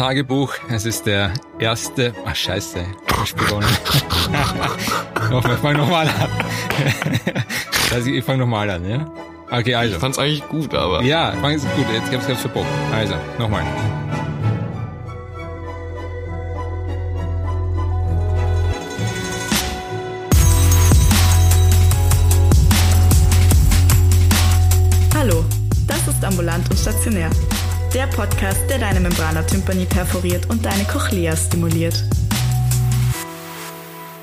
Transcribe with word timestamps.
Tagebuch, 0.00 0.54
es 0.70 0.86
ist 0.86 1.04
der 1.04 1.30
erste. 1.58 2.14
Ach 2.24 2.34
scheiße, 2.34 2.78
ich 3.22 3.34
begonnen. 3.34 3.68
nochmal, 5.30 5.52
ich 5.52 5.60
fang 5.60 5.76
nochmal 5.76 6.08
an. 6.08 6.30
also 7.92 8.08
ich 8.08 8.24
fange 8.24 8.38
nochmal 8.38 8.70
an, 8.70 8.88
ja? 8.88 9.12
Okay, 9.50 9.74
also. 9.74 9.96
Ich 9.96 10.00
fand's 10.00 10.18
eigentlich 10.18 10.48
gut, 10.48 10.74
aber. 10.74 11.02
Ja, 11.02 11.32
fang 11.42 11.52
es 11.52 11.64
gut, 11.76 11.84
jetzt 11.92 12.10
hab's 12.14 12.26
ganz 12.26 12.40
verbockt. 12.40 12.66
Also, 12.94 13.14
nochmal. 13.38 13.62
Hallo, 25.14 25.44
das 25.86 26.08
ist 26.08 26.24
Ambulant 26.24 26.70
und 26.70 26.78
Stationär. 26.78 27.28
Der 27.94 28.06
Podcast, 28.06 28.70
der 28.70 28.78
deine 28.78 29.00
Membrana 29.00 29.42
tympani 29.42 29.84
perforiert 29.84 30.48
und 30.48 30.64
deine 30.64 30.84
Cochlea 30.84 31.36
stimuliert. 31.36 32.04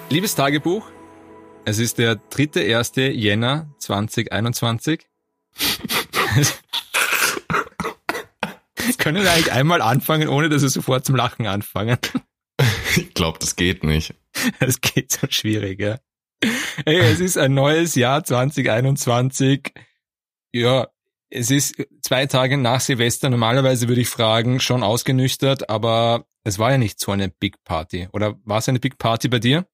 Liebes 0.09 0.35
Tagebuch, 0.35 0.87
es 1.65 1.77
ist 1.77 1.97
der 1.97 2.15
3.1. 2.15 3.09
Jänner 3.09 3.67
2021. 3.79 5.05
Können 8.99 9.21
wir 9.21 9.31
eigentlich 9.31 9.51
einmal 9.51 9.81
anfangen, 9.81 10.29
ohne 10.29 10.47
dass 10.47 10.61
wir 10.61 10.69
sofort 10.69 11.05
zum 11.05 11.17
Lachen 11.17 11.45
anfangen? 11.45 11.97
Ich 12.95 13.13
glaube, 13.13 13.37
das 13.39 13.57
geht 13.57 13.83
nicht. 13.83 14.15
Das 14.61 14.79
geht 14.79 15.11
so 15.11 15.27
schwierig, 15.29 15.81
ja. 15.81 15.99
Hey, 16.85 16.99
es 16.99 17.19
ist 17.19 17.37
ein 17.37 17.53
neues 17.53 17.95
Jahr 17.95 18.23
2021. 18.23 19.73
Ja, 20.53 20.87
es 21.30 21.52
ist 21.52 21.75
zwei 22.02 22.25
Tage 22.25 22.58
nach 22.58 22.80
Silvester. 22.80 23.30
Normalerweise 23.30 23.88
würde 23.88 24.02
ich 24.02 24.09
fragen, 24.09 24.59
schon 24.59 24.83
ausgenüchtert, 24.83 25.70
aber 25.70 26.25
es 26.44 26.59
war 26.59 26.72
ja 26.72 26.78
nicht 26.78 27.00
so 27.00 27.11
eine 27.11 27.30
Big 27.30 27.64
Party. 27.64 28.08
Oder 28.14 28.36
war 28.45 28.59
es 28.59 28.70
eine 28.70 28.80
Big 28.80 28.97
Party 28.97 29.28
bei 29.28 29.39
dir? 29.39 29.66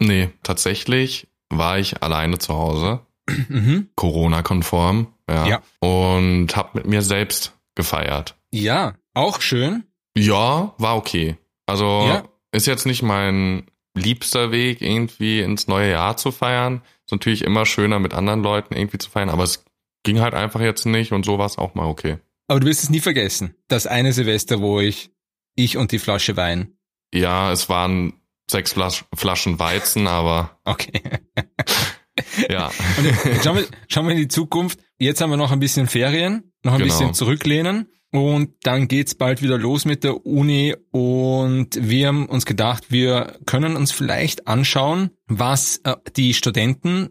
Nee, 0.00 0.30
tatsächlich 0.42 1.28
war 1.48 1.78
ich 1.78 2.02
alleine 2.02 2.38
zu 2.38 2.54
Hause. 2.54 3.00
Mhm. 3.48 3.90
Corona-konform. 3.96 5.14
Ja. 5.28 5.46
Ja. 5.46 5.62
Und 5.78 6.56
hab 6.56 6.74
mit 6.74 6.86
mir 6.86 7.02
selbst 7.02 7.56
gefeiert. 7.76 8.34
Ja, 8.52 8.94
auch 9.14 9.40
schön. 9.40 9.84
Ja, 10.16 10.74
war 10.78 10.96
okay. 10.96 11.36
Also 11.66 12.04
Ja. 12.08 12.24
ist 12.52 12.66
jetzt 12.66 12.86
nicht 12.86 13.02
mein 13.02 13.66
liebster 13.94 14.50
Weg, 14.50 14.80
irgendwie 14.82 15.40
ins 15.40 15.68
neue 15.68 15.90
Jahr 15.92 16.16
zu 16.16 16.32
feiern. 16.32 16.82
Ist 17.06 17.12
natürlich 17.12 17.42
immer 17.42 17.66
schöner, 17.66 17.98
mit 18.00 18.14
anderen 18.14 18.42
Leuten 18.42 18.74
irgendwie 18.74 18.98
zu 18.98 19.10
feiern, 19.10 19.28
aber 19.30 19.44
es 19.44 19.64
ging 20.02 20.20
halt 20.20 20.34
einfach 20.34 20.60
jetzt 20.60 20.86
nicht 20.86 21.12
und 21.12 21.24
so 21.24 21.38
war 21.38 21.46
es 21.46 21.58
auch 21.58 21.74
mal 21.74 21.86
okay. 21.86 22.18
Aber 22.48 22.60
du 22.60 22.66
wirst 22.66 22.82
es 22.82 22.90
nie 22.90 23.00
vergessen. 23.00 23.54
Das 23.68 23.86
eine 23.86 24.12
Silvester, 24.12 24.60
wo 24.60 24.80
ich, 24.80 25.10
ich 25.54 25.76
und 25.76 25.92
die 25.92 25.98
Flasche 25.98 26.36
Wein. 26.36 26.74
Ja, 27.14 27.52
es 27.52 27.68
waren 27.68 28.14
sechs 28.50 28.72
Flasch, 28.72 29.04
Flaschen 29.14 29.58
Weizen, 29.58 30.06
aber 30.08 30.58
Okay. 30.64 31.00
ja. 32.48 32.66
Und 32.98 33.42
schauen 33.44 33.56
wir, 33.56 33.66
schauen 33.88 34.06
wir 34.06 34.12
in 34.12 34.18
die 34.20 34.28
Zukunft. 34.28 34.80
Jetzt 34.98 35.20
haben 35.20 35.30
wir 35.30 35.36
noch 35.36 35.52
ein 35.52 35.60
bisschen 35.60 35.86
Ferien, 35.86 36.52
noch 36.64 36.72
ein 36.74 36.78
Genau. 36.80 36.92
bisschen 36.92 37.14
zurücklehnen. 37.14 37.86
Und 38.12 38.54
dann 38.64 38.88
geht's 38.88 39.14
bald 39.14 39.40
wieder 39.40 39.56
los 39.56 39.84
mit 39.84 40.02
der 40.02 40.26
Uni. 40.26 40.74
Und 40.90 41.78
wir 41.80 42.08
haben 42.08 42.26
uns 42.26 42.44
gedacht, 42.44 42.86
wir 42.90 43.38
können 43.46 43.76
uns 43.76 43.92
vielleicht 43.92 44.48
anschauen, 44.48 45.10
was 45.26 45.80
äh, 45.84 45.94
die 46.16 46.34
Studenten 46.34 47.10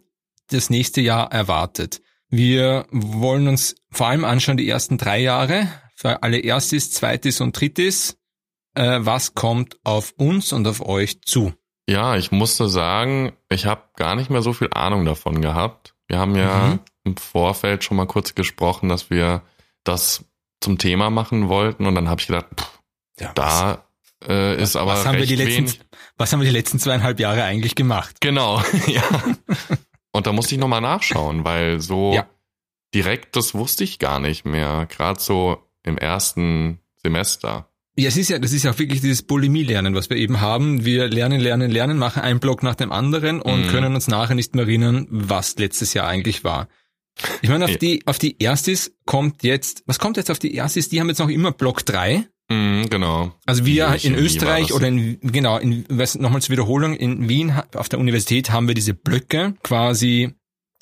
das 0.49 0.69
nächste 0.69 0.99
Jahr 0.99 1.31
erwartet. 1.31 2.01
Wir 2.29 2.85
wollen 2.91 3.47
uns 3.47 3.75
vor 3.91 4.07
allem 4.07 4.23
anschauen, 4.25 4.57
die 4.57 4.69
ersten 4.69 4.97
drei 4.97 5.19
Jahre, 5.19 5.67
für 5.95 6.23
alle 6.23 6.39
Erstis, 6.39 6.91
Zweitis 6.91 7.41
und 7.41 7.59
Drittis. 7.59 8.17
Äh, 8.75 8.99
was 9.01 9.33
kommt 9.33 9.77
auf 9.83 10.13
uns 10.17 10.53
und 10.53 10.67
auf 10.67 10.85
euch 10.85 11.21
zu? 11.23 11.53
Ja, 11.89 12.15
ich 12.15 12.31
musste 12.31 12.69
sagen, 12.69 13.31
ich 13.49 13.65
habe 13.65 13.81
gar 13.95 14.15
nicht 14.15 14.29
mehr 14.29 14.43
so 14.43 14.53
viel 14.53 14.69
Ahnung 14.73 15.05
davon 15.05 15.41
gehabt. 15.41 15.95
Wir 16.07 16.19
haben 16.19 16.35
ja 16.35 16.67
Mhm. 16.67 16.79
im 17.03 17.17
Vorfeld 17.17 17.83
schon 17.83 17.97
mal 17.97 18.05
kurz 18.05 18.35
gesprochen, 18.35 18.89
dass 18.89 19.09
wir 19.09 19.41
das 19.83 20.23
zum 20.61 20.77
Thema 20.77 21.09
machen 21.09 21.49
wollten 21.49 21.85
und 21.87 21.95
dann 21.95 22.09
habe 22.09 22.21
ich 22.21 22.27
gedacht, 22.27 22.45
pff, 22.59 22.79
Ja, 23.19 23.31
da 23.33 23.85
äh, 24.27 24.61
ist 24.61 24.75
aber 24.75 24.91
was 24.93 25.05
haben 25.05 25.17
wir 25.17 25.25
die 25.25 25.35
letzten, 25.35 25.57
wenig. 25.67 25.79
was 26.17 26.31
haben 26.31 26.41
wir 26.41 26.45
die 26.47 26.55
letzten 26.55 26.77
zweieinhalb 26.79 27.19
Jahre 27.19 27.43
eigentlich 27.43 27.73
gemacht? 27.75 28.17
Genau, 28.21 28.61
ja. 28.87 29.01
Und 30.19 30.27
da 30.27 30.33
musste 30.33 30.53
ich 30.55 30.59
nochmal 30.59 30.81
nachschauen, 30.81 31.45
weil 31.45 31.79
so 31.79 32.13
Ja. 32.13 32.27
direkt, 32.93 33.35
das 33.35 33.53
wusste 33.55 33.83
ich 33.85 33.99
gar 33.99 34.19
nicht 34.19 34.43
mehr. 34.45 34.85
Gerade 34.89 35.19
so 35.19 35.57
im 35.83 35.97
ersten 35.97 36.79
Semester. 37.01 37.69
Ja, 37.97 38.07
es 38.09 38.17
ist 38.17 38.29
ja, 38.29 38.37
das 38.39 38.51
ist 38.51 38.63
ja 38.63 38.71
auch 38.71 38.79
wirklich 38.79 39.01
dieses 39.01 39.23
Bulimie-Lernen, 39.23 39.95
was 39.95 40.09
wir 40.09 40.17
eben 40.17 40.41
haben. 40.41 40.83
Wir 40.85 41.07
lernen, 41.07 41.39
lernen, 41.39 41.71
lernen, 41.71 41.97
machen 41.97 42.21
einen 42.21 42.39
Block 42.39 42.63
nach 42.63 42.75
dem 42.75 42.91
anderen 42.91 43.41
und 43.41 43.61
Mhm. 43.65 43.67
können 43.69 43.95
uns 43.95 44.07
nachher 44.07 44.35
nicht 44.35 44.55
mehr 44.55 44.65
erinnern, 44.65 45.07
was 45.09 45.57
letztes 45.57 45.93
Jahr 45.93 46.07
eigentlich 46.07 46.43
war. 46.43 46.67
Ich 47.41 47.49
meine, 47.49 47.65
auf 47.65 47.71
Ja. 47.71 47.77
die, 47.77 48.01
auf 48.05 48.17
die 48.19 48.41
Erstis 48.41 48.93
kommt 49.05 49.43
jetzt, 49.43 49.83
was 49.85 49.99
kommt 49.99 50.17
jetzt 50.17 50.31
auf 50.31 50.39
die 50.39 50.53
Erstis? 50.55 50.89
Die 50.89 50.99
haben 50.99 51.09
jetzt 51.09 51.19
noch 51.19 51.29
immer 51.29 51.51
Block 51.51 51.85
3. 51.85 52.25
Mhm, 52.49 52.89
genau. 52.89 53.33
Also 53.45 53.65
wir 53.65 53.95
in 54.03 54.13
war 54.15 54.21
Österreich 54.21 54.73
oder 54.73 54.87
in, 54.87 55.19
genau, 55.21 55.57
in, 55.57 55.85
was, 55.89 56.15
nochmal 56.15 56.41
zur 56.41 56.53
Wiederholung, 56.53 56.95
in 56.95 57.29
Wien 57.29 57.53
auf 57.75 57.89
der 57.89 57.99
Universität 57.99 58.51
haben 58.51 58.67
wir 58.67 58.75
diese 58.75 58.93
Blöcke, 58.93 59.53
quasi, 59.63 60.33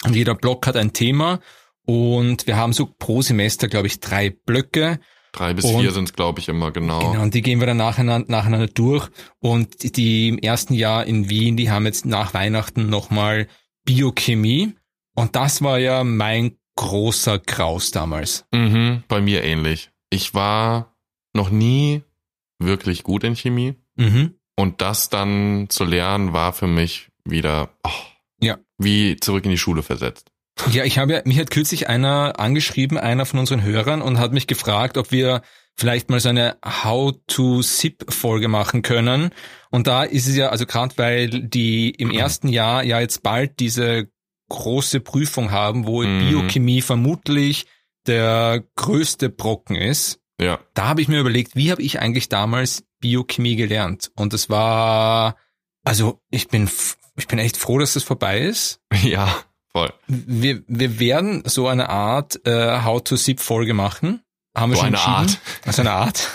und 0.05 0.15
jeder 0.15 0.35
Block 0.35 0.65
hat 0.67 0.75
ein 0.77 0.93
Thema 0.93 1.39
und 1.85 2.47
wir 2.47 2.55
haben 2.57 2.73
so 2.73 2.85
pro 2.97 3.21
Semester, 3.21 3.67
glaube 3.67 3.87
ich, 3.87 3.99
drei 3.99 4.29
Blöcke 4.29 4.99
Drei 5.33 5.53
bis 5.53 5.65
Und- 5.65 5.81
vier 5.81 5.91
sind 5.91 6.05
es, 6.05 6.13
glaube 6.13 6.39
ich, 6.39 6.47
immer 6.49 6.71
genau. 6.71 6.99
Genau, 6.99 7.21
und 7.21 7.33
die 7.33 7.41
gehen 7.43 7.59
wir 7.59 7.67
dann 7.67 7.77
nacheinander, 7.77 8.25
nacheinander 8.31 8.67
durch. 8.67 9.07
Und 9.39 9.95
die, 9.97 10.29
im 10.29 10.39
ersten 10.39 10.73
Jahr 10.73 11.05
in 11.05 11.29
Wien, 11.29 11.57
die 11.57 11.69
haben 11.69 11.85
jetzt 11.85 12.05
nach 12.07 12.33
Weihnachten 12.33 12.89
nochmal 12.89 13.47
Biochemie. 13.85 14.73
Und 15.15 15.35
das 15.35 15.61
war 15.61 15.77
ja 15.79 16.03
mein 16.03 16.57
großer 16.75 17.37
Graus 17.39 17.91
damals. 17.91 18.45
Mhm, 18.51 19.03
bei 19.07 19.21
mir 19.21 19.43
ähnlich. 19.43 19.91
Ich 20.09 20.33
war 20.33 20.95
noch 21.37 21.49
nie 21.49 22.03
wirklich 22.59 23.03
gut 23.03 23.23
in 23.23 23.35
Chemie 23.35 23.75
Mhm. 23.95 24.33
und 24.57 24.81
das 24.81 25.09
dann 25.09 25.67
zu 25.69 25.85
lernen 25.85 26.33
war 26.33 26.51
für 26.53 26.67
mich 26.67 27.09
wieder 27.23 27.69
oh, 27.85 27.89
Ja. 28.41 28.57
wie 28.77 29.15
zurück 29.17 29.45
in 29.45 29.51
die 29.51 29.57
Schule 29.57 29.81
versetzt. 29.83 30.29
Ja, 30.71 30.83
ich 30.83 30.97
habe 30.97 31.13
ja, 31.13 31.21
mich 31.23 31.37
hat 31.39 31.51
kürzlich 31.51 31.87
einer 31.87 32.39
angeschrieben, 32.39 32.97
einer 32.97 33.25
von 33.27 33.39
unseren 33.39 33.61
Hörern, 33.63 34.01
und 34.01 34.17
hat 34.17 34.33
mich 34.33 34.47
gefragt, 34.47 34.97
ob 34.97 35.11
wir 35.11 35.43
vielleicht 35.75 36.09
mal 36.09 36.19
so 36.19 36.29
eine 36.29 36.57
How-to-SIP-Folge 36.65 38.47
machen 38.47 38.81
können. 38.81 39.29
Und 39.69 39.87
da 39.87 40.03
ist 40.03 40.27
es 40.27 40.35
ja, 40.35 40.49
also 40.49 40.65
gerade 40.65 40.97
weil 40.97 41.29
die 41.29 41.91
im 41.91 42.11
ersten 42.11 42.47
Jahr 42.47 42.83
ja 42.83 42.99
jetzt 42.99 43.21
bald 43.23 43.59
diese 43.59 44.09
große 44.49 44.99
Prüfung 45.01 45.51
haben, 45.51 45.85
wo 45.85 46.01
Mhm. 46.03 46.19
Biochemie 46.29 46.81
vermutlich 46.81 47.65
der 48.07 48.63
größte 48.75 49.29
Brocken 49.29 49.75
ist. 49.75 50.19
Ja, 50.39 50.59
Da 50.73 50.87
habe 50.87 51.01
ich 51.01 51.07
mir 51.07 51.19
überlegt, 51.19 51.55
wie 51.55 51.71
habe 51.71 51.81
ich 51.81 51.99
eigentlich 51.99 52.29
damals 52.29 52.83
Biochemie 52.99 53.55
gelernt? 53.55 54.11
Und 54.15 54.33
es 54.33 54.49
war, 54.49 55.35
also 55.83 56.21
ich 56.29 56.47
bin, 56.47 56.69
ich 57.15 57.27
bin 57.27 57.39
echt 57.39 57.57
froh, 57.57 57.79
dass 57.79 57.93
das 57.93 58.03
vorbei 58.03 58.41
ist. 58.41 58.79
ja, 59.01 59.35
voll. 59.71 59.91
Wir, 60.07 60.63
wir 60.67 60.99
werden 60.99 61.43
so 61.45 61.67
eine 61.67 61.89
Art 61.89 62.45
äh, 62.45 62.81
How-to-SIP-Folge 62.81 63.73
machen. 63.73 64.21
Haben 64.55 64.71
wir 64.71 64.77
So 64.77 64.83
schon 64.83 64.95
eine 64.95 65.21
entschieden. 65.21 65.41
Also 65.65 65.81
eine 65.81 65.91
Art. 65.91 66.29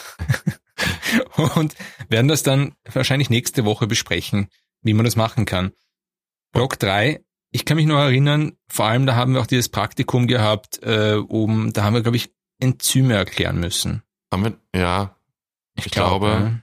Und 1.55 1.75
werden 2.09 2.29
das 2.29 2.43
dann 2.43 2.75
wahrscheinlich 2.93 3.31
nächste 3.31 3.65
Woche 3.65 3.87
besprechen, 3.87 4.49
wie 4.83 4.95
man 4.95 5.05
das 5.05 5.17
machen 5.17 5.45
kann. 5.45 5.73
Block 6.53 6.79
3, 6.79 7.21
ich 7.53 7.65
kann 7.65 7.77
mich 7.77 7.87
noch 7.87 7.99
erinnern, 7.99 8.53
vor 8.69 8.87
allem 8.87 9.07
da 9.07 9.15
haben 9.15 9.35
wir 9.35 9.41
auch 9.41 9.47
dieses 9.47 9.69
Praktikum 9.69 10.27
gehabt, 10.27 10.83
äh, 10.83 11.15
um, 11.15 11.73
da 11.73 11.85
haben 11.85 11.95
wir, 11.95 12.03
glaube 12.03 12.17
ich, 12.17 12.31
Enzyme 12.59 13.15
erklären 13.15 13.59
müssen. 13.59 14.03
Haben 14.33 14.45
wir, 14.45 14.81
ja, 14.81 15.17
ich, 15.75 15.85
glaub, 15.91 16.21
glaube, 16.21 16.27
ja. 16.29 16.63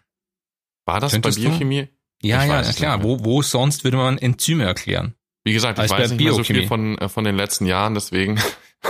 war 0.85 0.99
das 0.99 1.19
bei 1.19 1.29
du? 1.29 1.35
Biochemie? 1.35 1.87
Ja, 2.21 2.43
Ich 2.43 2.49
ja, 2.49 2.73
klar. 2.73 3.03
Wo, 3.03 3.23
wo 3.23 3.41
sonst 3.41 3.83
würde 3.83 3.97
man 3.97 4.17
Enzyme 4.17 4.63
erklären? 4.65 5.15
Wie 5.43 5.53
gesagt, 5.53 5.79
ich 5.79 5.89
weiß 5.89 6.11
nicht 6.11 6.23
mehr 6.23 6.33
so 6.33 6.43
viel 6.43 6.67
von, 6.67 6.97
äh, 6.97 7.07
von 7.09 7.23
den 7.23 7.35
letzten 7.35 7.65
Jahren, 7.65 7.93
deswegen. 7.93 8.39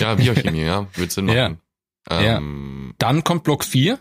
ja, 0.00 0.14
Biochemie, 0.14 0.62
ja, 0.62 0.86
wird 0.94 1.12
Sinn 1.12 1.28
Ja. 1.28 1.50
machen. 1.50 1.60
Ähm, 2.10 2.94
Dann 2.98 3.22
kommt 3.24 3.44
Block 3.44 3.64
4 3.64 3.98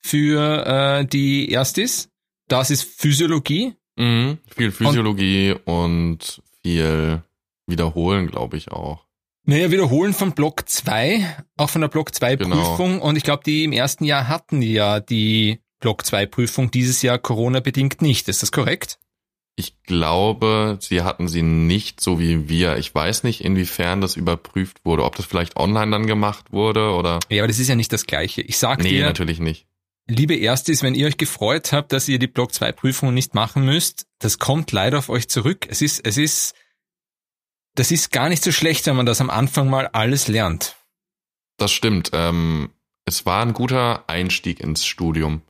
für 0.00 0.66
äh, 0.66 1.04
die 1.06 1.50
Erstis. 1.50 2.08
Das 2.48 2.70
ist 2.70 2.84
Physiologie. 2.84 3.74
Mhm, 3.96 4.38
viel 4.56 4.72
Physiologie 4.72 5.54
und, 5.64 6.42
viel 6.62 7.22
Wiederholen, 7.66 8.26
glaube 8.28 8.56
ich 8.56 8.70
auch. 8.72 9.06
Naja, 9.44 9.70
wiederholen 9.70 10.12
von 10.14 10.32
Block 10.32 10.68
2, 10.68 11.36
auch 11.56 11.68
von 11.70 11.80
der 11.80 11.88
Block 11.88 12.14
2 12.14 12.36
Genau. 12.36 12.56
Prüfung. 12.56 13.00
Und 13.00 13.16
ich 13.16 13.24
glaube, 13.24 13.42
die 13.44 13.64
im 13.64 13.72
ersten 13.72 14.04
Jahr 14.04 14.28
hatten 14.28 14.62
ja 14.62 15.00
die 15.00 15.58
Block 15.80 16.06
2 16.06 16.26
Prüfung, 16.26 16.70
dieses 16.70 17.02
Jahr 17.02 17.18
Corona-bedingt 17.18 18.02
nicht. 18.02 18.28
Ist 18.28 18.42
das 18.42 18.52
korrekt? 18.52 18.98
ich 19.54 19.82
glaube, 19.82 20.78
sie 20.80 21.02
hatten 21.02 21.28
sie 21.28 21.42
nicht 21.42 22.00
so 22.00 22.18
wie 22.18 22.48
wir. 22.48 22.78
Ich 22.78 22.94
weiß 22.94 23.22
nicht, 23.22 23.42
inwiefern 23.44 24.00
das 24.00 24.16
überprüft 24.16 24.78
wurde, 24.82 25.04
ob 25.04 25.14
das 25.16 25.26
vielleicht 25.26 25.56
online 25.58 25.90
dann 25.90 26.06
gemacht 26.06 26.52
wurde 26.52 26.92
oder. 26.94 27.18
Ja, 27.28 27.42
aber 27.42 27.48
das 27.48 27.58
ist 27.58 27.68
ja 27.68 27.74
nicht 27.74 27.92
das 27.92 28.06
Gleiche. 28.06 28.40
Ich 28.40 28.56
sag 28.56 28.82
Nee, 28.82 28.88
dir, 28.88 29.04
natürlich 29.04 29.40
nicht. 29.40 29.66
liebe 30.08 30.34
Erstis, 30.34 30.82
wenn 30.82 30.94
ihr 30.94 31.06
euch 31.06 31.18
gefreut 31.18 31.72
habt, 31.72 31.92
dass 31.92 32.08
ihr 32.08 32.18
die 32.18 32.28
Block 32.28 32.54
2 32.54 32.72
Prüfung 32.72 33.12
nicht 33.12 33.34
machen 33.34 33.64
müsst, 33.66 34.06
das 34.20 34.38
kommt 34.38 34.72
leider 34.72 34.96
auf 34.98 35.10
euch 35.10 35.28
zurück. 35.28 35.66
Es 35.68 35.82
ist, 35.82 36.00
es 36.06 36.16
ist, 36.16 36.54
das 37.74 37.90
ist 37.90 38.12
gar 38.12 38.28
nicht 38.28 38.42
so 38.42 38.52
schlecht, 38.52 38.86
wenn 38.86 38.96
man 38.96 39.06
das 39.06 39.20
am 39.20 39.30
Anfang 39.30 39.68
mal 39.68 39.86
alles 39.88 40.28
lernt. 40.28 40.76
Das 41.56 41.72
stimmt. 41.72 42.10
Ähm, 42.12 42.70
es 43.04 43.26
war 43.26 43.42
ein 43.44 43.52
guter 43.52 44.04
Einstieg 44.08 44.60
ins 44.60 44.86
Studium. 44.86 45.42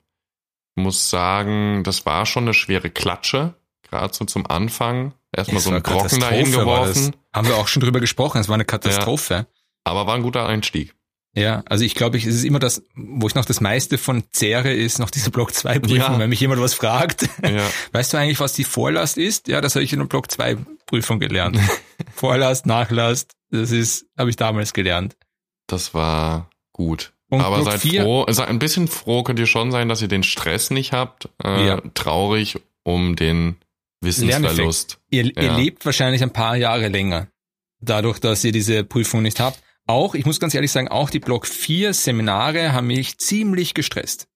Ich 0.77 0.83
muss 0.83 1.11
sagen, 1.11 1.85
das 1.85 2.07
war 2.07 2.25
schon 2.27 2.45
eine 2.45 2.55
schwere 2.55 2.91
Klatsche, 2.91 3.55
gerade 3.89 4.15
so 4.15 4.25
zum 4.25 4.47
Anfang. 4.47 5.15
Erstmal 5.35 5.59
Es 5.59 5.65
so 5.65 5.71
einen 5.71 5.83
Brocken 5.83 6.21
dahin 6.21 6.51
geworfen, 6.53 7.17
Haben 7.35 7.49
wir 7.49 7.57
auch 7.57 7.69
schon 7.69 7.81
drüber 7.83 8.01
gesprochen, 8.01 8.39
es 8.39 8.49
war 8.49 8.55
eine 8.55 8.65
Katastrophe. 8.65 9.47
aber 9.85 10.07
war 10.07 10.15
ein 10.15 10.23
guter 10.23 10.47
Einstieg. 10.47 10.95
Ja, 11.35 11.63
also 11.67 11.83
ich 11.85 11.95
glaube, 11.95 12.19
ich, 12.19 12.27
es 12.27 12.35
ist 12.35 12.45
immer 12.45 12.59
das, 12.59 12.83
wo 12.95 13.27
ich 13.27 13.35
noch 13.35 13.47
das 13.47 13.61
meiste 13.63 13.97
von 13.97 14.23
zehre, 14.33 14.71
ist 14.73 14.99
noch 14.99 15.09
diese 15.11 15.31
Block 15.31 15.55
2 15.55 15.79
Prüfung, 15.79 15.97
Ja. 15.97 16.19
wenn 16.19 16.29
mich 16.29 16.41
jemand 16.41 16.61
was 16.61 16.75
fragt. 16.75 17.27
Ja. 17.43 17.71
Weißt 17.93 18.13
du 18.13 18.19
eigentlich, 18.19 18.39
was 18.41 18.53
die 18.53 18.65
Vorlast 18.65 19.17
ist? 19.17 19.49
Ja, 19.49 19.61
das 19.63 19.75
habe 19.75 19.83
ich 19.85 19.93
in 19.95 19.99
der 20.01 20.07
Block 20.07 20.31
2 20.31 20.57
Prüfung 20.87 21.21
gelernt. 21.21 21.59
Vorlast, 22.15 22.67
Nachlast, 22.67 23.33
das 23.51 23.71
ist, 23.71 24.05
habe 24.19 24.29
ich 24.29 24.37
damals 24.37 24.75
gelernt. 24.75 25.17
Das 25.67 25.95
war 25.95 26.51
gut. 26.75 27.13
Und 27.31 27.41
Aber 27.41 27.57
Block 27.63 27.71
seid 27.73 27.81
vier- 27.81 28.03
froh, 28.03 28.27
seid 28.29 28.49
ein 28.49 28.59
bisschen 28.59 28.87
froh 28.89 29.23
könnt 29.23 29.39
ihr 29.39 29.47
schon 29.47 29.71
sein, 29.73 29.89
dass 29.89 30.03
ihr 30.03 30.09
den 30.09 30.23
Stress 30.25 30.71
nicht 30.71 30.93
habt. 30.93 31.31
Äh, 31.43 31.67
Ja. 31.67 31.83
Traurig 31.95 32.59
um 32.83 33.17
den 33.17 33.57
Wissensverlust. 34.03 34.99
Ihr, 35.11 35.35
ihr 35.37 35.53
lebt 35.53 35.87
wahrscheinlich 35.87 36.23
ein 36.23 36.33
paar 36.33 36.57
Jahre 36.57 36.89
länger, 36.89 37.29
dadurch, 37.81 38.19
dass 38.19 38.45
ihr 38.45 38.53
diese 38.53 38.85
Prüfung 38.85 39.23
nicht 39.23 39.41
habt. 39.41 39.63
Auch, 39.87 40.15
ich 40.15 40.25
muss 40.27 40.41
ganz 40.41 40.55
ehrlich 40.55 40.71
sagen, 40.73 40.89
auch 40.89 41.11
die 41.11 41.19
Block 41.19 41.47
4 41.47 41.93
Seminare 41.93 42.73
haben 42.73 42.87
mich 42.87 43.19
ziemlich 43.19 43.75
gestresst. 43.75 44.29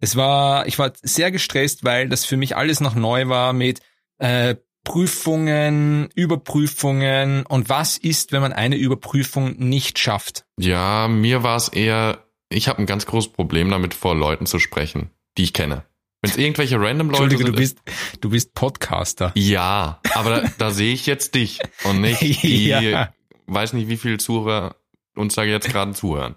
Es 0.00 0.16
war, 0.16 0.66
ich 0.66 0.78
war 0.78 0.92
sehr 1.02 1.30
gestresst, 1.30 1.84
weil 1.84 2.08
das 2.08 2.24
für 2.24 2.36
mich 2.36 2.56
alles 2.56 2.80
noch 2.80 2.94
neu 2.94 3.28
war 3.28 3.52
mit 3.52 3.80
äh, 4.18 4.56
Prüfungen, 4.84 6.08
Überprüfungen 6.14 7.46
und 7.46 7.68
was 7.68 7.98
ist, 7.98 8.32
wenn 8.32 8.40
man 8.40 8.52
eine 8.52 8.76
Überprüfung 8.76 9.54
nicht 9.58 9.98
schafft. 9.98 10.44
Ja, 10.58 11.08
mir 11.08 11.42
war 11.42 11.56
es 11.56 11.68
eher, 11.68 12.24
ich 12.48 12.68
habe 12.68 12.78
ein 12.80 12.86
ganz 12.86 13.06
großes 13.06 13.32
Problem 13.32 13.70
damit, 13.70 13.94
vor 13.94 14.14
Leuten 14.16 14.46
zu 14.46 14.58
sprechen, 14.58 15.10
die 15.36 15.44
ich 15.44 15.52
kenne. 15.52 15.84
Wenn 16.20 16.30
es 16.30 16.36
irgendwelche 16.36 16.80
random 16.80 17.10
Leute 17.10 17.24
Entschuldige, 17.24 17.44
sind. 17.44 17.54
du 17.54 17.58
bist, 17.60 17.78
du 18.20 18.30
bist 18.30 18.54
Podcaster. 18.54 19.30
ja, 19.36 20.00
aber 20.14 20.40
da, 20.40 20.50
da 20.58 20.70
sehe 20.72 20.92
ich 20.92 21.06
jetzt 21.06 21.34
dich 21.34 21.60
und 21.84 22.00
nicht 22.00 22.20
die, 22.42 22.68
Ja. 22.68 23.12
weiß 23.46 23.74
nicht, 23.74 23.88
wie 23.88 23.96
viele 23.96 24.18
Zuhörer 24.18 24.74
uns 25.18 25.34
da 25.34 25.42
jetzt 25.44 25.68
gerade 25.68 25.92
zuhören. 25.92 26.36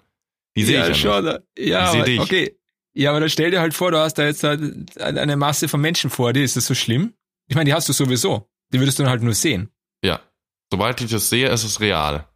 Die 0.58 0.64
sehe 0.64 0.76
ja, 0.80 0.90
ich 0.90 1.02
ja 1.04 1.22
nicht. 1.22 1.28
schon. 1.28 1.40
Ja, 1.58 1.84
Ich 1.92 1.96
aber, 1.96 2.04
dich. 2.04 2.20
okay. 2.20 2.58
Ja, 2.94 3.12
aber 3.12 3.22
dann 3.22 3.30
stell 3.30 3.52
dir 3.52 3.62
halt 3.62 3.74
vor, 3.74 3.92
du 3.92 4.00
hast 4.00 4.16
da 4.16 4.26
jetzt 4.26 4.44
halt 4.44 5.00
eine 5.00 5.38
Masse 5.38 5.68
von 5.70 5.80
Menschen 5.80 6.10
vor 6.10 6.34
dir. 6.34 6.44
Ist 6.44 6.58
das 6.58 6.66
so 6.66 6.76
schlimm? 6.76 7.14
Ich 7.48 7.56
meine, 7.56 7.66
die 7.70 7.74
hast 7.74 7.88
du 7.88 7.94
sowieso. 7.94 8.50
Die 8.74 8.80
würdest 8.80 9.00
du 9.00 9.04
dann 9.04 9.12
halt 9.12 9.24
nur 9.24 9.34
sehen. 9.34 9.70
Ja. 10.04 10.20
Sobald 10.72 11.00
ich 11.02 11.10
das 11.12 11.30
sehe, 11.30 11.48
ist 11.50 11.64
es 11.64 11.80
real. 11.80 12.28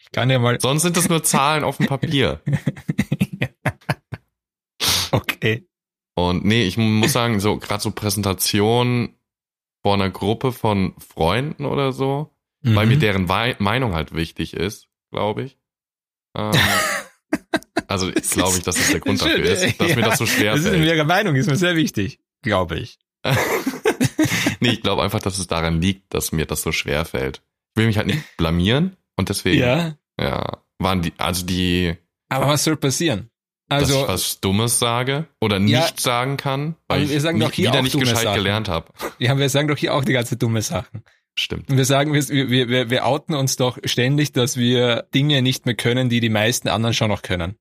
Ich 0.00 0.10
kann 0.12 0.30
ja 0.30 0.38
mal. 0.40 0.60
Sonst 0.60 0.82
sind 0.82 0.96
es 0.96 1.08
nur 1.08 1.22
Zahlen 1.22 1.62
auf 1.64 1.76
dem 1.76 1.86
Papier. 1.86 2.40
Okay. 5.10 5.66
Und 6.14 6.44
nee, 6.44 6.64
ich 6.64 6.76
muss 6.76 7.12
sagen, 7.12 7.40
so 7.40 7.56
gerade 7.58 7.82
so 7.82 7.90
Präsentationen 7.90 9.16
vor 9.82 9.94
einer 9.94 10.10
Gruppe 10.10 10.52
von 10.52 10.94
Freunden 10.98 11.64
oder 11.66 11.92
so, 11.92 12.34
weil 12.62 12.86
Mhm. 12.86 12.92
mir 12.92 12.98
deren 12.98 13.28
Wei 13.28 13.56
Meinung 13.58 13.94
halt 13.94 14.14
wichtig 14.14 14.54
ist, 14.54 14.88
glaube 15.14 15.44
ich. 15.44 15.56
Ähm, 16.36 16.52
also 17.88 18.10
Das 18.10 18.30
glaube 18.30 18.58
ich, 18.58 18.62
dass 18.64 18.76
das 18.76 18.90
der 18.90 19.00
Grund 19.00 19.20
dafür 19.20 19.38
ist, 19.44 19.80
dass 19.80 19.88
Ja, 19.90 19.96
mir 19.96 20.02
das 20.02 20.18
so 20.18 20.26
schwer 20.26 20.52
Das 20.52 20.60
ist 20.64 20.68
fällt. 20.68 20.84
ihre 20.84 21.04
Meinung, 21.04 21.34
ist 21.36 21.46
mir 21.48 21.56
sehr 21.56 21.76
wichtig. 21.76 22.18
Glaube 22.42 22.78
ich. 22.78 22.98
nee, 24.60 24.70
ich 24.70 24.82
glaube 24.82 25.02
einfach, 25.02 25.20
dass 25.20 25.38
es 25.38 25.46
daran 25.46 25.80
liegt, 25.80 26.12
dass 26.14 26.32
mir 26.32 26.46
das 26.46 26.62
so 26.62 26.72
schwer 26.72 27.04
fällt. 27.04 27.42
Ich 27.74 27.80
will 27.80 27.86
mich 27.86 27.96
halt 27.96 28.06
nicht 28.06 28.36
blamieren 28.36 28.96
und 29.16 29.28
deswegen, 29.28 29.60
ja, 29.60 29.96
Ja. 30.20 30.58
waren 30.78 31.02
die, 31.02 31.12
also 31.18 31.44
die, 31.44 31.96
Aber 32.28 32.48
was 32.48 32.64
soll 32.64 32.76
passieren? 32.76 33.30
dass 33.68 33.84
Also, 33.84 34.02
ich 34.02 34.08
was 34.08 34.40
Dummes 34.40 34.78
sage 34.78 35.26
oder 35.40 35.56
Ja, 35.58 35.80
nicht 35.80 35.98
sagen 36.00 36.36
kann, 36.36 36.76
weil 36.86 37.08
wir 37.08 37.16
ich 37.16 37.22
sagen 37.22 37.40
doch 37.40 37.48
nie- 37.48 37.54
hier 37.54 37.68
wieder 37.70 37.78
auch 37.78 37.82
nicht 37.82 37.98
gescheit 37.98 38.34
gelernt 38.34 38.68
habe. 38.68 38.92
ja, 39.18 39.36
wir 39.38 39.48
sagen 39.48 39.68
doch 39.68 39.78
hier 39.78 39.94
auch 39.94 40.04
die 40.04 40.12
ganze 40.12 40.36
dumme 40.36 40.60
Sachen. 40.60 41.02
Stimmt. 41.36 41.68
Wir 41.68 41.84
sagen, 41.84 42.12
wir, 42.12 42.68
wir, 42.68 42.90
wir, 42.90 43.06
outen 43.06 43.34
uns 43.34 43.56
doch 43.56 43.78
ständig, 43.84 44.32
dass 44.32 44.56
wir 44.56 45.08
Dinge 45.14 45.42
nicht 45.42 45.66
mehr 45.66 45.74
können, 45.74 46.08
die 46.08 46.20
die 46.20 46.28
meisten 46.28 46.68
anderen 46.68 46.94
schon 46.94 47.08
noch 47.08 47.22
können. 47.22 47.56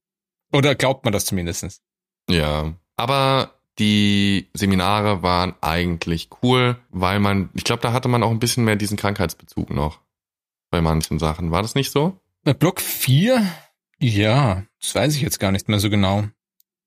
Oder 0.51 0.75
glaubt 0.75 1.05
man 1.05 1.11
das 1.11 1.25
zumindestens? 1.25 1.81
Ja, 2.29 2.73
aber 2.95 3.55
die 3.79 4.49
Seminare 4.53 5.23
waren 5.23 5.55
eigentlich 5.61 6.29
cool, 6.43 6.77
weil 6.89 7.19
man, 7.19 7.49
ich 7.55 7.63
glaube, 7.63 7.81
da 7.81 7.93
hatte 7.93 8.07
man 8.07 8.21
auch 8.21 8.29
ein 8.29 8.39
bisschen 8.39 8.63
mehr 8.63 8.75
diesen 8.75 8.97
Krankheitsbezug 8.97 9.71
noch 9.71 9.99
bei 10.69 10.81
manchen 10.81 11.17
Sachen. 11.17 11.49
War 11.49 11.63
das 11.63 11.73
nicht 11.73 11.91
so? 11.91 12.19
Bei 12.43 12.53
Block 12.53 12.79
4? 12.79 13.43
Ja, 13.99 14.63
das 14.79 14.93
weiß 14.93 15.15
ich 15.15 15.21
jetzt 15.21 15.39
gar 15.39 15.51
nicht 15.51 15.67
mehr 15.69 15.79
so 15.79 15.89
genau. 15.89 16.25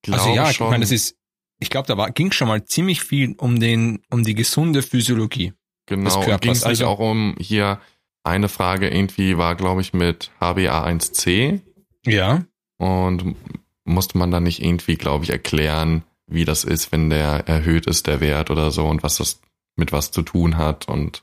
Glaube 0.02 0.20
also 0.20 0.34
ja, 0.34 0.52
schon. 0.52 0.66
ich 0.66 0.70
meine, 0.70 0.84
das 0.84 0.92
ist, 0.92 1.16
ich 1.58 1.70
glaube, 1.70 1.88
da 1.88 1.96
war, 1.96 2.12
ging 2.12 2.30
schon 2.30 2.46
mal 2.46 2.64
ziemlich 2.64 3.02
viel 3.02 3.34
um 3.38 3.58
den, 3.58 4.02
um 4.10 4.22
die 4.22 4.34
gesunde 4.34 4.82
Physiologie. 4.82 5.52
Genau. 5.86 6.20
Ging 6.38 6.52
es 6.52 6.60
nicht 6.64 6.66
Also- 6.66 6.86
auch 6.86 6.98
um 6.98 7.34
hier 7.38 7.80
eine 8.24 8.48
Frage 8.48 8.88
irgendwie 8.88 9.38
war, 9.38 9.54
glaube 9.54 9.80
ich, 9.80 9.92
mit 9.92 10.30
HbA1c 10.40 11.60
Ja. 12.04 12.44
und 12.78 13.36
musste 13.84 14.18
man 14.18 14.30
dann 14.30 14.42
nicht 14.42 14.62
irgendwie, 14.62 14.96
glaube 14.96 15.24
ich, 15.24 15.30
erklären, 15.30 16.02
wie 16.26 16.44
das 16.44 16.64
ist, 16.64 16.90
wenn 16.92 17.08
der 17.10 17.46
erhöht 17.46 17.86
ist, 17.86 18.06
der 18.08 18.20
Wert 18.20 18.50
oder 18.50 18.70
so 18.72 18.86
und 18.86 19.02
was 19.04 19.16
das 19.18 19.40
mit 19.76 19.92
was 19.92 20.10
zu 20.10 20.22
tun 20.22 20.56
hat 20.56 20.88
und 20.88 21.22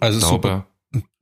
Also 0.00 0.18
glaube, 0.20 0.48
super 0.48 0.66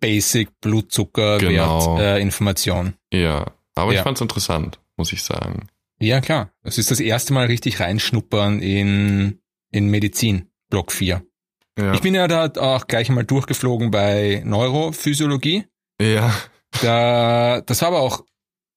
basic 0.00 0.60
Blutzucker, 0.60 1.38
Genau. 1.38 1.98
Äh, 1.98 2.20
Information. 2.22 2.94
ja. 3.12 3.46
Aber 3.74 3.92
Ja. 3.92 3.98
ich 3.98 4.04
fand's 4.04 4.20
interessant, 4.20 4.78
muss 4.96 5.12
ich 5.12 5.22
sagen. 5.22 5.66
Ja, 5.98 6.20
klar. 6.20 6.50
Es 6.62 6.78
ist 6.78 6.90
das 6.90 7.00
erste 7.00 7.32
Mal 7.34 7.46
richtig 7.46 7.80
reinschnuppern 7.80 8.60
in, 8.60 9.40
in 9.72 9.88
Medizin, 9.90 10.48
Block 10.70 10.92
4. 10.92 11.22
Ja. 11.78 11.92
Ich 11.94 12.00
bin 12.00 12.14
ja 12.14 12.26
da 12.28 12.50
auch 12.60 12.86
gleich 12.86 13.08
mal 13.10 13.24
durchgeflogen 13.24 13.90
bei 13.90 14.42
Neurophysiologie. 14.44 15.64
ja. 16.00 16.34
Da, 16.82 17.62
das 17.62 17.80
war 17.80 17.88
aber 17.88 18.00
auch 18.00 18.24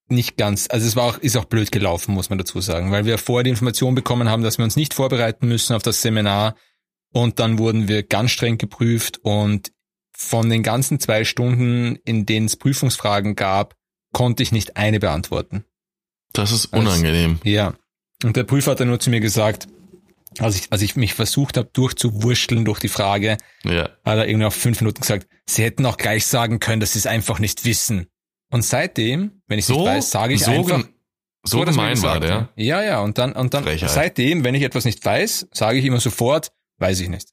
nicht 0.08 0.38
ganz, 0.38 0.68
also 0.70 0.88
es 0.88 0.96
war 0.96 1.04
auch, 1.04 1.18
ist 1.18 1.36
auch 1.36 1.46
blöd 1.46 1.70
gelaufen, 1.72 2.14
muss 2.14 2.30
man 2.30 2.38
dazu 2.38 2.62
sagen, 2.62 2.92
weil 2.92 3.06
wir 3.06 3.18
vorher 3.18 3.44
die 3.44 3.50
Information 3.50 3.94
bekommen 3.94 4.30
haben, 4.30 4.42
dass 4.42 4.58
wir 4.58 4.64
uns 4.64 4.78
nicht 4.78 4.94
vorbereiten 4.94 5.48
müssen 5.48 5.76
auf 5.76 5.84
das 5.84 6.02
Seminar 6.02 6.56
und 7.12 7.40
dann 7.40 7.58
wurden 7.58 7.88
wir 7.90 8.04
ganz 8.04 8.32
streng 8.32 8.58
geprüft 8.58 9.20
und 9.24 9.72
von 10.16 10.50
den 10.50 10.64
ganzen 10.64 11.00
zwei 11.02 11.26
Stunden, 11.26 11.98
in 12.06 12.26
denen 12.26 12.46
es 12.46 12.56
Prüfungsfragen 12.56 13.36
gab, 13.36 13.76
konnte 14.14 14.44
ich 14.44 14.52
nicht 14.54 14.78
eine 14.78 15.00
beantworten. 15.00 15.66
Das 16.32 16.52
ist 16.54 16.74
Als- 16.74 16.82
unangenehm. 16.82 17.40
Ja. 17.44 17.74
Und 18.24 18.38
der 18.38 18.44
Prüfer 18.44 18.72
hat 18.72 18.80
dann 18.80 18.88
nur 18.88 19.00
zu 19.00 19.10
mir 19.10 19.20
gesagt, 19.20 19.68
als 20.42 20.56
ich, 20.56 20.72
als 20.72 20.82
ich 20.82 20.96
mich 20.96 21.14
versucht 21.14 21.58
habe, 21.58 21.70
durchzuwurschteln 21.74 22.66
durch 22.66 22.80
die 22.80 22.88
Frage, 22.88 23.38
Ja. 23.64 23.84
hat 24.06 24.18
er 24.18 24.28
irgendwie 24.28 24.46
nach 24.46 24.54
fünf 24.54 24.80
Minuten 24.82 25.02
gesagt, 25.02 25.28
sie 25.46 25.64
hätten 25.64 25.86
auch 25.86 25.98
gleich 25.98 26.26
sagen 26.26 26.60
können, 26.60 26.80
dass 26.80 26.94
sie 26.94 27.00
es 27.00 27.06
einfach 27.08 27.40
nicht 27.40 27.66
wissen. 27.66 28.08
Und 28.52 28.64
seitdem, 28.64 29.42
wenn 29.48 29.60
ich 29.60 29.64
es 29.64 29.68
So, 29.68 29.78
nicht 29.80 29.86
weiß, 29.88 30.12
sage 30.12 30.34
ich 30.34 30.44
so, 30.44 30.52
einfach, 30.52 30.84
so 31.44 31.62
gemein 31.62 32.02
war 32.02 32.20
der. 32.20 32.50
Ja, 32.56 32.82
ja, 32.84 33.00
und 33.02 33.18
dann, 33.18 33.34
und 33.34 33.54
dann, 33.54 33.64
Frechheit. 33.64 33.90
seitdem, 33.90 34.44
wenn 34.44 34.56
ich 34.56 34.64
etwas 34.64 34.86
nicht 34.86 35.04
weiß, 35.06 35.48
sage 35.52 35.78
ich 35.80 35.86
immer 35.86 36.00
sofort, 36.00 36.52
weiß 36.78 37.00
ich 37.00 37.10
nicht. 37.10 37.30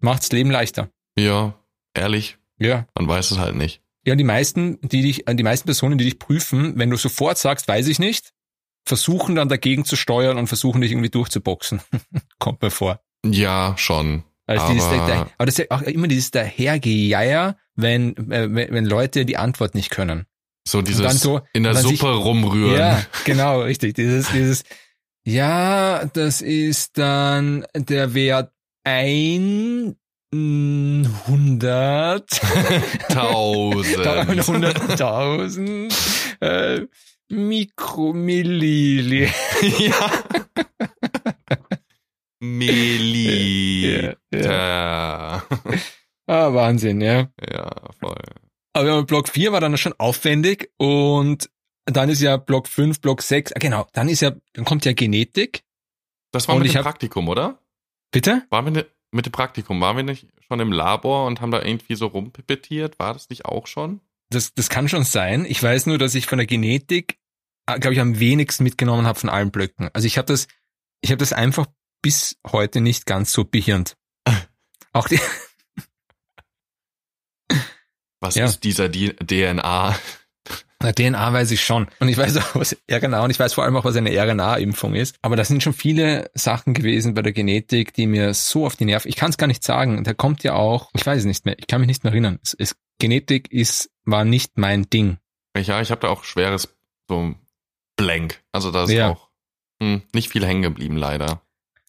Macht's 0.00 0.30
Leben 0.32 0.50
leichter. 0.50 0.90
Ja, 1.18 1.54
ehrlich, 1.94 2.36
Ja. 2.58 2.86
man 2.94 3.08
weiß 3.08 3.30
es 3.30 3.38
halt 3.38 3.54
nicht. 3.56 3.80
Ja, 4.06 4.12
und 4.12 4.18
die 4.18 4.24
meisten, 4.24 4.78
die 4.82 5.00
dich, 5.00 5.24
die 5.26 5.42
meisten 5.42 5.64
Personen, 5.66 5.96
die 5.96 6.04
dich 6.04 6.18
prüfen, 6.18 6.78
wenn 6.78 6.90
du 6.90 6.96
sofort 6.96 7.38
sagst, 7.38 7.66
weiß 7.68 7.86
ich 7.88 7.98
nicht, 7.98 8.32
versuchen 8.84 9.34
dann 9.34 9.48
dagegen 9.48 9.84
zu 9.84 9.96
steuern 9.96 10.38
und 10.38 10.46
versuchen 10.46 10.80
dich 10.80 10.92
irgendwie 10.92 11.10
durchzuboxen. 11.10 11.80
Kommt 12.38 12.62
mir 12.62 12.70
vor. 12.70 13.00
Ja, 13.24 13.74
schon. 13.78 14.22
Also 14.46 14.68
dieses, 14.72 14.84
Aber- 14.88 15.06
der, 15.06 15.16
aber 15.38 15.46
das 15.46 15.58
ist 15.58 15.60
ja 15.60 15.64
auch 15.76 15.80
immer 15.82 16.06
dieses 16.06 16.30
dahergejeier, 16.30 17.56
wenn, 17.76 18.14
äh, 18.30 18.54
wenn, 18.54 18.72
wenn 18.72 18.84
Leute 18.84 19.24
die 19.24 19.38
Antwort 19.38 19.74
nicht 19.74 19.88
können. 19.90 20.26
So 20.68 20.82
dieses 20.82 21.02
dann 21.02 21.16
so- 21.16 21.40
in 21.54 21.62
der 21.62 21.72
dann 21.72 21.86
sich- 21.86 21.98
Suppe 21.98 22.12
rumrühren. 22.14 22.76
Ja, 22.78 23.02
genau, 23.24 23.62
richtig. 23.62 23.94
Dieses, 23.94 24.30
dieses, 24.32 24.64
ja, 25.26 26.04
das 26.12 26.42
ist 26.42 26.98
dann 26.98 27.64
der 27.74 28.12
Wert 28.12 28.50
100, 28.86 29.96
Tausend. 33.08 34.06
100.000 34.06 36.88
Mikromilliliter. 37.28 39.32
ja. 39.78 40.10
Melita. 42.40 44.16
Ja, 44.32 45.42
Ah, 46.26 46.54
Wahnsinn, 46.54 47.00
ja. 47.02 47.28
ja, 47.50 47.70
voll. 48.00 48.16
Aber 48.72 49.04
Block 49.04 49.28
4 49.28 49.52
war 49.52 49.60
dann 49.60 49.76
schon 49.76 49.92
aufwendig 49.98 50.70
und 50.78 51.50
dann 51.86 52.08
ist 52.08 52.22
ja 52.22 52.38
Block 52.38 52.66
5, 52.66 53.00
Block 53.02 53.20
6, 53.22 53.52
ah, 53.52 53.58
genau, 53.58 53.86
dann 53.92 54.08
ist 54.08 54.20
ja, 54.22 54.32
dann 54.54 54.64
kommt 54.64 54.84
ja 54.86 54.94
Genetik. 54.94 55.64
Das 56.32 56.48
war 56.48 56.54
Und 56.56 56.62
mit 56.62 56.72
dem 56.72 56.76
hab- 56.78 56.84
Praktikum, 56.84 57.28
oder? 57.28 57.58
Bitte? 58.10 58.42
Waren 58.50 58.64
wir 58.66 58.72
ne, 58.72 58.86
mit 59.12 59.26
dem 59.26 59.32
Praktikum, 59.32 59.80
waren 59.82 59.96
wir 59.96 60.02
nicht 60.02 60.26
schon 60.48 60.60
im 60.60 60.72
Labor 60.72 61.26
und 61.26 61.40
haben 61.42 61.50
da 61.50 61.62
irgendwie 61.62 61.94
so 61.94 62.06
rumpipettiert? 62.06 62.98
War 62.98 63.12
das 63.12 63.28
nicht 63.28 63.44
auch 63.44 63.66
schon? 63.66 64.00
Das, 64.34 64.52
das 64.54 64.68
kann 64.68 64.88
schon 64.88 65.04
sein. 65.04 65.44
Ich 65.44 65.62
weiß 65.62 65.86
nur, 65.86 65.98
dass 65.98 66.14
ich 66.14 66.26
von 66.26 66.38
der 66.38 66.46
Genetik, 66.46 67.18
glaube 67.66 67.94
ich, 67.94 68.00
am 68.00 68.18
wenigsten 68.18 68.64
mitgenommen 68.64 69.06
habe 69.06 69.18
von 69.18 69.28
allen 69.30 69.50
Blöcken. 69.50 69.88
Also 69.92 70.06
ich 70.06 70.18
habe 70.18 70.26
das, 70.26 70.46
ich 71.00 71.10
habe 71.10 71.18
das 71.18 71.32
einfach 71.32 71.66
bis 72.02 72.36
heute 72.46 72.80
nicht 72.80 73.06
ganz 73.06 73.32
so 73.32 73.44
behirnt. 73.44 73.96
Auch 74.92 75.08
die, 75.08 75.20
Was 78.20 78.34
Ja. 78.34 78.46
ist 78.46 78.64
dieser 78.64 78.90
DNA? 78.90 79.98
Na, 80.84 80.92
DNA 80.92 81.32
weiß 81.32 81.50
ich 81.50 81.64
schon. 81.64 81.86
Und 81.98 82.08
ich 82.08 82.18
weiß 82.18 82.36
auch, 82.36 82.56
was 82.56 82.76
RNA, 82.90 83.24
und 83.24 83.30
ich 83.30 83.38
weiß 83.38 83.54
vor 83.54 83.64
allem 83.64 83.74
auch, 83.76 83.86
was 83.86 83.96
eine 83.96 84.10
RNA-Impfung 84.10 84.94
ist. 84.94 85.16
Aber 85.22 85.34
das 85.34 85.48
sind 85.48 85.62
schon 85.62 85.72
viele 85.72 86.30
Sachen 86.34 86.74
gewesen 86.74 87.14
bei 87.14 87.22
der 87.22 87.32
Genetik, 87.32 87.94
die 87.94 88.06
mir 88.06 88.34
so 88.34 88.66
auf 88.66 88.76
die 88.76 88.84
Nerven, 88.84 89.08
ich 89.08 89.16
kann 89.16 89.30
es 89.30 89.38
gar 89.38 89.46
nicht 89.46 89.64
sagen. 89.64 90.04
Da 90.04 90.12
kommt 90.12 90.42
ja 90.44 90.52
auch, 90.54 90.90
ich 90.94 91.06
weiß 91.06 91.20
es 91.20 91.24
nicht 91.24 91.46
mehr, 91.46 91.58
ich 91.58 91.66
kann 91.68 91.80
mich 91.80 91.88
nicht 91.88 92.04
mehr 92.04 92.12
erinnern. 92.12 92.38
Es, 92.42 92.52
es, 92.52 92.76
Genetik 92.98 93.50
ist, 93.50 93.90
war 94.04 94.26
nicht 94.26 94.58
mein 94.58 94.88
Ding. 94.90 95.16
Ja, 95.56 95.80
ich 95.80 95.90
habe 95.90 96.02
da 96.02 96.08
auch 96.08 96.24
schweres 96.24 96.76
so 97.08 97.34
Blank. 97.96 98.42
Also 98.52 98.70
da 98.70 98.84
ist 98.84 98.90
Ja. 98.90 99.08
auch 99.10 99.30
hm, 99.82 100.02
nicht 100.12 100.30
viel 100.30 100.44
hängen 100.44 100.62
geblieben, 100.62 100.98
leider. 100.98 101.40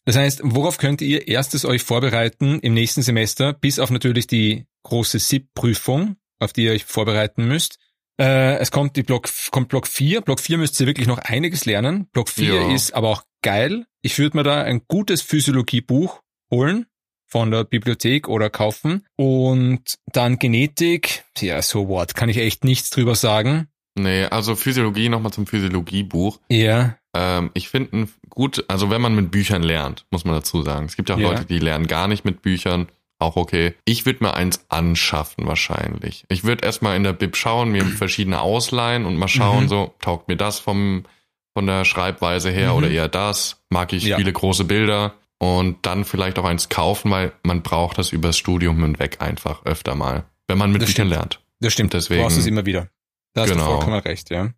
Das 0.05 0.15
heißt, 0.15 0.39
worauf 0.43 0.77
könnt 0.77 1.01
ihr 1.01 1.27
erstes 1.27 1.65
euch 1.65 1.83
vorbereiten 1.83 2.59
im 2.61 2.73
nächsten 2.73 3.01
Semester, 3.01 3.51
bis 3.51 3.77
auf 3.79 3.89
natürlich 3.89 4.27
die 4.27 4.67
große 4.83 5.19
SIP-Prüfung, 5.19 6.15
auf 6.39 6.53
die 6.53 6.63
ihr 6.63 6.71
euch 6.71 6.85
vorbereiten 6.85 7.45
müsst? 7.47 7.79
Äh, 8.19 8.57
es 8.57 8.71
kommt 8.71 8.95
die 8.95 9.03
Block, 9.03 9.29
kommt 9.51 9.69
Block 9.69 9.87
4. 9.87 10.21
Block 10.21 10.39
4 10.39 10.57
müsst 10.57 10.79
ihr 10.79 10.87
wirklich 10.87 11.07
noch 11.07 11.17
einiges 11.19 11.65
lernen. 11.65 12.07
Block 12.13 12.29
4 12.29 12.53
Ja. 12.53 12.73
ist 12.73 12.93
aber 12.93 13.09
auch 13.09 13.23
geil. 13.41 13.85
Ich 14.01 14.17
würde 14.19 14.37
mir 14.37 14.43
da 14.43 14.61
ein 14.61 14.81
gutes 14.87 15.21
Physiologiebuch 15.21 16.21
holen 16.51 16.85
von 17.27 17.51
der 17.51 17.63
Bibliothek 17.63 18.27
oder 18.29 18.49
kaufen. 18.49 19.05
Und 19.17 19.95
dann 20.13 20.39
Genetik. 20.39 21.25
Ja, 21.39 21.61
so 21.61 21.87
what. 21.89 22.15
Kann 22.15 22.29
ich 22.29 22.37
echt 22.37 22.63
nichts 22.63 22.89
drüber 22.89 23.15
sagen. 23.15 23.67
Nee, 23.97 24.25
also 24.25 24.55
Physiologie, 24.55 25.09
nochmal 25.09 25.31
zum 25.33 25.47
Physiologiebuch. 25.47 26.39
Ja. 26.49 26.97
Ähm, 27.15 27.51
ich 27.53 27.69
finde 27.69 28.07
gut, 28.29 28.65
also 28.67 28.89
wenn 28.89 29.01
man 29.01 29.15
mit 29.15 29.31
Büchern 29.31 29.63
lernt, 29.63 30.05
muss 30.11 30.25
man 30.25 30.35
dazu 30.35 30.61
sagen. 30.63 30.85
Es 30.85 30.95
gibt 30.97 31.09
ja 31.09 31.15
auch 31.15 31.19
Ja. 31.19 31.29
Leute, 31.29 31.45
die 31.45 31.59
lernen 31.59 31.87
gar 31.87 32.07
nicht 32.07 32.25
mit 32.25 32.41
Büchern. 32.41 32.87
Auch 33.25 33.35
okay. 33.37 33.73
Ich 33.85 34.05
würde 34.05 34.23
mir 34.23 34.33
eins 34.35 34.65
anschaffen 34.69 35.47
wahrscheinlich. 35.47 36.25
Ich 36.29 36.43
würde 36.43 36.63
erstmal 36.65 36.95
in 36.95 37.03
der 37.03 37.13
Bib 37.13 37.35
schauen, 37.35 37.71
mir 37.71 37.85
verschiedene 37.85 38.39
ausleihen 38.41 39.05
und 39.05 39.15
mal 39.17 39.27
schauen, 39.27 39.63
Mhm. 39.63 39.69
so, 39.69 39.93
taugt 39.99 40.27
mir 40.27 40.37
das 40.37 40.59
vom, 40.59 41.03
von 41.53 41.65
der 41.65 41.85
Schreibweise 41.85 42.51
her 42.51 42.71
Mhm. 42.71 42.77
oder 42.77 42.89
eher 42.91 43.07
das? 43.07 43.63
Mag 43.69 43.93
ich 43.93 44.03
Ja. 44.03 44.17
viele 44.17 44.31
große 44.33 44.65
Bilder? 44.65 45.13
Und 45.37 45.85
dann 45.85 46.05
vielleicht 46.05 46.39
auch 46.39 46.45
eins 46.45 46.69
kaufen, 46.69 47.11
weil 47.11 47.33
man 47.43 47.61
braucht 47.61 47.97
das 47.97 48.11
übers 48.13 48.37
Studium 48.37 48.81
hinweg 48.81 49.21
einfach 49.21 49.65
öfter 49.65 49.93
mal. 49.95 50.23
Wenn 50.47 50.57
man 50.57 50.71
mit 50.71 50.81
Das 50.81 50.89
Büchern 50.89 51.07
stimmt. 51.07 51.11
lernt. 51.19 51.39
Das 51.59 51.73
stimmt. 51.73 51.93
Deswegen- 51.93 52.19
Du 52.21 52.27
brauchst 52.27 52.37
es 52.37 52.45
immer 52.45 52.65
wieder. 52.65 52.89
Da 53.33 53.41
hast 53.41 53.49
Genau. 53.51 53.65
du 53.65 53.71
vollkommen 53.73 53.99
recht, 53.99 54.29
ja. 54.29 54.51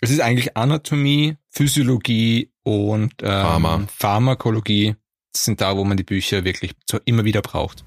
Es 0.00 0.10
ist 0.10 0.20
eigentlich 0.20 0.56
Anatomie, 0.56 1.36
Physiologie 1.50 2.50
und 2.62 3.12
ähm, 3.22 3.28
Pharma. 3.28 3.86
Pharmakologie. 3.94 4.94
Das 5.32 5.44
sind 5.44 5.60
da, 5.60 5.76
wo 5.76 5.84
man 5.84 5.96
die 5.98 6.02
Bücher 6.04 6.44
wirklich 6.44 6.72
so 6.90 6.98
immer 7.04 7.24
wieder 7.24 7.42
braucht. 7.42 7.84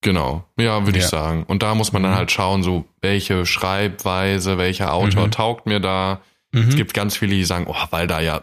Genau, 0.00 0.44
ja, 0.58 0.84
würde 0.86 0.98
Ja. 0.98 1.04
ich 1.04 1.10
sagen. 1.10 1.42
Und 1.44 1.62
da 1.62 1.74
muss 1.74 1.92
man 1.92 2.02
dann 2.04 2.12
Mhm. 2.12 2.16
halt 2.16 2.30
schauen, 2.30 2.62
so 2.62 2.84
welche 3.00 3.44
Schreibweise, 3.46 4.56
welcher 4.58 4.92
Autor 4.94 5.26
Mhm. 5.26 5.30
taugt 5.32 5.66
mir 5.66 5.80
da. 5.80 6.20
Mhm. 6.52 6.68
Es 6.68 6.76
gibt 6.76 6.94
ganz 6.94 7.16
viele, 7.16 7.34
die 7.34 7.44
sagen, 7.44 7.66
oh, 7.68 7.74
weil 7.90 8.06
da 8.06 8.20
ja 8.20 8.40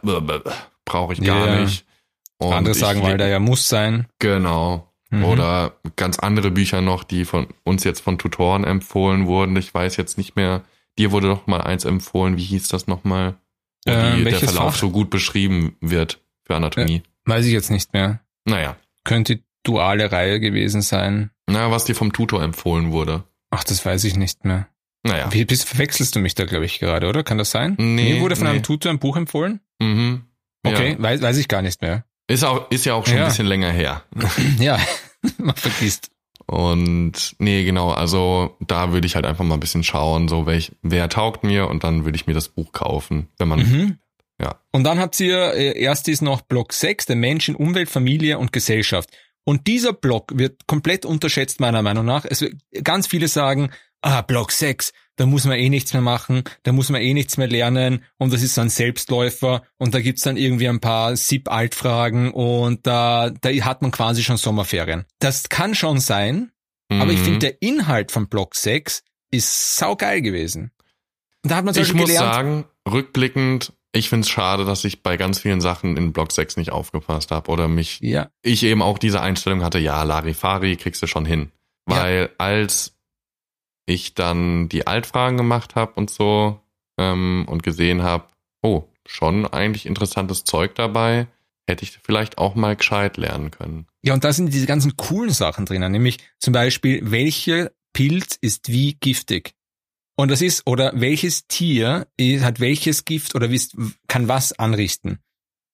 brauche 0.85 1.13
ich 1.13 1.21
gar 1.21 1.47
Ja. 1.47 1.61
nicht. 1.61 1.85
Und 2.37 2.53
Andere 2.53 2.75
sagen, 2.75 3.01
weil 3.03 3.17
der 3.17 3.29
ja 3.29 3.39
muss 3.39 3.69
sein. 3.69 4.07
Genau. 4.19 4.91
Mhm. 5.09 5.23
Oder 5.23 5.73
ganz 5.95 6.19
andere 6.19 6.51
Bücher 6.51 6.81
noch, 6.81 7.03
die 7.05 7.23
von 7.23 7.47
uns 7.63 7.83
jetzt 7.85 8.01
von 8.01 8.17
Tutoren 8.17 8.63
empfohlen 8.65 9.25
wurden. 9.25 9.55
Ich 9.55 9.73
weiß 9.73 9.95
jetzt 9.97 10.17
nicht 10.17 10.35
mehr. 10.35 10.63
Dir 10.97 11.11
wurde 11.11 11.27
doch 11.29 11.47
mal 11.47 11.61
eins 11.61 11.85
empfohlen. 11.85 12.37
Wie 12.37 12.43
hieß 12.43 12.67
das 12.67 12.87
nochmal? 12.87 13.35
Wo 13.85 13.91
Ähm, 13.91 14.17
die, 14.17 14.23
der 14.25 14.39
Verlauf 14.39 14.73
Fach? 14.73 14.79
so 14.81 14.89
gut 14.89 15.09
beschrieben 15.09 15.75
wird 15.79 16.19
für 16.43 16.55
Anatomie. 16.55 17.03
Weiß 17.25 17.45
ich 17.45 17.53
jetzt 17.53 17.69
nicht 17.71 17.93
mehr. 17.93 18.19
Naja. 18.45 18.75
Könnte 19.03 19.39
duale 19.65 20.11
Reihe 20.11 20.39
gewesen 20.39 20.81
sein. 20.81 21.31
Na, 21.47 21.69
was 21.71 21.85
dir 21.85 21.95
vom 21.95 22.13
Tutor 22.13 22.41
empfohlen 22.41 22.91
wurde. 22.91 23.23
Ach, 23.51 23.63
das 23.63 23.85
weiß 23.85 24.03
ich 24.05 24.15
nicht 24.15 24.45
mehr. 24.45 24.67
Naja. 25.03 25.31
Wie 25.31 25.45
bist, 25.45 25.65
verwechselst 25.67 26.15
du 26.15 26.19
mich 26.19 26.33
da, 26.35 26.45
glaube 26.45 26.65
ich, 26.65 26.79
gerade, 26.79 27.07
oder? 27.07 27.23
Kann 27.23 27.37
das 27.37 27.51
sein? 27.51 27.75
Nee, 27.77 28.13
Mir 28.15 28.21
wurde 28.21 28.35
von 28.35 28.45
nee. 28.45 28.53
einem 28.53 28.63
Tutor 28.63 28.91
ein 28.91 28.99
Buch 28.99 29.15
empfohlen? 29.17 29.59
Mhm. 29.79 30.23
Okay, 30.65 30.93
Ja. 30.93 31.01
weiß, 31.03 31.21
weiß 31.21 31.37
ich 31.37 31.47
gar 31.47 31.61
nicht 31.61 31.81
mehr. 31.81 32.05
Ist, 32.27 32.43
auch, 32.43 32.71
ist 32.71 32.85
ja 32.85 32.95
auch 32.95 33.05
schon 33.05 33.17
Ja. 33.17 33.23
ein 33.25 33.27
bisschen 33.29 33.45
länger 33.45 33.71
her. 33.71 34.03
ja, 34.59 34.79
man 35.37 35.55
vergisst. 35.55 36.09
Und 36.47 37.35
nee, 37.39 37.63
genau, 37.65 37.91
also 37.91 38.55
da 38.61 38.91
würde 38.93 39.07
ich 39.07 39.15
halt 39.15 39.25
einfach 39.25 39.43
mal 39.43 39.55
ein 39.55 39.59
bisschen 39.59 39.83
schauen, 39.83 40.27
so 40.27 40.45
welch, 40.45 40.71
wer 40.81 41.09
taugt 41.09 41.43
mir 41.43 41.67
und 41.69 41.83
dann 41.83 42.05
würde 42.05 42.15
ich 42.15 42.27
mir 42.27 42.33
das 42.33 42.49
Buch 42.49 42.71
kaufen, 42.71 43.27
wenn 43.37 43.47
man, 43.47 43.59
Mhm. 43.59 43.97
ja. 44.41 44.55
Und 44.71 44.83
dann 44.83 44.99
habt 44.99 45.19
ihr 45.19 45.53
äh, 45.53 45.79
erst 45.79 46.07
ist 46.07 46.21
noch 46.21 46.41
Block 46.41 46.73
6, 46.73 47.05
der 47.07 47.15
Mensch 47.15 47.47
in 47.49 47.55
Umwelt, 47.55 47.89
Familie 47.89 48.37
und 48.39 48.51
Gesellschaft. 48.51 49.09
Und 49.45 49.67
dieser 49.67 49.93
Block 49.93 50.37
wird 50.37 50.67
komplett 50.67 51.05
unterschätzt, 51.05 51.59
meiner 51.59 51.81
Meinung 51.81 52.05
nach. 52.05 52.25
Es 52.27 52.41
wird, 52.41 52.55
ganz 52.83 53.07
viele 53.07 53.27
sagen, 53.27 53.69
ah, 54.01 54.21
Block 54.21 54.51
6, 54.51 54.91
da 55.17 55.25
muss 55.25 55.45
man 55.45 55.57
eh 55.57 55.69
nichts 55.69 55.93
mehr 55.93 56.01
machen, 56.01 56.43
da 56.63 56.71
muss 56.73 56.89
man 56.89 57.01
eh 57.01 57.13
nichts 57.13 57.37
mehr 57.37 57.47
lernen 57.47 58.03
und 58.17 58.33
das 58.33 58.43
ist 58.43 58.55
so 58.55 58.61
ein 58.61 58.69
Selbstläufer 58.69 59.63
und 59.77 59.93
da 59.93 60.01
gibt's 60.01 60.23
dann 60.23 60.35
irgendwie 60.35 60.67
ein 60.67 60.81
paar 60.81 61.15
SIP-Altfragen 61.15 62.31
und 62.31 62.85
da, 62.85 63.29
da 63.29 63.49
hat 63.49 63.81
man 63.81 63.91
quasi 63.91 64.23
schon 64.23 64.37
Sommerferien. 64.37 65.05
Das 65.19 65.47
kann 65.49 65.73
schon 65.75 65.99
sein, 65.99 66.51
aber 66.89 67.11
ich 67.11 67.19
Mhm. 67.19 67.23
finde, 67.23 67.39
der 67.39 67.61
Inhalt 67.61 68.11
von 68.11 68.27
Block 68.27 68.55
6 68.55 69.03
ist 69.31 69.77
saugeil 69.77 70.21
gewesen. 70.21 70.71
Und 71.43 71.51
da 71.51 71.57
hat 71.57 71.65
man 71.65 71.75
ich 71.77 71.93
muss 71.93 72.07
gelernt, 72.07 72.33
sagen, 72.35 72.65
rückblickend, 72.91 73.73
ich 73.95 74.09
finde 74.09 74.25
es 74.25 74.29
schade, 74.29 74.65
dass 74.65 74.83
ich 74.83 75.03
bei 75.03 75.15
ganz 75.15 75.39
vielen 75.39 75.61
Sachen 75.61 75.95
in 75.95 76.11
Block 76.11 76.31
6 76.31 76.57
nicht 76.57 76.71
aufgepasst 76.71 77.31
habe 77.31 77.49
oder 77.49 77.67
mich, 77.67 77.99
ja, 78.01 78.29
ich 78.41 78.63
eben 78.63 78.81
auch 78.81 78.97
diese 78.97 79.21
Einstellung 79.21 79.63
hatte, 79.63 79.79
ja, 79.79 80.03
Larifari 80.03 80.75
kriegst 80.75 81.01
du 81.01 81.07
schon 81.07 81.25
hin. 81.25 81.51
Ja. 81.89 81.97
Weil 81.97 82.29
als 82.37 82.97
ich 83.85 84.13
dann 84.13 84.67
die 84.67 84.87
Altfragen 84.87 85.37
gemacht 85.37 85.75
habe 85.75 85.93
und 85.95 86.09
so 86.09 86.59
ähm, 86.97 87.45
und 87.47 87.63
gesehen 87.63 88.03
habe, 88.03 88.25
oh, 88.61 88.83
schon 89.05 89.45
eigentlich 89.45 89.85
interessantes 89.85 90.43
Zeug 90.43 90.75
dabei, 90.75 91.27
hätte 91.67 91.83
ich 91.83 91.97
vielleicht 92.03 92.37
auch 92.37 92.55
mal 92.55 92.75
gescheit 92.75 93.17
lernen 93.17 93.51
können. 93.51 93.87
Ja, 94.03 94.13
und 94.13 94.23
da 94.23 94.33
sind 94.33 94.53
diese 94.53 94.67
ganzen 94.67 94.97
coolen 94.97 95.31
Sachen 95.31 95.65
drinnen, 95.65 95.91
nämlich 95.91 96.17
zum 96.39 96.53
Beispiel, 96.53 96.99
welcher 97.11 97.71
Pilz 97.93 98.37
ist 98.41 98.69
wie 98.69 98.95
giftig? 98.95 99.53
Und 100.15 100.31
das 100.31 100.41
ist, 100.41 100.65
oder 100.65 100.93
welches 100.95 101.47
Tier 101.47 102.07
hat 102.41 102.59
welches 102.59 103.05
Gift 103.05 103.35
oder 103.35 103.49
kann 104.07 104.27
was 104.27 104.53
anrichten? 104.53 105.19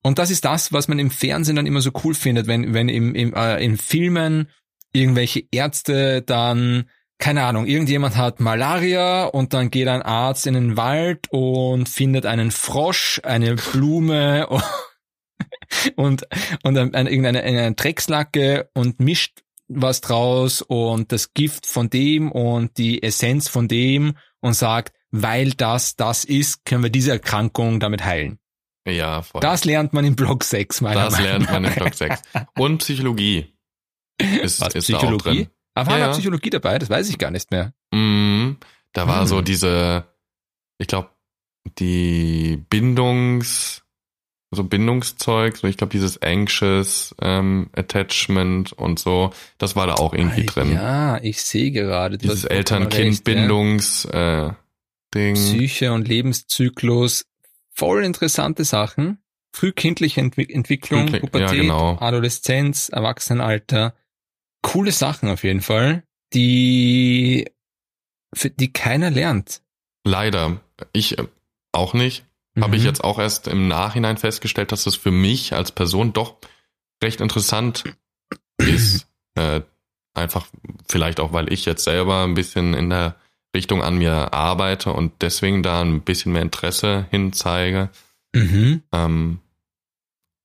Und 0.03 0.17
das 0.17 0.31
ist 0.31 0.45
das, 0.45 0.73
was 0.73 0.87
man 0.87 0.97
im 0.97 1.11
Fernsehen 1.11 1.55
dann 1.55 1.67
immer 1.67 1.81
so 1.81 1.91
cool 2.03 2.15
findet, 2.15 2.47
wenn, 2.47 2.73
wenn 2.73 2.89
im, 2.89 3.13
im, 3.13 3.33
äh, 3.35 3.63
in 3.63 3.77
Filmen 3.77 4.49
irgendwelche 4.93 5.43
Ärzte 5.51 6.23
dann, 6.23 6.89
keine 7.19 7.43
Ahnung, 7.43 7.67
irgendjemand 7.67 8.17
hat 8.17 8.39
Malaria 8.39 9.25
und 9.25 9.53
dann 9.53 9.69
geht 9.69 9.87
ein 9.87 10.01
Arzt 10.01 10.47
in 10.47 10.55
den 10.55 10.75
Wald 10.75 11.27
und 11.29 11.87
findet 11.87 12.25
einen 12.25 12.49
Frosch, 12.49 13.21
eine 13.23 13.55
Blume 13.55 14.47
und, 15.95 16.27
und 16.63 16.77
ein, 16.77 17.07
irgendeine 17.07 17.43
eine 17.43 17.75
Dreckslacke 17.75 18.69
und 18.73 18.99
mischt 18.99 19.43
was 19.67 20.01
draus 20.01 20.61
und 20.61 21.11
das 21.11 21.33
Gift 21.33 21.65
von 21.65 21.89
dem 21.89 22.31
und 22.31 22.77
die 22.77 23.03
Essenz 23.03 23.47
von 23.47 23.67
dem 23.67 24.15
und 24.41 24.53
sagt, 24.53 24.93
weil 25.11 25.51
das 25.51 25.95
das 25.95 26.23
ist, 26.25 26.65
können 26.65 26.83
wir 26.83 26.89
diese 26.89 27.11
Erkrankung 27.11 27.79
damit 27.79 28.03
heilen. 28.03 28.37
Ja, 28.87 29.21
voll. 29.21 29.41
Das 29.41 29.63
lernt 29.65 29.93
man 29.93 30.03
in 30.05 30.15
Block 30.15 30.43
6, 30.43 30.81
meiner 30.81 31.05
Das 31.05 31.13
Meinung 31.13 31.27
lernt 31.27 31.51
man 31.51 31.65
in. 31.65 31.73
Block 31.73 31.93
6. 31.93 32.21
Und 32.57 32.79
Psychologie. 32.79 33.53
Ist, 34.19 34.59
Was, 34.61 34.73
ist 34.75 34.89
da 34.89 34.95
auch 34.97 34.99
Psychologie? 34.99 35.23
drin. 35.23 35.47
Aber 35.75 35.91
war 35.91 35.97
Ja, 35.99 36.05
da 36.05 36.11
ja. 36.11 36.13
Psychologie 36.17 36.49
dabei? 36.49 36.79
Das 36.79 36.89
weiß 36.89 37.09
ich 37.09 37.17
gar 37.17 37.31
nicht 37.31 37.51
mehr. 37.51 37.73
Mhm. 37.93 38.57
Da 38.93 39.07
war 39.07 39.21
Hm. 39.21 39.27
so 39.27 39.41
diese, 39.41 40.05
ich 40.79 40.87
glaube, 40.87 41.09
die 41.79 42.57
Bindungs, 42.69 43.80
so 44.53 44.63
Bindungszeug, 44.65 45.55
so 45.57 45.67
ich 45.67 45.77
glaube 45.77 45.91
dieses 45.91 46.21
Anxious 46.21 47.15
ähm, 47.21 47.69
Attachment 47.73 48.73
und 48.73 48.99
so, 48.99 49.31
das 49.57 49.75
war 49.77 49.87
da 49.87 49.93
auch 49.95 50.13
irgendwie 50.13 50.41
Ah, 50.41 50.51
drin. 50.51 50.71
Ja, 50.73 51.17
ich 51.23 51.41
sehe 51.41 51.71
gerade. 51.71 52.17
dieses 52.17 52.43
Eltern-Kind-Bindungs 52.43 54.05
äh, 54.05 54.17
ja. 54.17 54.57
Ding. 55.15 55.35
Psyche 55.35 55.91
und 55.93 56.07
Lebenszyklus. 56.07 57.25
Voll 57.73 58.03
interessante 58.03 58.65
Sachen. 58.65 59.17
frühkindliche 59.53 60.21
Entwick 60.21 60.49
Entwicklung, 60.53 61.07
Frühkli- 61.07 61.19
Pubertät, 61.21 61.57
ja, 61.57 61.61
genau. 61.61 61.97
Adoleszenz, 61.99 62.89
Erwachsenenalter. 62.89 63.93
Coole 64.61 64.91
Sachen 64.91 65.27
auf 65.29 65.43
jeden 65.43 65.61
Fall, 65.61 66.03
die, 66.33 67.49
für 68.33 68.49
die 68.49 68.71
keiner 68.71 69.09
lernt. 69.09 69.61
Leider. 70.05 70.61
Ich 70.93 71.17
äh, 71.17 71.25
auch 71.73 71.93
nicht. 71.93 72.25
Habe 72.59 72.75
ich 72.75 72.81
Mhm. 72.81 72.87
jetzt 72.87 73.03
auch 73.03 73.17
erst 73.19 73.47
im 73.47 73.67
Nachhinein 73.67 74.17
festgestellt, 74.17 74.71
dass 74.71 74.83
das 74.83 74.95
für 74.95 75.11
mich 75.11 75.53
als 75.53 75.71
Person 75.71 76.11
doch 76.13 76.35
recht 77.03 77.21
interessant 77.21 77.83
ist. 78.57 79.07
Äh, 79.35 79.61
einfach 80.13 80.45
vielleicht 80.89 81.21
auch, 81.21 81.31
weil 81.31 81.53
ich 81.53 81.63
jetzt 81.63 81.85
selber 81.85 82.25
ein 82.25 82.33
bisschen 82.33 82.73
in 82.73 82.89
der 82.89 83.15
Richtung 83.55 83.81
an 83.81 83.97
mir 83.97 84.33
arbeite 84.33 84.91
und 84.91 85.13
deswegen 85.21 85.63
da 85.63 85.79
ein 85.81 86.01
bisschen 86.01 86.33
mehr 86.33 86.41
Interesse 86.41 87.07
hinzeige. 87.11 87.91
Mhm. 88.35 88.83
Ähm, 88.91 89.39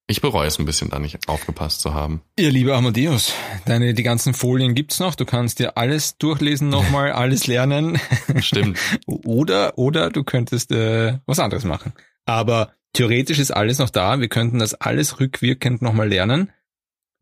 ich 0.09 0.21
bereue 0.21 0.47
es 0.47 0.59
ein 0.59 0.67
bisschen, 0.67 0.91
da 0.91 1.01
nicht 1.01 1.29
aufgepasst 1.29 1.81
zu 1.81 1.93
haben. 1.93 2.23
Ja, 2.39 2.49
lieber 2.49 2.77
Amadeus, 2.77 3.35
deine, 3.65 3.93
die 3.93 4.05
ganzen 4.05 4.35
Folien 4.35 4.75
gibt's 4.75 5.01
noch. 5.01 5.17
Du 5.17 5.25
kannst 5.25 5.59
dir 5.59 5.77
alles 5.77 6.17
durchlesen 6.19 6.69
nochmal, 6.69 7.11
alles 7.13 7.49
lernen. 7.49 7.99
Stimmt. 8.41 8.79
Oder, 9.07 9.77
oder 9.79 10.11
du 10.11 10.23
könntest 10.23 10.71
äh, 10.71 11.19
was 11.27 11.41
anderes 11.41 11.65
machen. 11.65 11.93
Aber 12.25 12.73
theoretisch 12.93 13.39
ist 13.39 13.51
alles 13.51 13.79
noch 13.79 13.91
da. 13.91 14.21
Wir 14.21 14.29
könnten 14.29 14.59
das 14.59 14.75
alles 14.75 15.19
rückwirkend 15.19 15.83
nochmal 15.83 16.09
lernen. 16.09 16.53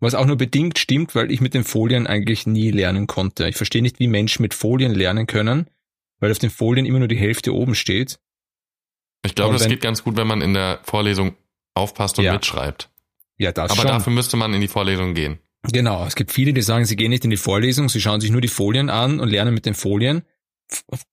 Was 0.00 0.14
auch 0.14 0.26
nur 0.26 0.36
bedingt 0.36 0.78
stimmt, 0.78 1.14
weil 1.14 1.30
ich 1.30 1.40
mit 1.40 1.54
den 1.54 1.64
Folien 1.64 2.06
eigentlich 2.06 2.46
nie 2.46 2.70
lernen 2.70 3.06
konnte. 3.06 3.48
Ich 3.48 3.56
verstehe 3.56 3.80
nicht, 3.80 3.98
wie 3.98 4.08
Menschen 4.08 4.42
mit 4.42 4.52
Folien 4.52 4.94
lernen 4.94 5.26
können, 5.26 5.70
weil 6.20 6.30
auf 6.30 6.38
den 6.38 6.50
Folien 6.50 6.84
immer 6.84 6.98
nur 6.98 7.08
die 7.08 7.16
Hälfte 7.16 7.54
oben 7.54 7.74
steht. 7.74 8.18
Ich 9.24 9.34
glaube, 9.34 9.54
das 9.54 9.68
geht 9.68 9.80
ganz 9.80 10.04
gut, 10.04 10.18
wenn 10.18 10.26
man 10.26 10.42
in 10.42 10.52
der 10.52 10.80
Vorlesung 10.82 11.34
aufpasst 11.74 12.18
und 12.18 12.24
Ja. 12.24 12.32
mitschreibt. 12.34 12.90
Ja, 13.38 13.52
das 13.52 13.70
Aber 13.72 13.82
schon. 13.82 13.88
dafür 13.90 14.12
müsste 14.12 14.36
man 14.36 14.54
in 14.54 14.60
die 14.60 14.68
Vorlesung 14.68 15.14
gehen. 15.14 15.38
Genau, 15.72 16.04
es 16.06 16.14
gibt 16.14 16.30
viele, 16.30 16.52
die 16.52 16.62
sagen, 16.62 16.84
sie 16.84 16.94
gehen 16.96 17.10
nicht 17.10 17.24
in 17.24 17.30
die 17.30 17.36
Vorlesung, 17.36 17.88
sie 17.88 18.00
schauen 18.00 18.20
sich 18.20 18.30
nur 18.30 18.40
die 18.40 18.48
Folien 18.48 18.90
an 18.90 19.18
und 19.18 19.28
lernen 19.30 19.54
mit 19.54 19.66
den 19.66 19.74
Folien. 19.74 20.22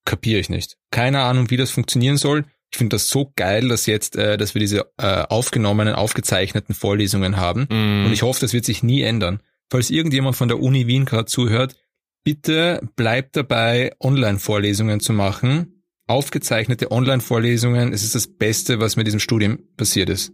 Kapiere 0.06 0.40
ich 0.40 0.50
nicht. 0.50 0.78
Keine 0.92 1.22
Ahnung, 1.22 1.50
wie 1.50 1.58
das 1.58 1.72
funktionieren 1.72 2.18
soll. 2.18 2.46
Ich 2.72 2.78
finde 2.78 2.96
das 2.96 3.10
so 3.10 3.32
geil, 3.36 3.68
dass 3.68 3.86
jetzt, 3.86 4.16
äh, 4.16 4.38
dass 4.38 4.54
wir 4.56 4.60
diese 4.60 4.92
äh, 4.98 5.24
aufgenommenen, 5.30 5.94
aufgezeichneten 5.94 6.74
Vorlesungen 6.74 7.36
haben. 7.38 7.68
Mm, 7.70 8.06
Und 8.06 8.14
ich 8.14 8.22
hoffe, 8.22 8.40
das 8.40 8.54
wird 8.54 8.64
sich 8.66 8.82
nie 8.82 9.02
ändern. 9.02 9.42
Falls 9.70 9.90
irgendjemand 9.90 10.38
von 10.38 10.48
der 10.48 10.60
Uni 10.60 10.88
Wien 10.88 11.04
gerade 11.06 11.26
zuhört, 11.26 11.76
bitte 12.24 12.82
bleibt 12.96 13.36
dabei, 13.36 13.92
Online-Vorlesungen 14.00 15.00
zu 15.02 15.12
machen. 15.12 15.84
Aufgezeichnete 16.08 16.92
Online-Vorlesungen, 16.92 17.94
es 17.94 18.04
ist 18.04 18.16
das 18.16 18.28
Beste, 18.28 18.80
was 18.80 18.96
mit 18.96 19.06
diesem 19.08 19.20
Studium 19.20 19.60
passiert 19.78 20.10
ist. 20.10 20.34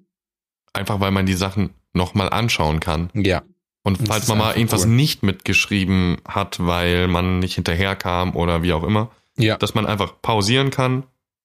Einfach 0.77 0.99
weil 0.99 1.11
man 1.11 1.25
die 1.25 1.33
Sachen 1.33 1.71
nochmal 1.93 2.29
anschauen 2.29 2.79
kann. 2.79 3.09
Ja. 3.13 3.43
Und 3.83 4.07
falls 4.07 4.27
man 4.27 4.37
mal 4.37 4.55
irgendwas 4.55 4.83
cool. 4.85 4.91
nicht 4.91 5.23
mitgeschrieben 5.23 6.17
hat, 6.27 6.57
weil 6.65 7.07
man 7.07 7.39
nicht 7.39 7.55
hinterherkam 7.55 8.35
oder 8.35 8.61
wie 8.61 8.73
auch 8.73 8.83
immer, 8.83 9.11
Ja, 9.37 9.57
dass 9.57 9.75
man 9.75 9.85
einfach 9.85 10.21
pausieren 10.21 10.69
kann, 10.71 11.03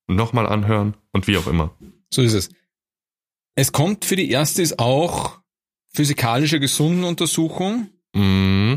nochmal 0.08 0.46
anhören 0.46 0.94
und 1.12 1.26
wie 1.28 1.36
auch 1.36 1.46
immer. 1.46 1.70
so 2.12 2.20
ist 2.22 2.32
es. 2.34 2.50
Es 3.54 3.70
kommt 3.72 4.04
für 4.04 4.16
die 4.16 4.30
erste 4.30 4.60
ist 4.62 4.78
auch 4.78 5.38
physikalische 5.94 6.58
Gesundenuntersuchung. 6.58 7.88
Mm, 8.14 8.74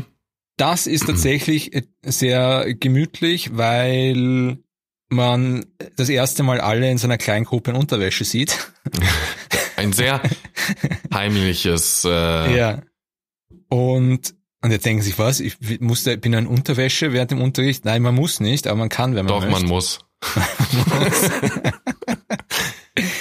Das 0.58 0.86
ist 0.86 1.06
tatsächlich 1.06 1.70
sehr 2.04 2.72
gemütlich, 2.74 3.56
weil 3.56 4.58
man 5.08 5.66
das 5.96 6.08
erste 6.08 6.42
Mal 6.42 6.60
alle 6.60 6.90
in 6.90 6.98
so 6.98 7.06
einer 7.06 7.18
kleinen 7.18 7.44
Gruppe 7.46 7.70
in 7.72 7.76
Unterwäsche 7.76 8.24
sieht. 8.24 8.70
ein 9.76 9.92
sehr 9.92 10.20
heimliches, 11.12 12.04
äh, 12.04 12.56
Ja. 12.56 12.82
Und, 13.68 14.34
und 14.62 14.70
jetzt 14.70 14.86
denken 14.86 15.02
sich, 15.02 15.18
was? 15.18 15.40
Ich 15.40 15.80
musste, 15.80 16.16
bin 16.18 16.32
in 16.32 16.46
Unterwäsche 16.46 17.12
während 17.12 17.32
dem 17.32 17.40
Unterricht? 17.40 17.84
Nein, 17.84 18.02
man 18.02 18.14
muss 18.14 18.40
nicht, 18.40 18.66
aber 18.66 18.76
man 18.76 18.88
kann, 18.88 19.14
wenn 19.14 19.26
man 19.26 19.34
doch, 19.34 19.40
möchte. 19.40 19.60
man 19.60 19.68
muss. 19.68 19.98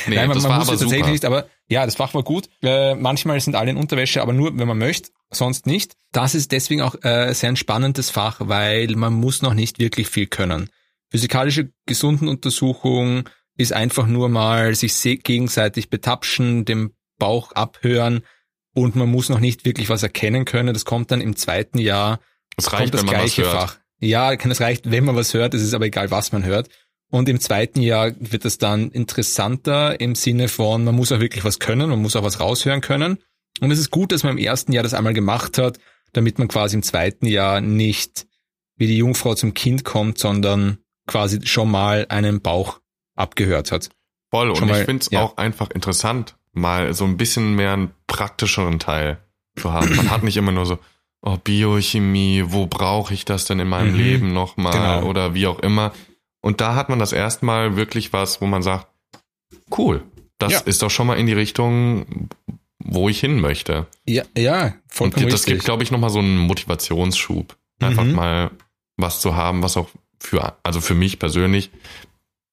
nee, 0.08 0.16
Nein, 0.16 0.28
man, 0.28 0.28
man 0.28 0.36
muss 0.38 0.46
aber 0.46 0.62
es 0.62 0.68
tatsächlich 0.68 1.00
super. 1.00 1.12
nicht, 1.12 1.26
aber 1.26 1.48
ja, 1.68 1.86
das 1.86 1.96
Fach 1.96 2.14
war 2.14 2.24
gut. 2.24 2.48
Äh, 2.62 2.96
manchmal 2.96 3.40
sind 3.40 3.56
alle 3.56 3.72
in 3.72 3.78
Unterwäsche, 3.78 4.22
aber 4.22 4.34
nur, 4.34 4.58
wenn 4.58 4.68
man 4.68 4.78
möchte, 4.78 5.10
sonst 5.32 5.66
nicht. 5.66 5.96
Das 6.12 6.36
ist 6.36 6.52
deswegen 6.52 6.82
auch 6.82 6.96
äh, 7.04 7.34
sehr 7.34 7.50
ein 7.50 7.56
spannendes 7.56 8.10
Fach, 8.10 8.38
weil 8.42 8.96
man 8.96 9.14
muss 9.14 9.42
noch 9.42 9.54
nicht 9.54 9.80
wirklich 9.80 10.08
viel 10.08 10.28
können. 10.28 10.70
Physikalische 11.10 11.72
Gesundenuntersuchung 11.86 13.30
ist 13.58 13.74
einfach 13.74 14.08
nur 14.08 14.30
mal 14.30 14.76
sich 14.76 14.94
se- 14.94 15.18
gegenseitig 15.18 15.90
betapschen, 15.90 16.66
den 16.66 16.92
Bauch 17.18 17.52
abhören 17.54 18.22
und 18.74 18.96
man 18.96 19.10
muss 19.10 19.30
noch 19.30 19.40
nicht 19.40 19.66
wirklich 19.66 19.90
was 19.90 20.04
erkennen 20.04 20.46
können. 20.46 20.74
Das 20.74 20.86
kommt 20.86 21.12
dann 21.12 21.22
im 21.22 21.36
zweiten 21.36 21.78
Jahr 21.78 22.20
kommt 22.58 22.74
reicht, 22.74 22.94
das 22.94 23.02
wenn 23.02 23.06
man 23.08 23.16
was 23.16 23.22
gleiche 23.22 23.44
hört. 23.44 23.54
Fach. 23.54 23.78
Ja, 24.00 24.36
kann 24.36 24.52
es 24.52 24.62
reicht, 24.62 24.92
wenn 24.92 25.06
man 25.06 25.16
was 25.16 25.34
hört, 25.34 25.54
es 25.54 25.62
ist 25.62 25.74
aber 25.74 25.86
egal, 25.86 26.12
was 26.12 26.32
man 26.32 26.44
hört. 26.44 26.70
Und 27.12 27.30
im 27.30 27.40
zweiten 27.40 27.82
Jahr 27.82 28.12
wird 28.20 28.44
es 28.46 28.58
dann 28.58 28.92
interessanter 28.92 30.00
im 30.02 30.16
Sinne 30.16 30.48
von, 30.50 30.84
man 30.84 30.96
muss 30.96 31.12
auch 31.12 31.20
wirklich 31.20 31.46
was 31.46 31.60
können, 31.60 31.90
man 31.90 32.02
muss 32.02 32.16
auch 32.16 32.24
was 32.24 32.40
raushören 32.40 32.82
können. 32.82 33.20
Und 33.62 33.72
es 33.72 33.80
ist 33.80 33.92
gut, 33.92 34.12
dass 34.12 34.24
man 34.24 34.34
im 34.34 34.44
ersten 34.44 34.74
Jahr 34.74 34.84
das 34.84 34.94
einmal 34.94 35.14
gemacht 35.14 35.58
hat, 35.58 35.80
damit 36.12 36.40
man 36.40 36.50
quasi 36.50 36.76
im 36.76 36.84
zweiten 36.84 37.26
Jahr 37.26 37.62
nicht 37.62 38.28
wie 38.76 38.88
die 38.88 38.98
Jungfrau 38.98 39.36
zum 39.36 39.54
Kind 39.54 39.86
kommt, 39.86 40.18
sondern 40.18 40.80
quasi 41.08 41.40
schon 41.46 41.72
mal 41.72 42.06
einen 42.10 42.42
Bauch 42.42 42.82
abgehört 43.16 43.72
hat. 43.72 43.90
Voll. 44.32 44.50
Und 44.50 44.58
Schon 44.58 44.70
ich 44.70 44.78
finde 44.78 45.02
es 45.02 45.10
ja. 45.12 45.22
auch 45.22 45.38
einfach 45.38 45.70
interessant, 45.72 46.36
mal 46.54 46.94
so 46.94 47.06
ein 47.06 47.18
bisschen 47.18 47.56
mehr 47.56 47.74
einen 47.74 47.92
praktischeren 48.08 48.80
Teil 48.80 49.20
zu 49.56 49.72
haben. 49.74 49.96
Man 49.96 50.10
hat 50.10 50.24
nicht 50.24 50.38
immer 50.38 50.52
nur 50.52 50.66
so, 50.66 50.80
oh, 51.22 51.38
Biochemie, 51.38 52.44
wo 52.48 52.66
brauche 52.68 53.14
ich 53.14 53.26
das 53.26 53.46
denn 53.46 53.60
in 53.60 53.68
meinem 53.68 53.92
Mhm. 53.94 53.98
Leben 54.00 54.34
nochmal 54.34 54.74
Genau. 54.74 55.04
oder 55.10 55.34
wie 55.34 55.48
auch 55.48 55.60
immer. 55.60 55.94
Und 56.42 56.62
da 56.62 56.76
hat 56.76 56.90
man 56.90 57.00
das 57.00 57.12
erstmal 57.14 57.76
wirklich 57.76 58.14
was, 58.14 58.42
wo 58.42 58.46
man 58.46 58.62
sagt, 58.62 58.88
cool, 59.78 60.04
das 60.38 60.52
Ja. 60.54 60.60
ist 60.60 60.82
doch 60.82 60.92
schon 60.92 61.08
mal 61.08 61.16
in 61.18 61.26
die 61.26 61.34
Richtung, 61.34 62.30
wo 62.80 63.10
ich 63.10 63.20
hin 63.20 63.40
möchte. 63.40 63.88
Ja, 64.06 64.24
ja, 64.38 64.66
Und 64.66 64.74
vollkommen 64.88 65.26
das 65.30 65.42
richtig. 65.42 65.54
gibt, 65.54 65.66
glaube 65.66 65.84
ich, 65.84 65.92
nochmal 65.92 66.10
so 66.12 66.20
einen 66.20 66.38
Motivationsschub. 66.38 67.56
Einfach 67.80 68.04
Mhm. 68.04 68.12
mal 68.14 68.52
was 68.98 69.20
zu 69.22 69.36
haben, 69.36 69.64
was 69.64 69.76
auch 69.78 69.90
für, 70.20 70.54
also 70.64 70.82
für 70.82 70.94
mich 70.96 71.18
persönlich 71.20 71.72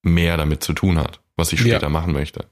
mehr 0.03 0.37
damit 0.37 0.63
zu 0.63 0.73
tun 0.73 0.99
hat, 0.99 1.21
was 1.37 1.53
ich 1.53 1.61
Ja. 1.61 1.67
später 1.77 1.89
machen 1.89 2.13
möchte. 2.13 2.47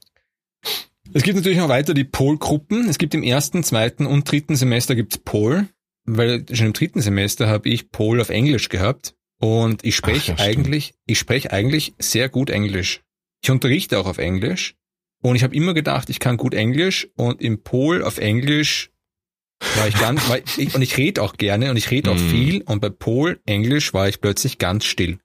Es 1.13 1.23
gibt 1.23 1.35
natürlich 1.35 1.57
noch 1.57 1.69
weiter 1.69 1.93
die 1.93 2.03
Pol-Gruppen. 2.05 2.87
Es 2.87 2.97
gibt 2.97 3.13
im 3.13 3.23
ersten, 3.23 3.63
zweiten 3.63 4.05
und 4.05 4.29
dritten 4.31 4.55
Semester 4.55 4.95
gibt's 4.95 5.17
Pol, 5.17 5.67
weil 6.05 6.45
schon 6.53 6.67
im 6.67 6.73
dritten 6.73 7.01
Semester 7.01 7.47
habe 7.47 7.69
ich 7.69 7.91
Pol 7.91 8.21
auf 8.21 8.29
Englisch 8.29 8.69
gehabt 8.69 9.13
und 9.39 9.83
ich 9.83 9.95
spreche 9.95 10.33
ja, 10.33 10.39
eigentlich, 10.39 10.93
ich 11.05 11.19
spreche 11.19 11.51
eigentlich 11.51 11.93
sehr 11.99 12.29
gut 12.29 12.49
Englisch. 12.49 13.01
Ich 13.43 13.49
unterrichte 13.51 13.99
auch 13.99 14.05
auf 14.05 14.19
Englisch 14.19 14.75
und 15.21 15.35
ich 15.35 15.43
habe 15.43 15.55
immer 15.55 15.73
gedacht, 15.73 16.09
ich 16.09 16.19
kann 16.19 16.37
gut 16.37 16.53
Englisch 16.53 17.09
und 17.17 17.41
im 17.41 17.61
Pol 17.61 18.03
auf 18.03 18.17
Englisch 18.17 18.91
war 19.75 19.87
ich 19.87 19.99
ganz, 19.99 20.27
war 20.29 20.37
ich, 20.37 20.73
und 20.73 20.81
ich 20.81 20.95
rede 20.97 21.21
auch 21.21 21.33
gerne 21.37 21.71
und 21.71 21.77
ich 21.77 21.91
rede 21.91 22.09
auch 22.11 22.15
Mhm. 22.17 22.29
viel 22.29 22.61
und 22.61 22.79
bei 22.79 22.89
Pol 22.89 23.41
Englisch 23.45 23.93
war 23.93 24.07
ich 24.07 24.21
plötzlich 24.21 24.59
ganz 24.59 24.85
still. 24.85 25.19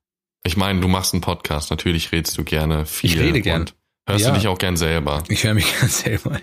Ich 0.46 0.56
meine, 0.56 0.80
du 0.80 0.86
machst 0.88 1.12
einen 1.12 1.20
Podcast, 1.22 1.70
natürlich 1.70 2.12
redest 2.12 2.38
du 2.38 2.44
gerne 2.44 2.86
viel. 2.86 3.10
Ich 3.10 3.18
rede 3.18 3.40
gern. 3.40 3.68
Hörst 4.08 4.24
Ja. 4.24 4.30
du 4.30 4.36
dich 4.38 4.46
auch 4.46 4.58
gern 4.58 4.76
selber. 4.76 5.24
Ich 5.28 5.42
höre 5.42 5.54
mich 5.54 5.66
ganz 5.80 5.98
selber. 6.02 6.38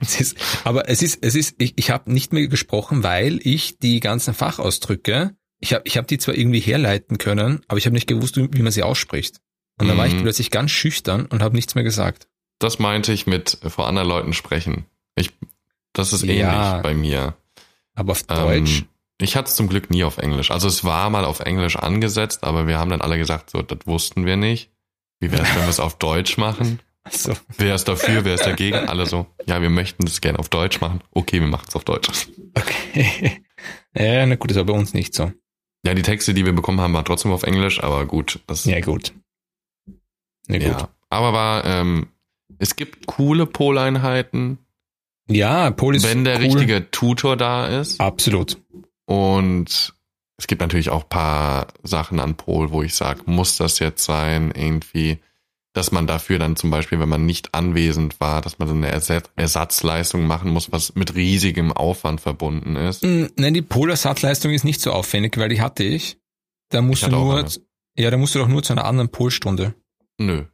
es 0.00 0.20
ist, 0.20 0.36
aber 0.64 0.88
es 0.90 1.00
ist, 1.02 1.18
es 1.24 1.34
ist, 1.34 1.54
ich, 1.58 1.72
ich 1.76 1.90
habe 1.90 2.12
nicht 2.12 2.34
mehr 2.34 2.46
gesprochen, 2.48 3.02
weil 3.02 3.40
ich 3.42 3.78
die 3.78 4.00
ganzen 4.00 4.34
Fachausdrücke, 4.34 5.34
ich 5.60 5.72
habe 5.72 5.84
ich 5.86 5.96
hab 5.96 6.06
die 6.06 6.18
zwar 6.18 6.34
irgendwie 6.34 6.60
herleiten 6.60 7.16
können, 7.16 7.60
aber 7.66 7.78
ich 7.78 7.86
habe 7.86 7.94
nicht 7.94 8.06
gewusst, 8.06 8.36
wie 8.36 8.62
man 8.62 8.72
sie 8.72 8.82
ausspricht. 8.82 9.38
Und 9.80 9.88
dann 9.88 9.96
war 9.96 10.06
ich 10.06 10.12
Mhm. 10.14 10.22
plötzlich 10.22 10.50
ganz 10.50 10.70
schüchtern 10.70 11.24
und 11.26 11.42
habe 11.42 11.56
nichts 11.56 11.74
mehr 11.74 11.84
gesagt. 11.84 12.28
Das 12.58 12.78
meinte 12.78 13.12
ich 13.12 13.26
mit 13.26 13.56
vor 13.68 13.86
anderen 13.86 14.08
Leuten 14.08 14.34
sprechen. 14.34 14.84
Ich, 15.14 15.30
das 15.94 16.12
ist 16.12 16.24
Ja. 16.24 16.32
ähnlich 16.74 16.82
bei 16.82 16.92
mir. 16.94 17.34
Aber 17.94 18.12
auf 18.12 18.24
Deutsch, 18.24 18.80
Ähm, 18.80 18.88
ich 19.20 19.36
hatte 19.36 19.48
es 19.48 19.56
zum 19.56 19.68
Glück 19.68 19.90
nie 19.90 20.04
auf 20.04 20.18
Englisch. 20.18 20.50
Also 20.50 20.68
es 20.68 20.84
war 20.84 21.10
mal 21.10 21.24
auf 21.24 21.40
Englisch 21.40 21.76
angesetzt, 21.76 22.44
aber 22.44 22.66
wir 22.66 22.78
haben 22.78 22.90
dann 22.90 23.00
alle 23.00 23.18
gesagt, 23.18 23.50
so, 23.50 23.62
das 23.62 23.78
wussten 23.86 24.26
wir 24.26 24.36
nicht. 24.36 24.70
Wie 25.20 25.32
wäre 25.32 25.42
es, 25.42 25.54
wenn 25.56 25.62
wir 25.62 25.68
es 25.68 25.80
auf 25.80 25.98
Deutsch 25.98 26.38
machen? 26.38 26.80
so, 27.10 27.32
Wer 27.56 27.74
ist 27.74 27.88
dafür, 27.88 28.24
wer 28.24 28.34
ist 28.34 28.46
dagegen? 28.46 28.76
Alle 28.76 29.06
so, 29.06 29.26
ja, 29.46 29.60
wir 29.60 29.70
möchten 29.70 30.04
das 30.04 30.20
gerne 30.20 30.38
auf 30.38 30.48
Deutsch 30.48 30.80
machen. 30.80 31.00
Okay, 31.12 31.40
wir 31.40 31.48
machen 31.48 31.64
es 31.68 31.74
auf 31.74 31.84
Deutsch. 31.84 32.08
okay. 32.54 33.42
ja, 33.94 34.26
na 34.26 34.36
gut, 34.36 34.50
das 34.50 34.56
war 34.58 34.64
bei 34.64 34.74
uns 34.74 34.94
nicht 34.94 35.14
so. 35.14 35.32
Ja, 35.84 35.94
die 35.94 36.02
Texte, 36.02 36.34
die 36.34 36.44
wir 36.44 36.52
bekommen 36.52 36.80
haben, 36.80 36.92
waren 36.94 37.04
trotzdem 37.04 37.32
auf 37.32 37.42
Englisch, 37.44 37.82
aber 37.82 38.06
gut. 38.06 38.40
Das, 38.46 38.64
Ja, 38.64 38.80
gut. 38.80 39.12
Gut. 40.48 40.62
ja. 40.62 40.88
Aber 41.10 41.32
war, 41.32 41.64
ähm, 41.64 42.08
es 42.58 42.76
gibt 42.76 43.06
coole 43.06 43.46
Poleinheiten, 43.46 44.58
Ja, 45.28 45.70
Pol 45.70 45.96
ist 45.96 46.04
wenn 46.04 46.24
der 46.24 46.36
cool. 46.36 46.42
richtige 46.44 46.90
Tutor 46.90 47.36
da 47.36 47.66
ist. 47.66 48.00
Absolut. 48.00 48.58
Und 49.08 49.94
es 50.36 50.46
gibt 50.46 50.60
natürlich 50.60 50.90
auch 50.90 51.08
paar 51.08 51.68
Sachen 51.82 52.20
an 52.20 52.36
Pol, 52.36 52.70
wo 52.72 52.82
ich 52.82 52.94
sage, 52.94 53.22
muss 53.24 53.56
das 53.56 53.78
jetzt 53.78 54.04
sein? 54.04 54.52
Irgendwie, 54.54 55.18
dass 55.72 55.92
man 55.92 56.06
dafür 56.06 56.38
dann 56.38 56.56
zum 56.56 56.70
Beispiel, 56.70 57.00
wenn 57.00 57.08
man 57.08 57.24
nicht 57.24 57.54
anwesend 57.54 58.20
war, 58.20 58.42
dass 58.42 58.58
man 58.58 58.68
so 58.68 58.74
eine 58.74 58.88
Ersatz 58.88 59.30
Ersatzleistung 59.34 60.26
machen 60.26 60.50
muss, 60.50 60.72
was 60.72 60.94
mit 60.94 61.14
riesigem 61.14 61.72
Aufwand 61.72 62.20
verbunden 62.20 62.76
ist. 62.76 63.02
Mm, 63.02 63.28
Nein, 63.36 63.54
die 63.54 63.62
Polersatzleistung 63.62 64.52
ist 64.52 64.64
nicht 64.64 64.82
so 64.82 64.92
aufwendig, 64.92 65.38
weil 65.38 65.48
die 65.48 65.62
hatte 65.62 65.84
ich. 65.84 66.18
Da 66.68 66.82
musst 66.82 67.02
Ich 67.02 67.08
du 67.08 67.14
nur, 67.16 67.46
ja, 67.96 68.10
da 68.10 68.18
musst 68.18 68.34
du 68.34 68.40
doch 68.40 68.48
nur 68.48 68.62
zu 68.62 68.74
einer 68.74 68.84
anderen 68.84 69.08
Polstunde. 69.08 69.74
Nö. 70.18 70.44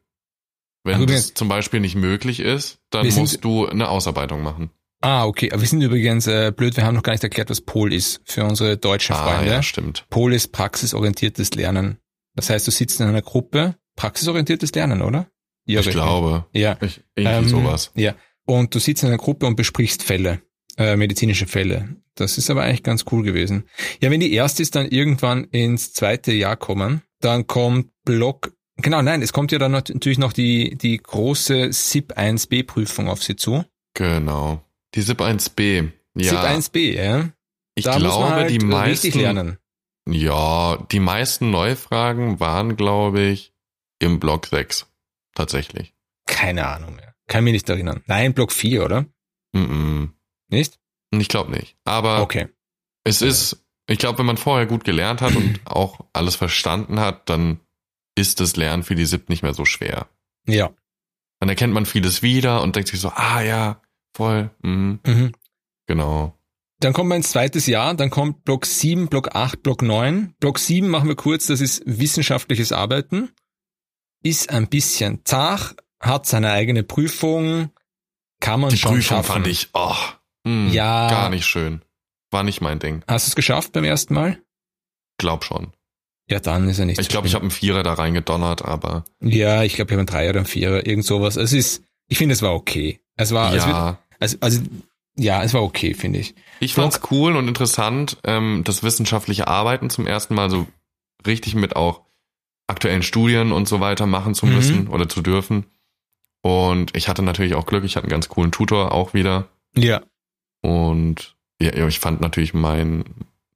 Wenn 0.84 0.94
Also 0.94 1.06
das 1.06 1.34
zum 1.34 1.48
Beispiel 1.48 1.80
nicht 1.80 1.96
möglich 1.96 2.38
ist, 2.38 2.78
dann 2.90 3.08
musst 3.08 3.42
du 3.42 3.66
eine 3.66 3.88
Ausarbeitung 3.88 4.44
machen. 4.44 4.70
Ah, 5.04 5.26
okay. 5.26 5.50
Aber 5.52 5.60
wir 5.60 5.68
sind 5.68 5.82
übrigens 5.82 6.26
äh, 6.26 6.52
blöd, 6.56 6.76
wir 6.76 6.84
haben 6.84 6.94
noch 6.94 7.02
gar 7.02 7.12
nicht 7.12 7.22
erklärt, 7.24 7.50
was 7.50 7.60
Pol 7.60 7.92
ist 7.92 8.20
für 8.24 8.44
unsere 8.44 8.76
deutschen 8.76 9.14
Ah, 9.14 9.24
Freunde. 9.36 9.50
ja, 9.52 9.62
stimmt. 9.62 10.06
Pol 10.10 10.32
ist 10.34 10.48
praxisorientiertes 10.52 11.54
Lernen. 11.54 11.98
Das 12.34 12.50
heißt, 12.50 12.66
du 12.66 12.70
sitzt 12.70 13.00
in 13.00 13.06
einer 13.06 13.22
Gruppe, 13.22 13.76
praxisorientiertes 13.96 14.72
Lernen, 14.74 15.02
oder? 15.02 15.28
Ja, 15.66 15.80
ich 15.80 15.86
richtig. 15.86 15.94
glaube. 15.94 16.46
Ja. 16.52 16.76
Ich, 16.80 17.00
irgendwie 17.16 17.36
Ähm, 17.36 17.48
sowas. 17.48 17.90
Ja. 17.94 18.14
Und 18.46 18.74
du 18.74 18.78
sitzt 18.78 19.02
in 19.02 19.08
einer 19.08 19.18
Gruppe 19.18 19.46
und 19.46 19.56
besprichst 19.56 20.02
Fälle, 20.02 20.40
äh, 20.76 20.96
medizinische 20.96 21.46
Fälle. 21.46 21.96
Das 22.16 22.36
ist 22.38 22.50
aber 22.50 22.62
eigentlich 22.62 22.82
ganz 22.82 23.04
cool 23.12 23.22
gewesen. 23.24 23.64
Ja, 24.00 24.10
wenn 24.10 24.20
die 24.20 24.32
Erstis 24.34 24.70
dann 24.70 24.86
irgendwann 24.88 25.44
ins 25.44 25.92
zweite 25.92 26.32
Jahr 26.32 26.56
kommen, 26.56 27.02
dann 27.20 27.46
kommt 27.46 27.88
Block, 28.04 28.52
genau, 28.76 29.00
nein, 29.02 29.22
es 29.22 29.32
kommt 29.32 29.50
ja 29.52 29.58
dann 29.58 29.72
nat- 29.72 29.88
natürlich 29.90 30.18
noch 30.18 30.32
die, 30.32 30.76
die 30.76 30.98
große 30.98 31.72
SIP 31.72 32.12
1b-Prüfung 32.18 33.08
auf 33.08 33.22
sie 33.22 33.36
zu. 33.36 33.64
Genau. 33.94 34.60
Die 34.94 35.02
SIP 35.02 35.20
1b. 35.20 35.90
Ja, 36.16 36.30
SIP 36.30 36.38
1b, 36.74 36.92
ja. 36.94 37.28
ich 37.74 37.84
Da 37.84 37.96
glaube, 37.96 38.30
halt 38.30 38.50
die 38.50 38.54
richtig 38.56 38.68
meisten, 38.70 39.18
lernen. 39.20 39.58
ja, 40.08 40.76
die 40.92 41.00
meisten 41.00 41.50
Neufragen 41.50 42.38
waren, 42.40 42.76
glaube 42.76 43.22
ich, 43.22 43.52
im 43.98 44.20
Block 44.20 44.46
6. 44.46 44.86
Tatsächlich. 45.34 45.94
Keine 46.26 46.66
Ahnung 46.68 46.94
mehr. 46.96 47.14
Kann 47.26 47.44
mich 47.44 47.52
nicht 47.54 47.68
erinnern. 47.68 48.02
Nein, 48.06 48.34
Block 48.34 48.52
4, 48.52 48.84
oder? 48.84 49.02
Mm 49.52 50.04
Nicht? 50.48 50.74
-mm. 51.12 51.20
Ich 51.20 51.28
glaube 51.28 51.50
nicht. 51.52 51.76
Aber 51.84 52.20
Okay. 52.22 52.48
es 53.04 53.22
ist, 53.22 53.64
ich 53.88 53.98
glaube, 53.98 54.18
wenn 54.18 54.26
man 54.26 54.36
vorher 54.36 54.66
gut 54.66 54.84
gelernt 54.84 55.20
hat 55.20 55.34
und 55.34 55.60
auch 55.64 56.00
alles 56.12 56.36
verstanden 56.36 57.00
hat, 57.00 57.28
dann 57.28 57.60
ist 58.16 58.40
das 58.40 58.56
Lernen 58.56 58.82
für 58.84 58.94
die 58.94 59.06
SIP 59.06 59.28
nicht 59.28 59.42
mehr 59.42 59.54
so 59.54 59.64
schwer. 59.64 60.08
Ja. 60.46 60.70
Dann 61.40 61.48
erkennt 61.48 61.74
man 61.74 61.86
vieles 61.86 62.22
wieder 62.22 62.62
und 62.62 62.76
denkt 62.76 62.88
sich 62.90 63.00
so, 63.00 63.08
ah 63.10 63.40
ja, 63.42 63.80
voll, 64.14 64.50
mhm, 64.62 65.00
Mhm. 65.06 65.32
genau. 65.86 66.38
Dann 66.80 66.92
kommt 66.92 67.08
man 67.08 67.16
ins 67.18 67.30
zweites 67.30 67.66
Jahr, 67.66 67.94
dann 67.94 68.10
kommt 68.10 68.44
Block 68.44 68.66
7, 68.66 69.08
Block 69.08 69.34
8, 69.34 69.62
Block 69.62 69.80
9. 69.82 70.34
Block 70.40 70.58
7 70.58 70.88
machen 70.88 71.08
wir 71.08 71.16
kurz, 71.16 71.46
das 71.46 71.60
ist 71.60 71.82
wissenschaftliches 71.86 72.72
Arbeiten. 72.72 73.30
Ist 74.22 74.50
ein 74.50 74.68
bisschen 74.68 75.20
zach, 75.24 75.74
hat 76.00 76.26
seine 76.26 76.50
eigene 76.52 76.82
Prüfung, 76.82 77.70
kann 78.40 78.60
man 78.60 78.70
Die 78.70 78.76
schon 78.76 78.92
Prüfung 78.94 79.02
schaffen. 79.18 79.32
fand 79.32 79.46
ich, 79.46 79.68
oh, 79.74 79.94
mh, 80.44 80.72
Ja. 80.72 81.08
gar 81.08 81.30
nicht 81.30 81.46
schön. 81.46 81.82
War 82.30 82.42
nicht 82.42 82.60
mein 82.60 82.78
Ding. 82.80 83.02
Hast 83.08 83.26
du 83.26 83.30
es 83.30 83.36
geschafft 83.36 83.72
beim 83.72 83.84
ersten 83.84 84.12
Mal? 84.14 84.42
Glaub 85.18 85.44
schon. 85.44 85.72
Ja, 86.28 86.40
dann 86.40 86.68
ist 86.68 86.78
er 86.78 86.86
nicht 86.86 86.98
Ich 87.00 87.08
glaube, 87.08 87.28
ich 87.28 87.34
habe 87.34 87.42
einen 87.42 87.50
Vierer 87.50 87.82
da 87.82 87.92
reingedonnert, 87.94 88.64
aber 88.64 89.04
Ja, 89.20 89.62
ich 89.62 89.74
glaube, 89.74 89.90
ich 89.90 89.92
habe 89.92 90.00
einen 90.00 90.06
Dreier 90.06 90.30
oder 90.30 90.40
einen 90.40 90.46
Vierer, 90.46 90.86
irgend 90.86 91.04
sowas. 91.06 91.36
Es 91.36 91.52
ist, 91.52 91.82
ich 92.08 92.18
finde, 92.18 92.32
es 92.32 92.42
war 92.42 92.54
okay. 92.54 93.00
Es 93.16 93.32
war, 93.32 93.54
es 93.54 93.64
wird, 93.64 93.76
ja. 93.76 93.98
Also, 94.24 94.36
also, 94.40 94.60
ja, 95.16 95.42
es 95.44 95.54
war 95.54 95.62
okay, 95.62 95.94
finde 95.94 96.18
ich. 96.18 96.34
Ich 96.60 96.74
fand's 96.74 97.00
cool 97.10 97.36
und 97.36 97.46
interessant, 97.46 98.16
ähm, 98.24 98.62
das 98.64 98.82
wissenschaftliche 98.82 99.46
Arbeiten 99.46 99.90
zum 99.90 100.06
ersten 100.06 100.34
Mal 100.34 100.50
so 100.50 100.66
richtig 101.26 101.54
mit 101.54 101.76
auch 101.76 102.00
aktuellen 102.66 103.02
Studien 103.02 103.52
und 103.52 103.68
so 103.68 103.80
weiter 103.80 104.06
machen 104.06 104.34
zu 104.34 104.46
Mhm. 104.46 104.54
müssen 104.54 104.88
oder 104.88 105.08
zu 105.08 105.20
dürfen. 105.20 105.66
Und 106.42 106.96
ich 106.96 107.08
hatte 107.08 107.22
natürlich 107.22 107.54
auch 107.54 107.66
Glück, 107.66 107.84
ich 107.84 107.96
hatte 107.96 108.04
einen 108.04 108.10
ganz 108.10 108.28
coolen 108.28 108.50
Tutor 108.52 108.92
auch 108.92 109.14
wieder. 109.14 109.48
Ja. 109.76 110.02
Und 110.62 111.36
ja, 111.60 111.76
ja, 111.76 111.86
ich 111.86 112.00
fand 112.00 112.20
natürlich 112.20 112.54
mein, 112.54 113.04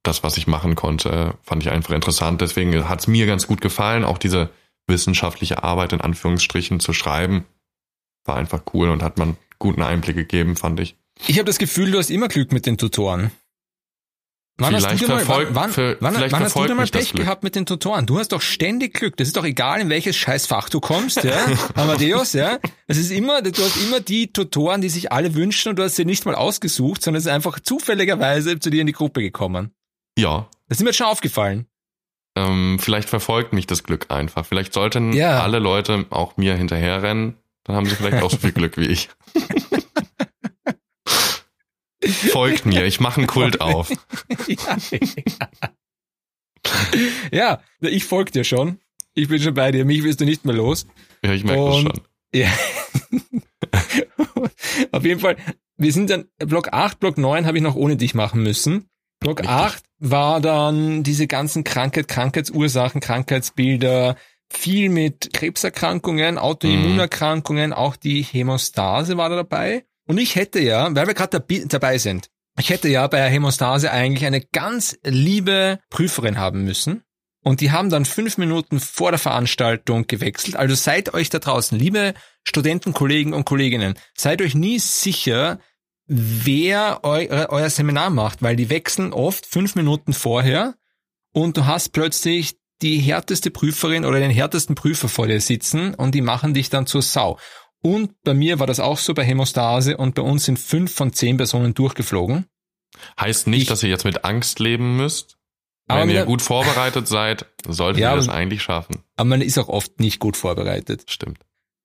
das, 0.03 0.23
was 0.23 0.37
ich 0.37 0.47
machen 0.47 0.75
konnte, 0.75 1.35
fand 1.43 1.61
ich 1.63 1.71
einfach 1.71 1.93
interessant. 1.93 2.41
Deswegen 2.41 2.87
hat's 2.87 3.07
mir 3.07 3.25
ganz 3.25 3.47
gut 3.47 3.61
gefallen, 3.61 4.03
auch 4.05 4.17
diese 4.17 4.49
wissenschaftliche 4.87 5.63
Arbeit 5.63 5.93
in 5.93 6.01
Anführungsstrichen 6.01 6.79
zu 6.79 6.93
schreiben. 6.93 7.45
War 8.25 8.37
einfach 8.37 8.61
cool 8.73 8.89
und 8.89 9.03
hat 9.03 9.17
man 9.17 9.37
guten 9.59 9.81
Einblick 9.81 10.15
gegeben, 10.15 10.55
fand 10.55 10.79
ich. 10.79 10.95
Ich 11.27 11.37
habe 11.37 11.45
das 11.45 11.57
Gefühl, 11.57 11.91
du 11.91 11.97
hast 11.99 12.09
immer 12.09 12.27
Glück 12.29 12.51
mit 12.51 12.65
den 12.65 12.77
Tutoren. 12.77 13.31
Wann 14.61 14.75
hast 14.75 14.83
Vielleicht 14.87 15.03
du 15.03 15.07
denn 15.07 15.25
mal, 15.25 15.27
wann, 15.55 15.55
wann, 15.55 15.71
vielleicht 16.15 16.33
wann 16.33 16.43
hast 16.43 16.55
du 16.57 16.65
denn 16.65 16.75
mal 16.75 16.85
Pech 16.85 17.13
gehabt 17.13 17.43
mit 17.43 17.55
den 17.55 17.65
Tutoren? 17.65 18.05
Du 18.05 18.19
hast 18.19 18.33
doch 18.33 18.41
ständig 18.41 18.93
Glück. 18.93 19.15
Das 19.15 19.27
ist 19.29 19.37
doch 19.37 19.45
egal, 19.45 19.79
in 19.79 19.89
welches 19.89 20.17
Scheißfach 20.17 20.67
du 20.67 20.81
kommst, 20.81 21.23
ja? 21.23 21.45
Amadeus, 21.75 22.33
ja? 22.33 22.59
Es 22.87 22.97
ist 22.97 23.09
immer, 23.11 23.41
du 23.41 23.51
hast 23.63 23.77
immer 23.77 24.01
die 24.01 24.33
Tutoren, 24.33 24.81
die 24.81 24.89
sich 24.89 25.13
alle 25.13 25.33
wünschen 25.35 25.69
und 25.69 25.75
du 25.77 25.83
hast 25.83 25.95
sie 25.95 26.03
nicht 26.03 26.25
mal 26.25 26.35
ausgesucht, 26.35 27.01
sondern 27.01 27.19
es 27.19 27.25
ist 27.25 27.31
einfach 27.31 27.61
zufälligerweise 27.61 28.59
zu 28.59 28.69
dir 28.69 28.81
in 28.81 28.87
die 28.87 28.93
Gruppe 28.93 29.21
gekommen. 29.21 29.71
Ja, 30.17 30.49
Das 30.67 30.79
ist 30.79 30.83
mir 30.83 30.89
jetzt 30.89 30.97
schon 30.97 31.07
aufgefallen. 31.07 31.65
ähm, 32.35 32.79
vielleicht 32.81 33.07
verfolgt 33.07 33.53
mich 33.53 33.65
das 33.65 33.83
Glück 33.83 34.07
einfach. 34.11 34.45
Vielleicht 34.45 34.73
sollten 34.73 35.13
Ja. 35.13 35.41
alle 35.41 35.59
Leute 35.59 36.05
auch 36.09 36.35
mir 36.35 36.55
hinterherrennen. 36.55 37.37
Dann 37.63 37.75
haben 37.75 37.85
sie 37.85 37.95
vielleicht 37.95 38.23
auch 38.23 38.31
so 38.31 38.37
viel 38.37 38.51
Glück 38.51 38.77
wie 38.77 38.87
ich. 38.87 39.09
Folgt 42.31 42.65
mir, 42.65 42.85
ich 42.85 42.99
mache 42.99 43.17
einen 43.17 43.27
Kult 43.27 43.61
auf. 43.61 43.89
ja. 47.31 47.31
ja, 47.31 47.61
ich 47.81 48.05
folge 48.05 48.31
dir 48.31 48.43
schon. 48.43 48.79
Ich 49.13 49.27
bin 49.27 49.41
schon 49.41 49.53
bei 49.53 49.71
dir. 49.71 49.85
Mich 49.85 50.03
wirst 50.03 50.21
du 50.21 50.25
nicht 50.25 50.45
mehr 50.45 50.55
los. 50.55 50.87
Ja, 51.23 51.33
ich 51.33 51.43
merke 51.43 51.65
das 51.65 51.81
schon. 51.81 52.01
Ja. 52.33 52.49
Auf 54.91 55.03
jeden 55.03 55.19
Fall, 55.19 55.37
wir 55.77 55.91
sind 55.91 56.09
dann, 56.09 56.25
Block 56.37 56.69
8, 56.71 56.99
Block 56.99 57.17
9 57.17 57.45
habe 57.45 57.57
ich 57.57 57.63
noch 57.63 57.75
ohne 57.75 57.97
dich 57.97 58.13
machen 58.13 58.43
müssen. 58.43 58.89
Block 59.19 59.39
Richtig. 59.39 59.55
8 59.55 59.83
war 59.99 60.39
dann 60.39 61.03
diese 61.03 61.27
ganzen 61.27 61.63
Krankheit, 61.63 62.07
Krankheitsursachen, 62.07 63.01
Krankheitsbilder, 63.01 64.15
viel 64.51 64.89
mit 64.89 65.33
Krebserkrankungen, 65.33 66.37
Autoimmunerkrankungen, 66.37 67.73
auch 67.73 67.95
die 67.95 68.23
Hämostase 68.23 69.17
war 69.17 69.29
da 69.29 69.35
dabei. 69.35 69.85
Und 70.07 70.17
ich 70.17 70.35
hätte 70.35 70.59
ja, 70.59 70.93
weil 70.95 71.07
wir 71.07 71.13
gerade 71.13 71.43
dabei 71.67 71.97
sind, 71.97 72.29
ich 72.57 72.69
hätte 72.69 72.89
ja 72.89 73.07
bei 73.07 73.17
der 73.17 73.29
Hämostase 73.29 73.91
eigentlich 73.91 74.25
eine 74.25 74.41
ganz 74.41 74.97
liebe 75.03 75.79
Prüferin 75.89 76.37
haben 76.37 76.63
müssen. 76.63 77.03
Und 77.41 77.61
die 77.61 77.71
haben 77.71 77.89
dann 77.89 78.03
fünf 78.03 78.37
Minuten 78.37 78.79
vor 78.81 79.11
der 79.11 79.19
Veranstaltung 79.19 80.07
gewechselt. 80.07 80.57
Also 80.57 80.75
seid 80.75 81.13
euch 81.13 81.29
da 81.29 81.39
draußen, 81.39 81.79
liebe 81.79 82.13
Studenten, 82.43 82.93
Kollegen 82.93 83.33
und 83.33 83.45
Kolleginnen, 83.45 83.93
seid 84.17 84.41
euch 84.41 84.55
nie 84.55 84.79
sicher, 84.79 85.59
wer 86.05 86.99
eu 87.03 87.27
euer 87.47 87.69
Seminar 87.69 88.09
macht, 88.09 88.41
weil 88.41 88.55
die 88.55 88.69
wechseln 88.69 89.13
oft 89.13 89.45
fünf 89.45 89.75
Minuten 89.75 90.11
vorher 90.11 90.75
und 91.31 91.55
du 91.55 91.65
hast 91.65 91.89
plötzlich 91.89 92.59
die 92.81 92.99
härteste 92.99 93.51
Prüferin 93.51 94.05
oder 94.05 94.19
den 94.19 94.31
härtesten 94.31 94.75
Prüfer 94.75 95.09
vor 95.09 95.27
dir 95.27 95.41
sitzen 95.41 95.93
und 95.95 96.15
die 96.15 96.21
machen 96.21 96.53
dich 96.53 96.69
dann 96.69 96.85
zur 96.87 97.01
Sau. 97.01 97.37
Und 97.81 98.11
bei 98.23 98.33
mir 98.33 98.59
war 98.59 98.67
das 98.67 98.79
auch 98.79 98.97
so 98.97 99.13
bei 99.13 99.23
Hämostase 99.23 99.97
und 99.97 100.15
bei 100.15 100.21
uns 100.21 100.45
sind 100.45 100.59
fünf 100.59 100.93
von 100.93 101.13
zehn 101.13 101.37
Personen 101.37 101.73
durchgeflogen. 101.73 102.45
Heißt 103.19 103.47
nicht, 103.47 103.63
Ich- 103.63 103.67
dass 103.67 103.83
ihr 103.83 103.89
jetzt 103.89 104.05
mit 104.05 104.25
Angst 104.25 104.59
leben 104.59 104.97
müsst. 104.97 105.37
Wenn 105.87 106.09
ihr 106.09 106.25
gut 106.25 106.41
vorbereitet 106.43 107.07
seid, 107.07 107.47
solltet 107.67 107.99
Ja, 108.01 108.11
ihr 108.13 108.17
das 108.17 108.29
eigentlich 108.29 108.61
schaffen. 108.61 109.03
Aber 109.15 109.29
man 109.29 109.41
ist 109.41 109.57
auch 109.57 109.69
oft 109.69 109.99
nicht 109.99 110.19
gut 110.19 110.37
vorbereitet. 110.37 111.05
Stimmt. 111.09 111.39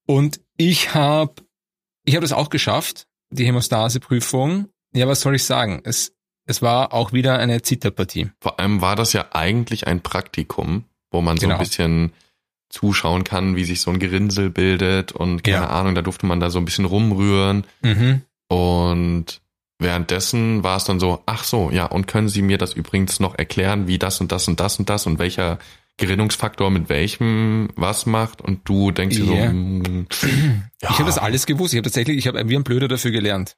Und 0.07 0.41
ich 0.59 0.95
habe 0.95 1.35
ich 2.05 2.15
hab 2.15 2.21
das 2.23 2.33
auch 2.33 2.51
geschafft, 2.51 3.07
die 3.31 3.47
Hämostase-Prüfung. 3.47 4.69
Ja, 4.93 5.09
was 5.09 5.23
soll 5.23 5.35
ich 5.37 5.45
sagen? 5.45 5.81
Es, 5.85 6.13
es 6.47 6.63
war 6.63 6.93
auch 6.93 7.13
wieder 7.13 7.39
eine 7.39 7.63
Zitterpartie. 7.63 8.31
Vor 8.41 8.59
allem 8.61 8.81
war 8.81 8.97
das 8.97 9.13
ja 9.13 9.27
eigentlich 9.33 9.87
ein 9.87 10.01
Praktikum, 10.03 10.85
wo 11.11 11.21
man 11.21 11.37
so 11.37 11.47
Genau. 11.47 11.55
ein 11.59 11.61
bisschen 11.65 12.13
zuschauen 12.71 13.25
kann, 13.25 13.55
wie 13.57 13.65
sich 13.65 13.81
so 13.81 13.91
ein 13.91 13.99
Gerinnsel 13.99 14.51
bildet 14.51 15.13
und 15.13 15.45
keine 15.45 15.59
Ja. 15.59 15.67
Ahnung, 15.69 15.95
da 15.95 16.03
durfte 16.03 16.27
man 16.27 16.41
da 16.41 16.51
so 16.51 16.59
ein 16.59 16.65
bisschen 16.65 16.85
rumrühren 16.87 17.65
Mhm. 17.83 18.23
und 18.49 19.41
währenddessen 19.79 20.63
war 20.65 20.77
es 20.77 20.85
dann 20.85 20.99
so, 21.01 21.23
ach 21.27 21.45
so, 21.45 21.71
ja, 21.71 21.87
und 21.87 22.07
können 22.07 22.29
Sie 22.29 22.43
mir 22.43 22.59
das 22.59 22.73
übrigens 22.73 23.21
noch 23.21 23.37
erklären, 23.39 23.87
wie 23.87 23.99
das 23.99 24.21
und 24.21 24.33
das 24.33 24.49
und 24.49 24.59
das 24.61 24.79
und 24.79 24.89
das 24.89 25.07
und 25.07 25.19
welcher 25.19 25.59
Gerinnungsfaktor 25.99 26.71
mit 26.71 26.89
welchem 26.89 27.69
was 27.77 28.07
macht 28.07 28.41
und 28.43 28.69
du 28.69 28.91
denkst 28.91 29.17
dir 29.17 29.25
so, 29.27 29.35
Ja. 29.35 29.53
mm, 29.53 30.07
ja, 30.83 30.91
Ich 30.91 30.99
habe 30.99 31.05
das 31.05 31.19
alles 31.19 31.47
gewusst. 31.47 31.75
Ich 31.75 31.79
habe 31.79 31.85
tatsächlich, 31.89 32.17
ich 32.19 32.27
habe 32.27 32.49
wie 32.49 32.57
ein 32.57 32.65
Blöder 32.65 32.89
dafür 32.89 33.13
gelernt. 33.13 33.57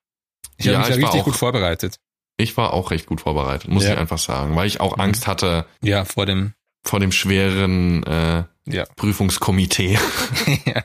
Ich 0.59 0.67
Ja, 0.67 0.73
habe 0.75 0.89
mich 0.91 0.91
war 0.91 0.97
richtig 1.05 1.21
auch- 1.21 1.25
gut 1.25 1.37
vorbereitet. 1.37 1.99
Ich 2.37 2.57
war 2.57 2.73
auch 2.73 2.91
recht 2.91 3.07
gut 3.07 3.21
vorbereitet, 3.23 3.69
muss 3.71 3.85
Ja. 3.85 3.93
ich 3.95 3.99
einfach 3.99 4.19
sagen, 4.19 4.55
weil 4.57 4.67
ich 4.67 4.81
auch 4.81 4.97
Mhm. 4.97 5.03
Angst 5.03 5.27
hatte 5.27 5.67
Ja, 5.83 6.05
vor 6.05 6.27
dem, 6.27 6.53
vor 6.85 7.01
dem 7.01 7.13
schweren 7.13 8.03
äh, 8.05 8.45
ja. 8.67 8.85
Prüfungskomitee. 8.97 9.99
Ja. 10.67 10.83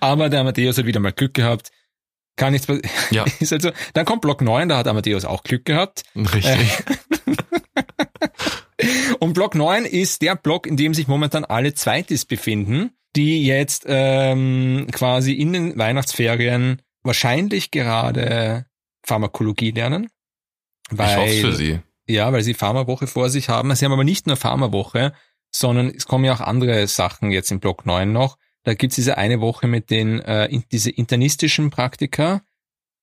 Aber 0.00 0.28
der 0.28 0.40
Amadeus 0.40 0.78
hat 0.78 0.86
wieder 0.86 1.00
mal 1.00 1.12
Glück 1.12 1.34
gehabt. 1.34 1.70
Kann 2.36 2.52
nichts 2.52 2.66
passieren. 2.66 2.90
Ja. 3.10 3.24
Ist 3.40 3.52
halt 3.52 3.62
so. 3.62 3.70
Dann 3.94 4.04
kommt 4.04 4.20
Block 4.22 4.42
9, 4.42 4.68
da 4.68 4.76
hat 4.78 4.88
Amadeus 4.88 5.24
auch 5.24 5.42
Glück 5.42 5.64
gehabt. 5.64 6.02
Richtig. 6.14 6.70
Und 9.20 9.32
Block 9.32 9.54
9 9.54 9.84
ist 9.86 10.20
der 10.22 10.36
Block, 10.36 10.66
in 10.66 10.76
dem 10.76 10.92
sich 10.94 11.08
momentan 11.08 11.44
alle 11.44 11.74
Zweitis 11.74 12.24
befinden. 12.24 12.90
die 13.16 13.46
jetzt 13.46 13.84
ähm, 13.88 14.88
quasi 14.92 15.32
in 15.32 15.54
den 15.54 15.78
Weihnachtsferien 15.78 16.82
wahrscheinlich 17.02 17.70
gerade 17.70 18.66
Pharmakologie 19.06 19.70
lernen. 19.70 20.10
Weil, 20.90 21.08
ich 21.08 21.16
hoffe 21.16 21.50
für 21.50 21.56
sie. 21.56 21.80
Ja, 22.08 22.32
weil 22.32 22.42
sie 22.42 22.54
Pharmawoche 22.54 23.06
vor 23.06 23.30
sich 23.30 23.48
haben. 23.48 23.74
Sie 23.74 23.84
haben 23.84 23.92
aber 23.92 24.04
nicht 24.04 24.26
nur 24.26 24.36
Pharmawoche, 24.36 25.12
sondern 25.50 25.88
es 25.88 26.06
kommen 26.06 26.24
ja 26.24 26.34
auch 26.34 26.40
andere 26.40 26.86
Sachen 26.86 27.30
jetzt 27.30 27.50
im 27.50 27.60
Block 27.60 27.86
9 27.86 28.12
noch. 28.12 28.38
Da 28.62 28.74
gibt's 28.74 28.96
diese 28.96 29.16
eine 29.16 29.40
Woche 29.40 29.66
mit 29.66 29.90
den 29.90 30.20
äh, 30.20 30.46
in, 30.46 30.64
diese 30.70 30.90
internistischen 30.90 31.70
Praktika. 31.70 32.42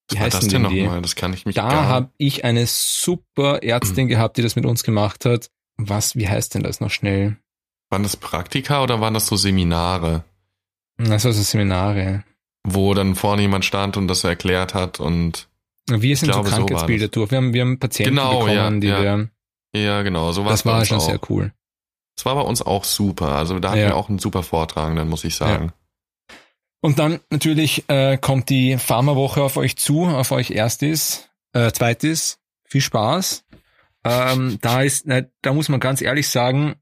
Wie 0.10 0.20
heißt 0.20 0.36
das 0.36 0.48
denn 0.48 0.64
nochmal? 0.64 1.02
Das 1.02 1.16
kann 1.16 1.34
ich 1.34 1.46
mich 1.46 1.56
Da 1.56 1.86
habe 1.86 2.12
ich 2.18 2.44
eine 2.44 2.66
super 2.68 3.64
Ärztin 3.64 4.08
gehabt, 4.10 4.38
die 4.38 4.42
das 4.42 4.56
mit 4.56 4.66
uns 4.66 4.84
gemacht 4.84 5.26
hat. 5.26 5.50
Was, 5.78 6.16
wie 6.16 6.28
heißt 6.28 6.54
denn 6.56 6.64
das 6.64 6.82
noch 6.82 6.92
schnell? 6.92 7.38
Waren 7.90 8.04
das 8.04 8.18
Praktika 8.18 8.84
oder 8.84 9.02
waren 9.02 9.14
das 9.14 9.28
so 9.28 9.36
Seminare? 9.36 10.24
Das 10.98 11.26
war 11.26 11.34
so 11.34 11.42
Seminare. 11.42 12.24
Wo 12.64 12.94
dann 12.94 13.16
vorne 13.16 13.42
jemand 13.42 13.66
stand 13.66 13.98
und 13.98 14.08
das 14.08 14.24
erklärt 14.24 14.74
hat 14.74 15.00
und 15.00 15.48
wir 15.90 16.18
sind 16.18 16.32
glaube, 16.32 16.50
so 16.50 16.56
Krankheitsbilder 16.56 17.06
so 17.06 17.12
durch. 17.12 17.32
Wir 17.32 17.38
haben, 17.38 17.54
wir 17.54 17.62
haben 17.62 17.80
Patienten 17.80 18.16
genau, 18.16 18.40
bekommen, 18.40 18.56
ja, 18.56 18.70
die 18.80 18.88
ja. 18.88 19.02
wir. 19.02 19.30
Ja, 19.76 20.02
genau. 20.04 20.32
So 20.32 20.44
das 20.46 20.66
war 20.66 20.86
schon 20.86 20.98
auch. 20.98 21.06
sehr 21.06 21.20
cool. 21.30 21.54
Das 22.16 22.26
war 22.26 22.36
bei 22.36 22.42
uns 22.42 22.62
auch 22.62 22.84
super. 22.84 23.36
Also 23.36 23.60
da 23.60 23.72
hatten 23.72 23.82
ja. 23.82 23.88
wir 23.88 23.96
auch 23.96 24.10
einen 24.10 24.20
super 24.20 24.44
Vortragenden, 24.44 25.10
muss 25.10 25.24
ich 25.24 25.36
sagen. 25.36 25.74
Ja. 25.76 26.36
Und 26.82 27.00
dann 27.00 27.20
natürlich 27.30 27.90
äh, 27.90 28.18
kommt 28.18 28.50
die 28.50 28.78
Pharmawoche 28.78 29.42
auf 29.42 29.58
euch 29.58 29.78
zu, 29.78 30.06
auf 30.06 30.32
euch 30.32 30.52
erstes, 30.52 31.30
äh, 31.54 31.72
zweites. 31.72 32.40
Viel 32.66 32.82
Spaß. 32.82 33.46
Ähm, 34.04 34.58
da 34.62 34.82
ist, 34.82 35.08
äh, 35.08 35.28
da 35.42 35.54
muss 35.54 35.70
man 35.70 35.80
ganz 35.80 36.02
ehrlich 36.02 36.28
sagen, 36.28 36.76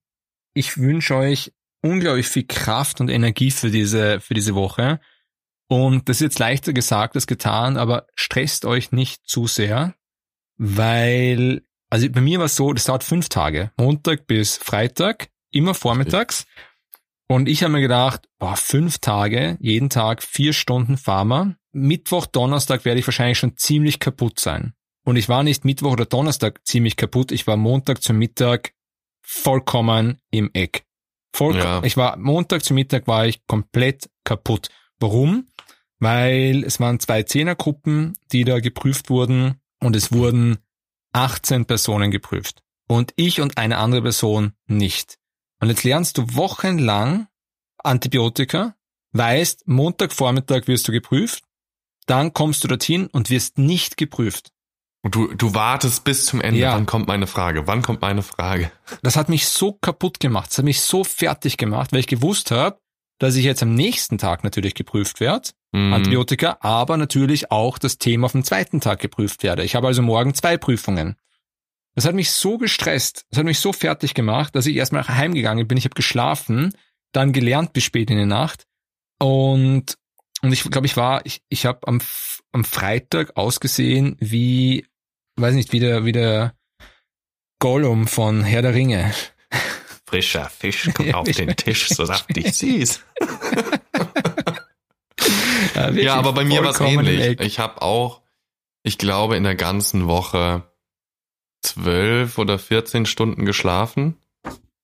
ich 0.53 0.77
wünsche 0.77 1.15
euch 1.15 1.53
unglaublich 1.81 2.27
viel 2.27 2.45
Kraft 2.45 2.99
und 2.99 3.09
Energie 3.09 3.51
für 3.51 3.69
diese, 3.69 4.19
für 4.19 4.33
diese 4.33 4.55
Woche. 4.55 4.99
Und 5.71 6.10
das 6.10 6.17
ist 6.17 6.21
jetzt 6.21 6.39
leichter 6.39 6.73
gesagt 6.73 7.15
als 7.15 7.27
getan, 7.27 7.77
aber 7.77 8.05
stresst 8.13 8.65
euch 8.65 8.91
nicht 8.91 9.25
zu 9.25 9.47
sehr, 9.47 9.95
weil, 10.57 11.62
also 11.89 12.10
bei 12.10 12.19
mir 12.19 12.39
war 12.39 12.47
es 12.47 12.57
so, 12.57 12.73
das 12.73 12.84
dauert 12.84 13.05
fünf 13.05 13.29
Tage, 13.29 13.71
Montag 13.77 14.27
bis 14.27 14.57
Freitag, 14.57 15.29
immer 15.49 15.73
vormittags. 15.73 16.45
Und 17.29 17.47
ich 17.47 17.63
habe 17.63 17.71
mir 17.71 17.79
gedacht, 17.79 18.27
boah, 18.38 18.57
fünf 18.57 18.99
Tage, 18.99 19.57
jeden 19.62 19.89
Tag 19.89 20.23
vier 20.23 20.51
Stunden 20.51 20.97
Pharma. 20.97 21.55
Mittwoch, 21.71 22.25
Donnerstag 22.25 22.84
werde 22.84 22.99
ich 22.99 23.07
wahrscheinlich 23.07 23.38
schon 23.38 23.55
ziemlich 23.55 24.01
kaputt 24.01 24.41
sein. 24.41 24.73
Und 25.05 25.15
ich 25.15 25.29
war 25.29 25.41
nicht 25.41 25.63
Mittwoch 25.63 25.93
oder 25.93 26.05
Donnerstag 26.05 26.67
ziemlich 26.67 26.97
kaputt, 26.97 27.31
ich 27.31 27.47
war 27.47 27.55
Montag 27.55 28.03
zum 28.03 28.17
Mittag 28.17 28.73
vollkommen 29.21 30.19
im 30.31 30.49
Eck. 30.51 30.84
Voll, 31.31 31.55
ja. 31.55 31.81
Ich 31.86 31.95
war 31.95 32.17
Montag 32.17 32.65
zum 32.65 32.75
Mittag 32.75 33.07
war 33.07 33.25
ich 33.25 33.47
komplett 33.47 34.10
kaputt. 34.25 34.67
Warum? 35.01 35.47
Weil 36.01 36.63
es 36.63 36.79
waren 36.79 36.99
zwei 36.99 37.23
Zehnergruppen, 37.23 38.17
die 38.31 38.43
da 38.43 38.59
geprüft 38.59 39.09
wurden 39.09 39.61
und 39.79 39.95
es 39.95 40.11
wurden 40.11 40.57
18 41.13 41.65
Personen 41.65 42.11
geprüft. 42.11 42.63
Und 42.87 43.13
ich 43.15 43.39
und 43.39 43.57
eine 43.57 43.77
andere 43.77 44.01
Person 44.01 44.53
nicht. 44.65 45.17
Und 45.61 45.69
jetzt 45.69 45.83
lernst 45.83 46.17
du 46.17 46.35
wochenlang 46.35 47.27
Antibiotika, 47.77 48.75
weißt, 49.13 49.67
Montagvormittag 49.67 50.67
wirst 50.67 50.87
du 50.87 50.91
geprüft, 50.91 51.43
dann 52.07 52.33
kommst 52.33 52.63
du 52.63 52.67
dorthin 52.67 53.07
und 53.07 53.29
wirst 53.29 53.59
nicht 53.59 53.95
geprüft. 53.95 54.51
Und 55.03 55.15
du, 55.15 55.33
du 55.33 55.53
wartest 55.53 56.03
bis 56.03 56.25
zum 56.25 56.41
Ende. 56.41 56.59
Ja. 56.59 56.73
Wann 56.73 56.87
kommt 56.87 57.07
meine 57.07 57.27
Frage? 57.27 57.67
Wann 57.67 57.83
kommt 57.83 58.01
meine 58.01 58.23
Frage? 58.23 58.71
Das 59.03 59.15
hat 59.15 59.29
mich 59.29 59.47
so 59.47 59.73
kaputt 59.73 60.19
gemacht. 60.19 60.49
Das 60.49 60.57
hat 60.57 60.65
mich 60.65 60.81
so 60.81 61.03
fertig 61.03 61.57
gemacht, 61.57 61.91
weil 61.91 61.99
ich 61.99 62.07
gewusst 62.07 62.49
habe, 62.51 62.79
dass 63.19 63.35
ich 63.35 63.45
jetzt 63.45 63.61
am 63.61 63.75
nächsten 63.75 64.17
Tag 64.17 64.43
natürlich 64.43 64.73
geprüft 64.73 65.19
werde, 65.19 65.51
mhm. 65.71 65.93
Antibiotika, 65.93 66.57
aber 66.62 66.97
natürlich 66.97 67.51
auch 67.51 67.77
das 67.77 67.97
Thema 67.97 68.25
auf 68.25 68.31
dem 68.31 68.43
zweiten 68.43 68.81
Tag 68.81 68.99
geprüft 68.99 69.43
werde. 69.43 69.63
Ich 69.63 69.75
habe 69.75 69.88
also 69.88 70.01
morgen 70.01 70.34
zwei 70.34 70.57
Prüfungen. 70.57 71.15
Das 71.95 72.05
hat 72.05 72.15
mich 72.15 72.31
so 72.31 72.57
gestresst, 72.57 73.25
das 73.29 73.39
hat 73.39 73.45
mich 73.45 73.60
so 73.60 73.73
fertig 73.73 74.13
gemacht, 74.13 74.55
dass 74.55 74.65
ich 74.65 74.75
erstmal 74.75 75.07
heimgegangen 75.07 75.67
bin. 75.67 75.77
Ich 75.77 75.84
habe 75.84 75.95
geschlafen, 75.95 76.73
dann 77.12 77.34
gelernt 77.34 77.73
bis 77.73 77.84
spät 77.84 78.10
in 78.10 78.17
die 78.17 78.25
Nacht 78.25 78.65
und 79.19 79.97
und 80.43 80.51
ich 80.51 80.63
glaube, 80.63 80.88
ich 80.88 80.97
war, 80.97 81.23
ich, 81.25 81.43
ich 81.49 81.67
habe 81.67 81.88
am, 81.88 82.01
am 82.51 82.63
Freitag 82.63 83.38
ausgesehen 83.38 84.15
wie, 84.19 84.88
weiß 85.36 85.53
nicht, 85.53 85.71
wie 85.71 85.79
der, 85.79 86.03
wie 86.03 86.13
der 86.13 86.55
Gollum 87.60 88.07
von 88.07 88.43
Herr 88.43 88.63
der 88.63 88.73
Ringe 88.73 89.13
frischer 90.12 90.49
Fisch 90.49 90.89
kommt 90.93 91.13
auf 91.13 91.31
den 91.31 91.55
Tisch, 91.55 91.88
so 91.88 92.05
saftig 92.05 92.53
süß. 92.53 93.01
ja, 95.75 95.89
ja, 95.91 96.15
aber 96.15 96.34
bei 96.34 96.43
mir 96.43 96.63
war 96.63 96.71
es 96.71 96.79
ähnlich. 96.79 97.39
Ich 97.39 97.60
habe 97.60 97.81
auch, 97.81 98.21
ich 98.84 98.97
glaube, 98.97 99.38
in 99.38 99.43
der 99.43 99.55
ganzen 99.55 100.07
Woche 100.07 100.63
zwölf 101.62 102.38
oder 102.38 102.57
14 102.57 103.05
Stunden 103.05 103.45
geschlafen, 103.45 104.17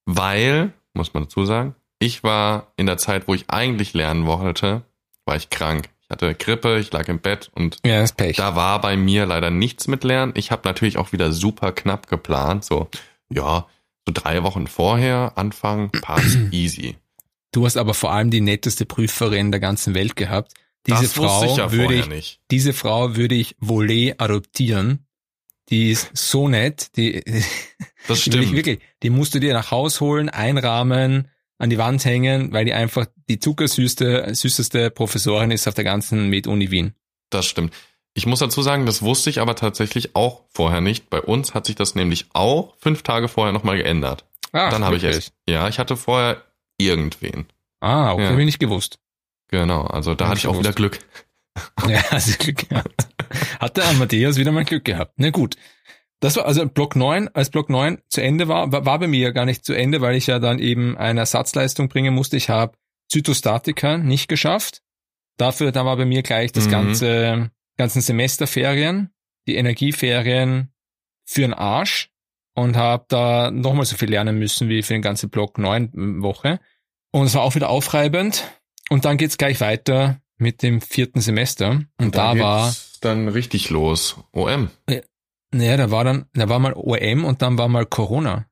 weil, 0.06 0.73
muss 0.93 1.13
man 1.13 1.23
dazu 1.23 1.45
sagen, 1.45 1.76
ich 2.00 2.23
war 2.23 2.71
in 2.76 2.86
der 2.86 2.97
Zeit, 2.97 3.28
wo 3.28 3.34
ich 3.34 3.50
eigentlich 3.50 3.93
lernen 3.93 4.26
wollte, 4.28 4.84
war 5.26 5.36
ich 5.36 5.50
krank. 5.50 5.89
Ich 6.04 6.10
hatte 6.10 6.36
Grippe, 6.36 6.80
ich 6.80 6.91
lag 6.93 7.08
im 7.10 7.19
Bett 7.19 7.52
und 7.54 7.80
ja, 7.86 8.06
da 8.38 8.56
war 8.56 8.80
bei 8.80 8.95
mir 8.95 9.26
leider 9.26 9.50
nichts 9.50 9.88
mit 9.88 10.04
Lernen. 10.06 10.34
Ich 10.36 10.52
habe 10.52 10.62
natürlich 10.65 10.97
auch 10.97 11.12
wieder 11.12 11.34
super 11.34 11.73
knapp 11.73 12.08
geplant, 12.08 12.63
so 12.63 12.89
ja, 13.30 13.67
so 14.08 14.13
drei 14.13 14.43
Wochen 14.43 14.67
vorher 14.67 15.34
anfangen, 15.36 15.91
passt 15.91 16.38
easy. 16.52 16.95
Du 17.51 17.65
hast 17.65 17.77
aber 17.77 17.93
vor 17.93 18.12
allem 18.12 18.29
die 18.29 18.41
netteste 18.41 18.86
Prüferin 18.86 19.51
der 19.51 19.60
ganzen 19.60 19.93
Welt 19.93 20.15
gehabt. 20.15 20.53
Diese 20.86 21.01
das 21.03 21.13
Frau 21.13 21.43
ich 21.43 21.57
ja 21.57 21.71
würde 21.71 21.95
ich, 21.95 22.07
nicht. 22.07 22.39
diese 22.51 22.73
Frau 22.73 23.15
würde 23.15 23.36
ich 23.36 23.55
Volet 23.60 24.15
adoptieren. 24.19 25.05
Die 25.69 25.91
ist 25.91 26.10
so 26.13 26.47
nett, 26.47 26.95
die, 26.95 27.23
das 28.07 28.21
stimmt. 28.21 28.45
Die, 28.45 28.55
wirklich, 28.55 28.79
die 29.03 29.10
musst 29.10 29.36
du 29.36 29.39
dir 29.39 29.53
nach 29.53 29.71
Haus 29.71 29.99
holen, 29.99 30.29
einrahmen, 30.29 31.27
an 31.57 31.69
die 31.69 31.77
Wand 31.77 32.05
hängen, 32.05 32.53
weil 32.53 32.63
die 32.65 32.73
einfach 32.73 33.07
die 33.27 33.39
zuckersüßeste, 33.39 34.33
süßeste 34.33 34.91
Professorin 34.91 35.51
ist 35.51 35.67
auf 35.67 35.73
der 35.73 35.83
ganzen 35.83 36.29
Med-Uni 36.29 36.71
Wien. 36.71 36.93
Das 37.29 37.45
stimmt. 37.45 37.73
Ich 38.13 38.25
muss 38.25 38.39
dazu 38.39 38.62
sagen, 38.62 38.86
das 38.86 39.01
wusste 39.01 39.29
ich 39.29 39.39
aber 39.41 39.55
tatsächlich 39.55 40.15
auch 40.15 40.43
vorher 40.49 40.81
nicht. 40.81 41.10
Bei 41.10 41.21
uns 41.21 41.53
hat 41.53 41.65
sich 41.65 41.75
das 41.75 41.95
nämlich 41.95 42.27
auch 42.33 42.75
fünf 42.79 43.03
Tage 43.03 43.27
vorher 43.27 43.51
nochmal 43.51 43.77
geändert. 43.77 44.25
Ah, 44.53 44.69
Dann 44.69 44.83
habe 44.86 44.95
ich 44.95 45.03
echt, 45.03 45.33
ja, 45.47 45.67
ich 45.67 45.77
hatte 45.77 45.97
vorher 45.97 46.41
irgendwen. 46.78 47.46
Ah, 47.80 48.13
okay, 48.13 48.24
ja. 48.24 48.30
habe 48.30 48.42
ich 48.42 48.46
nicht 48.46 48.60
gewusst. 48.60 49.00
Genau, 49.50 49.84
also 49.84 50.16
da 50.16 50.26
hab 50.26 50.32
hatte 50.32 50.40
ich 50.40 50.48
auch 50.48 50.60
wieder 50.60 50.74
Glück. 50.74 51.00
Ja, 51.88 52.04
du 52.12 52.38
Glück 52.38 52.70
gehabt. 52.70 53.08
Hat 53.60 53.78
der 53.78 53.88
Amadeus 53.88 54.38
wieder 54.38 54.52
mal 54.52 54.63
Glück 54.63 54.86
gehabt. 54.86 55.13
Na 55.18 55.32
gut. 55.32 55.56
Das 56.20 56.36
war 56.36 56.46
also 56.46 56.68
Block 56.68 56.96
9, 56.96 57.30
als 57.30 57.50
Block 57.50 57.72
9 57.72 57.98
zu 58.10 58.22
Ende 58.22 58.48
war, 58.48 58.72
war, 58.72 58.86
war 58.86 59.00
bei 59.00 59.08
mir 59.08 59.20
ja 59.20 59.32
gar 59.32 59.46
nicht 59.46 59.66
zu 59.66 59.74
Ende, 59.74 60.00
weil 60.00 60.16
ich 60.16 60.28
ja 60.28 60.38
dann 60.38 60.60
eben 60.60 60.96
eine 61.00 61.22
Ersatzleistung 61.22 61.90
bringen 61.90 62.13
musste. 62.13 62.38
Ich 62.38 62.50
habe 62.50 62.78
Zytostatika 63.10 63.98
nicht 63.98 64.28
geschafft. 64.28 64.84
Dafür, 65.38 65.72
da 65.72 65.84
war 65.84 65.98
bei 65.98 66.06
mir 66.06 66.22
gleich 66.22 66.52
das 66.52 66.68
mhm. 66.68 66.72
ganze 66.72 67.52
ganzen 67.78 68.02
Semesterferien, 68.02 69.12
die 69.48 69.56
Energieferien 69.56 70.74
für 71.26 71.42
den 71.42 71.54
Arsch 71.54 72.10
und 72.58 72.76
habe 72.76 73.06
da 73.08 73.52
nochmal 73.52 73.86
so 73.86 73.96
viel 73.98 74.10
lernen 74.10 74.39
müssen 74.39 74.67
wie 74.67 74.82
für 74.82 74.93
den 74.93 75.04
ganzen 75.04 75.30
Block 75.30 75.60
neun 75.60 76.24
Woche. 76.24 76.60
Und 77.12 77.28
es 77.28 77.36
war 77.36 77.43
auch 77.43 77.54
wieder 77.54 77.70
aufreibend. 77.70 78.46
Und 78.89 79.06
dann 79.06 79.17
geht's 79.17 79.38
gleich 79.38 79.62
weiter 79.62 80.20
mit 80.38 80.63
dem 80.63 80.82
vierten 80.82 81.22
Semester. 81.22 81.70
Und, 81.70 81.88
und 82.00 82.15
da 82.15 82.38
war 82.39 82.76
dann 83.02 83.28
richtig 83.28 83.70
los. 83.70 84.15
OM. 84.32 84.72
Naja, 85.52 85.78
da 85.78 85.91
war 85.91 86.04
dann, 86.04 86.26
da 86.34 86.50
war 86.50 86.58
mal 86.58 86.74
OM 86.74 87.26
und 87.26 87.43
dann 87.43 87.60
war 87.60 87.67
mal 87.67 87.86
Corona. 87.86 88.48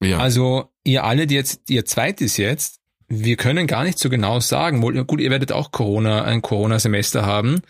Ja. 0.00 0.18
Also 0.18 0.70
ihr 0.84 1.02
alle, 1.02 1.26
die 1.26 1.34
jetzt, 1.34 1.68
ihr 1.68 1.84
zweites 1.84 2.36
jetzt, 2.36 2.78
wir 3.08 3.36
können 3.36 3.66
gar 3.66 3.82
nicht 3.82 3.98
so 3.98 4.08
genau 4.08 4.38
sagen. 4.38 4.80
Gut, 4.80 5.20
ihr 5.20 5.30
werdet 5.32 5.50
auch 5.50 5.72
Corona, 5.72 6.22
ein 6.22 6.42
Corona-Semester 6.42 7.26
haben. 7.26 7.62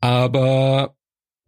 Aber 0.00 0.94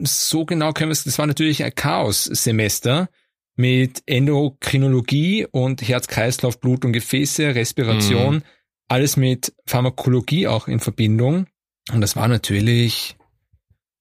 so 0.00 0.44
genau 0.44 0.72
können 0.72 0.88
wir 0.88 0.94
es, 0.94 1.04
das 1.04 1.20
war 1.20 1.28
natürlich 1.28 1.62
ein 1.62 1.74
Chaos-Semester 1.74 3.08
mit 3.56 4.02
Endokrinologie 4.06 5.46
und 5.50 5.82
Herz-Kreislauf, 5.86 6.60
Blut 6.60 6.84
und 6.84 6.92
Gefäße, 6.92 7.54
Respiration, 7.54 8.36
mhm. 8.36 8.42
alles 8.88 9.16
mit 9.16 9.54
Pharmakologie 9.66 10.46
auch 10.46 10.68
in 10.68 10.80
Verbindung. 10.80 11.46
Und 11.92 12.00
das 12.00 12.16
war 12.16 12.28
natürlich. 12.28 13.16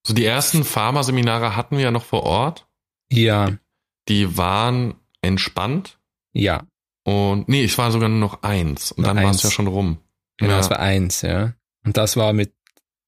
So 0.06 0.14
die 0.14 0.24
ersten 0.24 0.62
Pharmaseminare 0.64 1.56
hatten 1.56 1.76
wir 1.76 1.84
ja 1.84 1.90
noch 1.90 2.04
vor 2.04 2.22
Ort. 2.22 2.68
Ja. 3.10 3.58
Die 4.08 4.36
waren 4.36 4.94
entspannt. 5.22 5.98
Ja. 6.32 6.64
Und 7.04 7.48
nee, 7.48 7.62
ich 7.62 7.76
war 7.78 7.90
sogar 7.90 8.08
nur 8.08 8.18
noch 8.18 8.42
eins. 8.42 8.92
Und 8.92 9.02
noch 9.02 9.14
dann 9.14 9.24
war 9.24 9.30
es 9.30 9.42
ja 9.42 9.50
schon 9.50 9.66
rum. 9.66 9.98
Genau, 10.38 10.52
ja. 10.52 10.58
es 10.58 10.70
war 10.70 10.80
eins, 10.80 11.22
ja. 11.22 11.54
Und 11.84 11.96
das 11.96 12.16
war 12.16 12.32
mit 12.32 12.52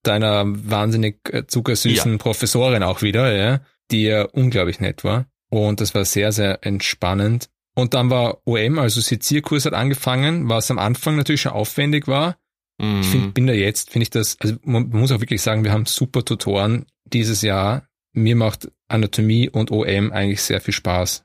deiner 0.02 0.44
wahnsinnig 0.46 1.20
äh, 1.30 1.46
zuckersüßen 1.46 2.12
ja. 2.12 2.18
Professorin 2.18 2.82
auch 2.82 3.02
wieder, 3.02 3.34
ja, 3.34 3.60
die 3.90 4.04
ja 4.04 4.22
unglaublich 4.22 4.80
nett 4.80 5.04
war. 5.04 5.26
Und 5.50 5.80
das 5.80 5.94
war 5.94 6.04
sehr, 6.04 6.32
sehr 6.32 6.64
entspannend. 6.64 7.48
Und 7.74 7.94
dann 7.94 8.10
war 8.10 8.38
OM, 8.44 8.78
also 8.78 9.00
Sezierkurs 9.00 9.64
hat 9.64 9.72
angefangen, 9.72 10.48
was 10.48 10.70
am 10.70 10.78
Anfang 10.78 11.16
natürlich 11.16 11.42
schon 11.42 11.52
aufwendig 11.52 12.08
war. 12.08 12.36
Mhm. 12.78 13.00
Ich 13.00 13.06
find, 13.06 13.34
bin 13.34 13.46
da 13.46 13.52
jetzt, 13.52 13.90
finde 13.90 14.02
ich 14.02 14.10
das, 14.10 14.36
also 14.40 14.56
man 14.62 14.88
muss 14.90 15.12
auch 15.12 15.20
wirklich 15.20 15.42
sagen, 15.42 15.64
wir 15.64 15.72
haben 15.72 15.86
super 15.86 16.24
Tutoren 16.24 16.86
dieses 17.04 17.42
Jahr. 17.42 17.86
Mir 18.12 18.36
macht 18.36 18.70
Anatomie 18.88 19.48
und 19.48 19.70
OM 19.70 20.12
eigentlich 20.12 20.42
sehr 20.42 20.60
viel 20.60 20.74
Spaß. 20.74 21.24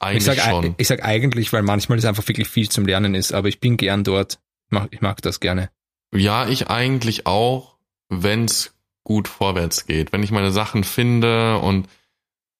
eigentlich 0.00 0.26
Ich 0.26 0.34
sag, 0.36 0.50
schon. 0.50 0.74
ich 0.76 0.88
sag 0.88 1.04
eigentlich, 1.04 1.52
weil 1.52 1.62
manchmal 1.62 1.98
es 1.98 2.04
einfach 2.04 2.26
wirklich 2.26 2.48
viel 2.48 2.68
zum 2.68 2.86
Lernen 2.86 3.14
ist, 3.14 3.32
aber 3.32 3.48
ich 3.48 3.60
bin 3.60 3.76
gern 3.76 4.02
dort. 4.02 4.40
Ich 4.66 4.72
mag, 4.72 4.88
ich 4.90 5.00
mag 5.00 5.22
das 5.22 5.40
gerne. 5.40 5.70
Ja, 6.14 6.48
ich 6.48 6.68
eigentlich 6.68 7.26
auch, 7.26 7.76
wenn's 8.08 8.74
gut 9.04 9.28
vorwärts 9.28 9.86
geht. 9.86 10.12
Wenn 10.12 10.22
ich 10.22 10.32
meine 10.32 10.50
Sachen 10.50 10.82
finde 10.82 11.58
und 11.58 11.86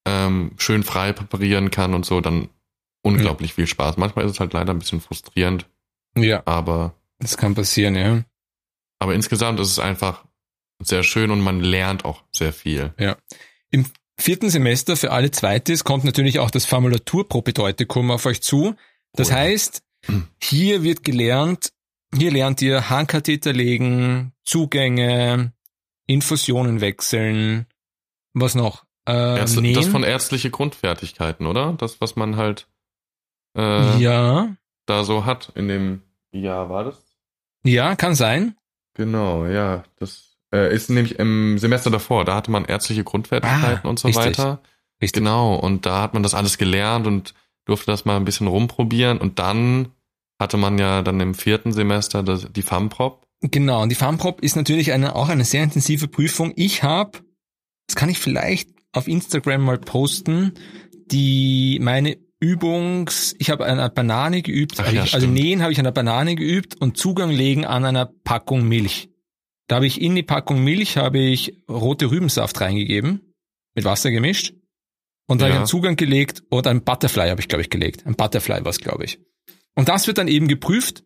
ähm, 0.07 0.53
schön 0.57 0.83
frei 0.83 1.13
präparieren 1.13 1.71
kann 1.71 1.93
und 1.93 2.07
so, 2.07 2.21
dann 2.23 2.49
unglaublich 3.03 3.53
viel 3.55 3.67
Spaß. 3.67 3.99
Manchmal 3.99 4.25
ist 4.25 4.33
es 4.33 4.41
halt 4.41 4.53
leider 4.55 4.73
ein 4.73 4.79
bisschen 4.79 5.01
frustrierend, 5.01 5.67
Ja, 6.17 6.43
aber, 6.47 6.95
das 7.19 7.37
kann 7.37 7.55
passieren, 7.55 7.95
ja. 7.95 8.25
aber 8.99 9.15
insgesamt 9.15 9.61
ist 9.61 9.71
es 9.71 9.79
einfach 9.79 10.25
sehr 10.83 11.03
schön 11.03 11.31
und 11.31 11.41
man 11.41 11.61
lernt 11.61 12.05
auch 12.05 12.23
sehr 12.35 12.53
viel. 12.53 12.93
Im 13.71 13.87
vierten 14.19 14.49
Semester 14.51 14.97
für 14.97 15.11
alle 15.13 15.31
Zweites 15.31 15.85
kommt 15.85 16.05
natürlich 16.05 16.39
auch 16.39 16.51
das 16.51 16.65
Formulaturpropedeutikum 16.67 18.11
auf 18.11 18.27
euch 18.27 18.41
zu. 18.43 18.75
Das 19.13 19.29
Oh 19.29 19.33
ja. 19.33 19.39
heißt, 19.39 19.83
hier 20.43 20.83
wird 20.83 21.03
gelernt, 21.05 21.73
hier 22.17 22.31
lernt 22.31 22.63
ihr 22.63 22.89
Handkatheter 22.91 23.53
legen, 23.53 24.33
Zugänge, 24.45 25.53
Infusionen 26.07 26.81
wechseln, 26.81 27.67
was 28.33 28.55
noch? 28.55 28.86
Äh, 29.07 29.39
Ärzte, 29.39 29.61
nähen? 29.61 29.75
das 29.75 29.87
von 29.87 30.03
ärztliche 30.03 30.51
Grundfertigkeiten, 30.51 31.47
oder? 31.47 31.75
Das, 31.79 32.01
was 32.01 32.17
man 32.17 32.37
halt 32.37 32.67
äh, 33.57 33.99
ja, 33.99 34.57
da 34.87 35.05
so 35.05 35.25
hat 35.25 35.53
in 35.55 35.69
dem 35.69 36.03
Jahr, 36.33 36.69
war 36.69 36.85
das? 36.85 37.03
ja, 37.65 37.97
kann 37.97 38.15
sein. 38.15 38.57
Genau, 38.95 39.47
ja. 39.47 39.85
Das 39.99 40.37
äh, 40.55 40.75
ist 40.75 40.89
nämlich 40.91 41.19
im 41.19 41.59
Semester 41.59 41.91
davor, 41.91 42.25
da 42.25 42.35
hatte 42.35 42.51
man 42.51 42.65
ärztliche 42.65 43.05
Grundfertigkeiten 43.05 43.81
Ah, 43.85 43.89
und 43.89 43.99
so 43.99 44.09
richtig. 44.09 44.27
weiter. 44.27 44.61
Richtig. 45.03 45.21
Genau, 45.23 45.55
und 45.57 45.85
da 45.85 46.01
hat 46.01 46.15
man 46.15 46.23
das 46.23 46.35
alles 46.35 46.57
gelernt 46.59 47.07
und 47.07 47.35
durfte 47.67 47.91
das 47.91 48.05
mal 48.05 48.17
ein 48.17 48.25
bisschen 48.25 48.47
rumprobieren 48.47 49.19
und 49.19 49.39
dann 49.39 49.89
hatte 50.41 50.57
man 50.57 50.79
ja 50.79 51.03
dann 51.03 51.21
im 51.21 51.35
vierten 51.35 51.73
Semester 51.73 52.23
das, 52.23 52.51
die 52.53 52.63
FAMPROP. 52.63 53.27
Genau, 53.43 53.83
und 53.83 53.89
die 53.91 53.95
FAMPROP 53.97 54.41
ist 54.41 54.57
natürlich 54.57 54.93
eine, 54.93 55.15
auch 55.15 55.29
eine 55.29 55.45
sehr 55.45 55.63
intensive 55.65 56.09
Prüfung. 56.09 56.53
Ich 56.57 56.83
habe, 56.83 57.19
das 57.89 57.97
kann 57.97 58.09
ich 58.09 58.19
vielleicht 58.19 58.71
auf 58.97 59.09
Instagram 59.09 59.63
mal 59.63 59.79
posten, 59.79 60.53
die 61.07 61.79
meine 61.81 62.17
Übungs, 62.41 63.35
ich 63.39 63.51
habe 63.51 63.65
an 63.65 63.73
einer 63.79 63.89
Banane 63.89 64.43
geübt, 64.43 64.75
Ach 64.79 64.85
also 64.85 64.97
ja, 64.97 65.05
ich, 65.05 65.15
also 65.15 65.27
nähen 65.27 65.63
habe 65.63 65.73
ich 65.73 65.79
an 65.79 65.85
der 65.85 65.93
Banane 65.93 66.35
geübt 66.37 66.81
und 66.81 66.97
Zugang 66.97 67.31
legen 67.31 67.65
an 67.65 67.85
einer 67.85 68.07
Packung 68.07 68.67
Milch. 68.69 69.09
Da 69.69 69.77
habe 69.77 69.87
ich 69.87 70.01
in 70.01 70.15
die 70.15 70.23
Packung 70.23 70.63
Milch 70.63 70.97
habe 70.97 71.19
ich 71.19 71.59
rote 71.69 72.11
Rübensaft 72.11 72.61
reingegeben, 72.61 73.33
mit 73.75 73.85
Wasser 73.85 74.11
gemischt 74.11 74.55
und 75.27 75.41
da 75.41 75.45
habe 75.47 75.51
ich 75.51 75.55
Ja. 75.55 75.61
einen 75.61 75.67
Zugang 75.67 75.97
gelegt 75.97 76.43
und 76.51 76.67
ein 76.67 76.85
Butterfly 76.85 77.29
habe 77.31 77.41
ich 77.41 77.49
glaube 77.49 77.63
ich 77.63 77.71
gelegt. 77.71 78.07
Ein 78.07 78.15
Butterfly 78.17 78.61
war 78.65 78.71
es 78.71 78.79
glaube 78.79 79.05
ich. 79.05 79.19
Und 79.75 79.89
das 79.89 80.07
wird 80.07 80.19
dann 80.19 80.29
eben 80.29 80.47
geprüft 80.49 81.05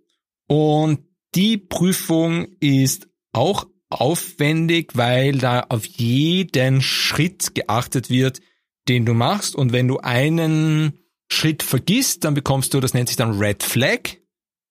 und 0.48 1.00
die 1.34 1.58
Prüfung 1.58 2.48
ist 2.60 3.08
auch 3.32 3.66
aufwendig, 3.90 4.92
weil 4.94 5.38
da 5.38 5.66
auf 5.68 5.84
jeden 5.84 6.80
Schritt 6.80 7.54
geachtet 7.54 8.08
wird, 8.08 8.40
den 8.88 9.04
du 9.04 9.14
machst. 9.14 9.54
Und 9.54 9.72
wenn 9.72 9.88
du 9.88 9.98
einen 9.98 10.98
Schritt 11.30 11.62
vergisst, 11.62 12.24
dann 12.24 12.34
bekommst 12.34 12.72
du, 12.74 12.80
das 12.80 12.94
nennt 12.94 13.08
sich 13.08 13.16
dann 13.16 13.38
Red 13.38 13.62
Flag, 13.62 14.20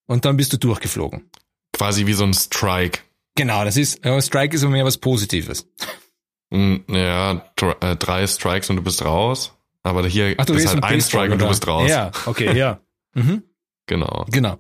und 0.10 0.26
dann 0.26 0.38
bist 0.38 0.52
du 0.52 0.58
durchgeflogen. 0.58 1.30
Quasi 1.72 2.08
wie 2.08 2.14
so 2.14 2.24
ein 2.24 2.34
Strike. 2.34 3.00
Genau, 3.36 3.64
das 3.64 3.78
ist, 3.78 4.04
ja, 4.04 4.20
Strike 4.20 4.56
ist 4.56 4.64
aber 4.64 4.72
mehr 4.72 4.84
was 4.84 4.98
Positives. 4.98 5.68
Mm, 6.50 6.78
Ja, 6.88 7.52
äh, 7.80 7.96
drei 7.96 8.26
Strikes 8.26 8.72
und 8.72 8.78
du 8.78 8.82
bist 8.82 9.06
raus. 9.06 9.54
Aber 9.84 10.06
hier 10.08 10.34
Ach, 10.38 10.50
ist 10.50 10.68
halt 10.68 10.84
ein 10.84 10.90
Baseball, 10.90 11.02
Strike 11.02 11.34
und 11.34 11.42
du 11.42 11.48
bist 11.48 11.68
raus. 11.68 11.90
Ja, 11.90 12.12
okay, 12.26 12.58
ja. 12.58 12.82
mhm. 13.14 13.44
Genau. 13.86 14.26
Genau. 14.32 14.58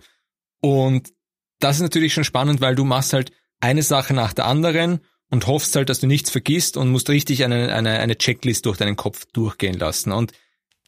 Und 0.61 1.11
das 1.59 1.77
ist 1.77 1.81
natürlich 1.81 2.13
schon 2.13 2.23
spannend, 2.23 2.61
weil 2.61 2.75
du 2.75 2.85
machst 2.85 3.13
halt 3.13 3.31
eine 3.59 3.83
Sache 3.83 4.13
nach 4.13 4.33
der 4.33 4.45
anderen 4.45 4.99
und 5.29 5.47
hoffst 5.47 5.75
halt, 5.75 5.89
dass 5.89 5.99
du 5.99 6.07
nichts 6.07 6.29
vergisst 6.29 6.77
und 6.77 6.89
musst 6.89 7.09
richtig 7.09 7.43
eine, 7.43 7.73
eine, 7.73 7.99
eine 7.99 8.17
Checklist 8.17 8.65
durch 8.65 8.77
deinen 8.77 8.95
Kopf 8.95 9.25
durchgehen 9.31 9.77
lassen. 9.77 10.11
Und 10.11 10.33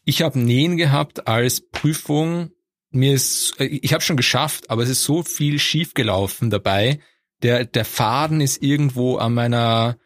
ich 0.03 0.21
habe 0.21 0.39
Nähen 0.39 0.77
gehabt 0.77 1.27
als 1.27 1.61
Prüfung. 1.61 2.51
Mir 2.89 3.13
ist, 3.13 3.55
ich 3.59 3.93
habe 3.93 4.03
schon 4.03 4.17
geschafft, 4.17 4.69
aber 4.69 4.83
es 4.83 4.89
ist 4.89 5.03
so 5.03 5.23
viel 5.23 5.59
schiefgelaufen 5.59 6.49
dabei. 6.49 6.99
Der, 7.43 7.65
der 7.65 7.85
Faden 7.85 8.41
ist 8.41 8.61
irgendwo 8.61 9.17
an 9.17 9.33
meiner 9.33 9.97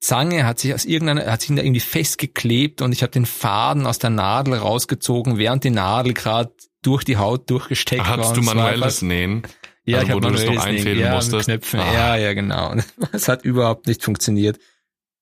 Zange, 0.00 0.44
hat 0.44 0.60
sich 0.60 0.74
aus 0.74 0.84
irgendeiner, 0.84 1.30
hat 1.30 1.42
sich 1.42 1.54
da 1.54 1.62
irgendwie 1.62 1.80
festgeklebt 1.80 2.82
und 2.82 2.92
ich 2.92 3.02
habe 3.02 3.10
den 3.10 3.26
Faden 3.26 3.86
aus 3.86 3.98
der 3.98 4.10
Nadel 4.10 4.54
rausgezogen, 4.54 5.38
während 5.38 5.64
die 5.64 5.70
Nadel 5.70 6.14
gerade 6.14 6.52
durch 6.82 7.04
die 7.04 7.16
Haut 7.16 7.50
durchgesteckt 7.50 8.02
war. 8.02 8.08
Hattest 8.08 8.36
du 8.36 8.42
manuelles 8.42 9.02
Nähen? 9.02 9.42
Ja, 9.90 9.98
Also, 10.00 10.14
wo 10.14 10.20
du 10.20 10.30
das 10.30 10.44
noch 10.44 10.64
einfädeln 10.64 10.98
ja, 11.00 11.14
musstest? 11.14 11.46
Knöpfen. 11.46 11.80
Ah. 11.80 11.92
Ja, 11.92 12.16
ja, 12.16 12.32
genau. 12.34 12.74
Es 13.12 13.28
hat 13.28 13.44
überhaupt 13.44 13.86
nicht 13.86 14.02
funktioniert. 14.04 14.58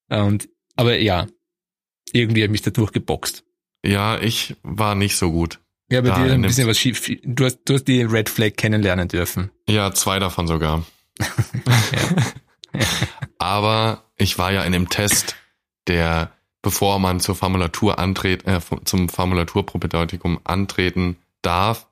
Und, 0.09 0.49
aber 0.75 0.97
ja, 0.97 1.27
irgendwie 2.13 2.41
habe 2.41 2.47
ich 2.47 2.51
mich 2.51 2.61
da 2.61 2.71
durchgeboxt. 2.71 3.43
Ja, 3.85 4.19
ich 4.19 4.55
war 4.63 4.95
nicht 4.95 5.15
so 5.17 5.31
gut. 5.31 5.59
Ja, 5.89 6.01
bei 6.01 6.09
Da 6.09 6.23
dir 6.23 6.33
ein 6.33 6.41
bisschen 6.41 6.67
was 6.67 6.77
schief. 6.77 7.09
Du 7.23 7.45
hast, 7.45 7.59
du 7.65 7.75
hast 7.75 7.85
die 7.85 8.01
Red 8.01 8.29
Flag 8.29 8.51
kennenlernen 8.57 9.07
dürfen. 9.07 9.51
Ja, 9.69 9.93
zwei 9.93 10.19
davon 10.19 10.47
sogar. 10.47 10.85
Aber 13.39 14.03
ich 14.17 14.37
war 14.37 14.51
ja 14.51 14.63
in 14.63 14.71
dem 14.73 14.89
Test, 14.89 15.35
der, 15.87 16.31
bevor 16.61 16.99
man 16.99 17.19
zur 17.19 17.35
Formulatur 17.35 17.99
antritt, 17.99 18.45
äh, 18.47 18.59
zum 18.83 19.09
Formulaturpropedeutikum 19.09 20.39
antreten 20.43 21.17
darf, 21.41 21.87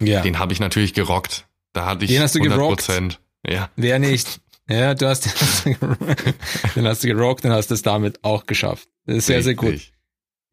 Ja. 0.00 0.20
den 0.22 0.38
habe 0.38 0.52
ich 0.52 0.60
natürlich 0.60 0.94
gerockt. 0.94 1.46
Da 1.72 1.86
hatte 1.86 2.04
ich 2.04 2.10
Den 2.10 2.22
hast 2.22 2.34
du 2.34 2.40
100 2.40 2.58
gerockt? 2.58 2.76
Prozent. 2.86 3.20
Ja, 3.46 3.70
Wer 3.76 3.98
nicht? 3.98 4.40
Ja, 4.68 4.94
du 4.94 5.08
hast 5.08 5.26
den 5.66 6.86
hast 6.86 7.02
du 7.02 7.08
gerockt 7.08 7.44
und 7.44 7.50
hast 7.50 7.70
es 7.70 7.82
damit 7.82 8.22
auch 8.22 8.46
geschafft. 8.46 8.88
Das 9.04 9.16
ist 9.16 9.26
sehr, 9.26 9.42
sehr 9.42 9.54
gut. 9.54 9.92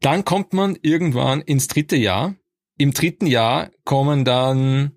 Dann 0.00 0.24
kommt 0.24 0.52
man 0.52 0.76
irgendwann 0.82 1.40
ins 1.40 1.68
dritte 1.68 1.96
Jahr. 1.96 2.34
Im 2.78 2.92
dritten 2.92 3.26
Jahr 3.26 3.70
kommen 3.84 4.24
dann 4.24 4.92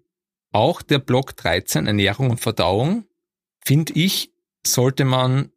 auch 0.52 0.82
der 0.82 1.00
Block 1.00 1.36
13, 1.38 1.88
Ernährung 1.88 2.32
und 2.32 2.40
Verdauung. 2.40 3.06
Finde 3.64 3.94
ich, 3.94 4.32
sollte 4.66 5.06
man 5.06 5.52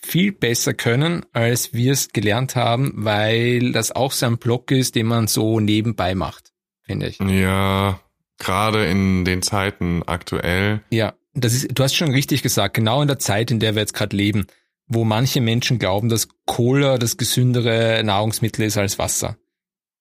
viel 0.00 0.32
besser 0.32 0.74
können, 0.74 1.26
als 1.32 1.72
wir 1.72 1.92
es 1.92 2.08
gelernt 2.08 2.56
haben, 2.56 2.92
weil 2.94 3.72
das 3.72 3.90
auch 3.90 4.12
so 4.12 4.26
ein 4.26 4.38
Block 4.38 4.70
ist, 4.70 4.94
den 4.94 5.06
man 5.06 5.26
so 5.26 5.60
nebenbei 5.60 6.14
macht, 6.14 6.52
finde 6.82 7.08
ich. 7.08 7.18
Ja, 7.18 8.00
gerade 8.38 8.86
in 8.86 9.24
den 9.24 9.42
Zeiten 9.42 10.02
aktuell. 10.06 10.82
Ja, 10.90 11.14
das 11.34 11.54
ist, 11.54 11.68
du 11.72 11.82
hast 11.82 11.94
schon 11.94 12.10
richtig 12.10 12.42
gesagt, 12.42 12.74
genau 12.74 13.02
in 13.02 13.08
der 13.08 13.18
Zeit, 13.18 13.50
in 13.50 13.60
der 13.60 13.74
wir 13.74 13.80
jetzt 13.80 13.94
gerade 13.94 14.16
leben, 14.16 14.46
wo 14.86 15.04
manche 15.04 15.40
Menschen 15.40 15.78
glauben, 15.78 16.08
dass 16.08 16.28
Cola 16.46 16.98
das 16.98 17.16
gesündere 17.16 18.02
Nahrungsmittel 18.04 18.64
ist 18.64 18.78
als 18.78 18.98
Wasser. 18.98 19.36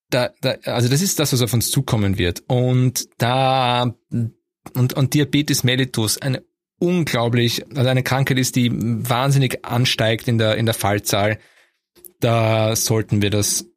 Da, 0.09 0.29
da, 0.41 0.55
also 0.63 0.87
das 0.87 1.01
ist 1.01 1.19
das, 1.19 1.33
was 1.33 1.41
auf 1.41 1.53
uns 1.53 1.69
zukommen 1.69 2.17
wird. 2.17 2.43
Und 2.47 3.09
da 3.17 3.93
und, 4.73 4.93
und 4.93 5.13
Diabetes 5.13 5.63
mellitus, 5.63 6.21
eine 6.21 6.43
unglaublich, 6.79 7.65
also 7.75 7.89
eine 7.89 8.03
Krankheit 8.03 8.37
ist, 8.37 8.55
die 8.55 8.71
wahnsinnig 8.73 9.65
ansteigt 9.65 10.27
in 10.27 10.37
der, 10.37 10.55
in 10.55 10.65
der 10.65 10.75
Fallzahl. 10.75 11.39
Da 12.19 12.75
sollten 12.75 13.21
wir 13.21 13.29
das 13.29 13.67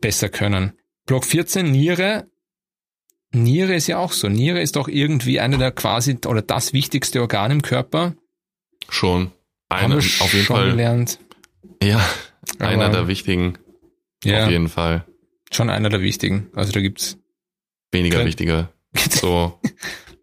besser 0.00 0.28
können. 0.28 0.72
Block 1.06 1.24
14, 1.24 1.70
Niere. 1.70 2.28
Niere 3.32 3.74
ist 3.74 3.86
ja 3.86 3.98
auch 3.98 4.12
so. 4.12 4.28
Niere 4.28 4.60
ist 4.60 4.76
doch 4.76 4.88
irgendwie 4.88 5.38
eine 5.40 5.58
der 5.58 5.70
quasi 5.72 6.18
oder 6.26 6.42
das 6.42 6.72
wichtigste 6.72 7.20
Organ 7.20 7.50
im 7.50 7.62
Körper. 7.62 8.14
Schon. 8.88 9.32
Haben 9.70 9.92
Eine, 9.92 10.02
wir 10.02 10.22
auf 10.24 10.32
jeden 10.32 10.46
schon 10.46 10.56
Fall. 10.56 10.70
gelernt. 10.70 11.18
Ja, 11.82 11.98
Aber- 12.58 12.68
einer 12.68 12.88
der 12.88 13.06
wichtigen. 13.08 13.58
Ja, 14.24 14.44
Auf 14.46 14.50
jeden 14.50 14.68
Fall. 14.68 15.04
schon 15.52 15.68
einer 15.70 15.90
der 15.90 16.00
wichtigen. 16.00 16.48
Also 16.54 16.72
da 16.72 16.80
gibt's 16.80 17.18
Weniger 17.92 18.24
wichtige. 18.24 18.68
So, 19.10 19.60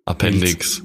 Appendix. 0.06 0.84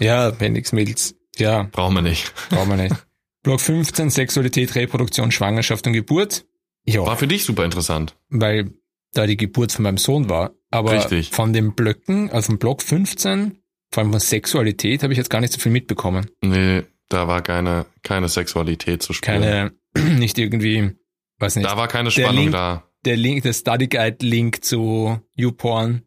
ja 0.00 0.28
Appendix 0.28 0.72
Milz. 0.72 1.14
Ja, 1.36 1.64
Brauchen 1.72 1.94
wir 1.94 2.02
nicht. 2.02 2.32
brauchen 2.50 2.68
wir 2.70 2.76
nicht. 2.76 2.94
Block 3.42 3.60
15 3.60 4.10
Sexualität, 4.10 4.74
Reproduktion, 4.74 5.32
Schwangerschaft 5.32 5.86
und 5.86 5.94
Geburt. 5.94 6.44
Ja, 6.86 7.00
War 7.04 7.16
für 7.16 7.26
dich 7.26 7.44
super 7.44 7.64
interessant. 7.64 8.16
weil 8.28 8.72
da 9.14 9.26
die 9.26 9.36
Geburt 9.36 9.72
von 9.72 9.82
meinem 9.84 9.98
Sohn 9.98 10.28
war. 10.28 10.52
Aber 10.70 10.92
Richtig. 10.92 11.30
von 11.30 11.52
den 11.52 11.74
Blöcken, 11.74 12.30
also 12.30 12.46
vom 12.46 12.58
Block 12.58 12.82
15, 12.82 13.58
vor 13.92 14.02
allem 14.02 14.10
von 14.12 14.20
Sexualität, 14.20 15.02
habe 15.02 15.12
ich 15.12 15.16
jetzt 15.16 15.30
gar 15.30 15.40
nicht 15.40 15.52
so 15.52 15.60
viel 15.60 15.72
mitbekommen. 15.72 16.26
Nee, 16.42 16.82
da 17.08 17.28
war 17.28 17.42
keine, 17.42 17.86
keine 18.02 18.28
Sexualität 18.28 19.02
zu 19.02 19.12
spüren. 19.12 19.42
Keine, 19.42 19.72
nicht 20.18 20.38
irgendwie, 20.38 20.90
weiß 21.38 21.56
nicht. 21.56 21.66
Da 21.68 21.76
war 21.76 21.88
keine 21.88 22.10
Spannung 22.10 22.36
Link- 22.44 22.52
da. 22.52 22.84
der 23.04 23.16
Link, 23.16 23.42
der 23.44 23.52
Study 23.52 23.86
Guide 23.88 24.24
Link 24.26 24.64
zu 24.64 25.20
YouPorn 25.36 26.02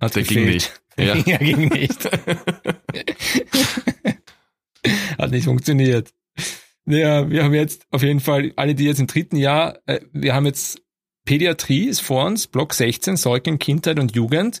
hat 0.00 0.14
Der 0.14 0.22
ging 0.22 0.46
gefehlt. 0.46 0.54
nicht. 0.54 0.72
Ja. 0.98 1.14
ja, 1.16 1.38
ging 1.38 1.68
nicht. 1.68 2.06
nicht 5.30 5.44
funktioniert. 5.44 6.12
Ja, 6.84 7.30
wir 7.30 7.44
haben 7.44 7.54
jetzt 7.54 7.86
auf 7.90 8.02
jeden 8.02 8.20
Fall 8.20 8.52
alle, 8.56 8.74
die 8.74 8.84
jetzt 8.84 9.00
im 9.00 9.06
dritten 9.06 9.36
Jahr, 9.36 9.78
äh, 9.86 10.00
wir 10.12 10.34
haben 10.34 10.44
jetzt 10.44 10.81
Pädiatrie 11.24 11.86
ist 11.86 12.00
vor 12.00 12.24
uns, 12.26 12.46
Block 12.46 12.74
16, 12.74 13.16
Säugling, 13.16 13.58
Kindheit 13.58 13.98
und 13.98 14.14
Jugend. 14.14 14.60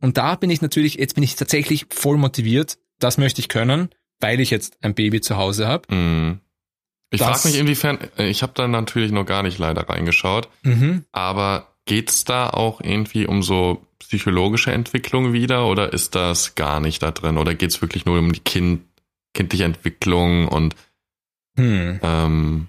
Und 0.00 0.16
da 0.18 0.34
bin 0.36 0.50
ich 0.50 0.60
natürlich, 0.62 0.94
jetzt 0.94 1.14
bin 1.14 1.24
ich 1.24 1.36
tatsächlich 1.36 1.86
voll 1.90 2.16
motiviert. 2.18 2.78
Das 2.98 3.18
möchte 3.18 3.40
ich 3.40 3.48
können, 3.48 3.88
weil 4.20 4.40
ich 4.40 4.50
jetzt 4.50 4.76
ein 4.82 4.94
Baby 4.94 5.20
zu 5.20 5.36
Hause 5.36 5.66
habe. 5.68 5.94
Mm. 5.94 6.40
Ich 7.10 7.20
frage 7.20 7.46
mich 7.48 7.58
inwiefern, 7.58 7.98
äh, 8.16 8.28
ich 8.28 8.42
habe 8.42 8.52
da 8.54 8.66
natürlich 8.66 9.12
noch 9.12 9.26
gar 9.26 9.42
nicht 9.42 9.58
leider 9.58 9.88
reingeschaut, 9.88 10.48
Mhm. 10.62 11.04
aber 11.12 11.68
geht's 11.84 12.24
da 12.24 12.48
auch 12.48 12.80
irgendwie 12.80 13.26
um 13.26 13.42
so 13.42 13.86
psychologische 13.98 14.72
Entwicklung 14.72 15.32
wieder 15.32 15.66
oder 15.66 15.92
ist 15.92 16.14
das 16.14 16.54
gar 16.54 16.80
nicht 16.80 17.02
da 17.02 17.10
drin? 17.10 17.36
Oder 17.38 17.54
geht's 17.54 17.82
wirklich 17.82 18.06
nur 18.06 18.18
um 18.18 18.32
die 18.32 18.40
kind, 18.40 18.82
kindliche 19.34 19.64
Entwicklung 19.64 20.48
und 20.48 20.74
Hm. 21.58 22.00
ähm, 22.02 22.68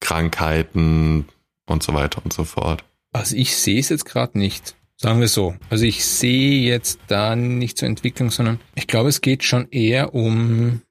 Krankheiten 0.00 1.26
und 1.72 1.82
so 1.82 1.94
weiter 1.94 2.20
und 2.24 2.32
so 2.32 2.44
fort? 2.44 2.84
Also 3.12 3.36
ich 3.36 3.56
sehe 3.56 3.80
es 3.80 3.88
jetzt 3.88 4.04
gerade 4.04 4.38
nicht. 4.38 4.74
Sagen 4.96 5.20
wir 5.20 5.28
so. 5.28 5.56
Also 5.68 5.84
ich 5.84 6.04
sehe 6.04 6.60
jetzt 6.62 7.00
da 7.08 7.34
nicht 7.34 7.76
zur 7.76 7.88
Entwicklung, 7.88 8.30
sondern 8.30 8.60
ich 8.76 8.86
glaube, 8.86 9.08
es 9.08 9.20
geht 9.20 9.42
schon 9.42 9.68
eher 9.70 10.14
um 10.14 10.82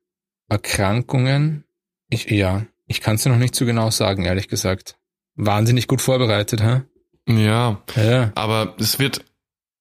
Erkrankungen. 0.49 1.63
Ich, 2.09 2.29
ja, 2.29 2.65
ich 2.87 3.01
kann 3.01 3.15
es 3.15 3.23
dir 3.23 3.29
noch 3.29 3.37
nicht 3.37 3.55
so 3.55 3.65
genau 3.65 3.89
sagen, 3.89 4.25
ehrlich 4.25 4.47
gesagt. 4.49 4.97
Wahnsinnig 5.35 5.87
gut 5.87 6.01
vorbereitet, 6.01 6.61
hä? 6.61 6.81
Ja, 7.27 7.81
Ja. 7.95 8.31
aber 8.35 8.75
es 8.79 8.99
wird 8.99 9.23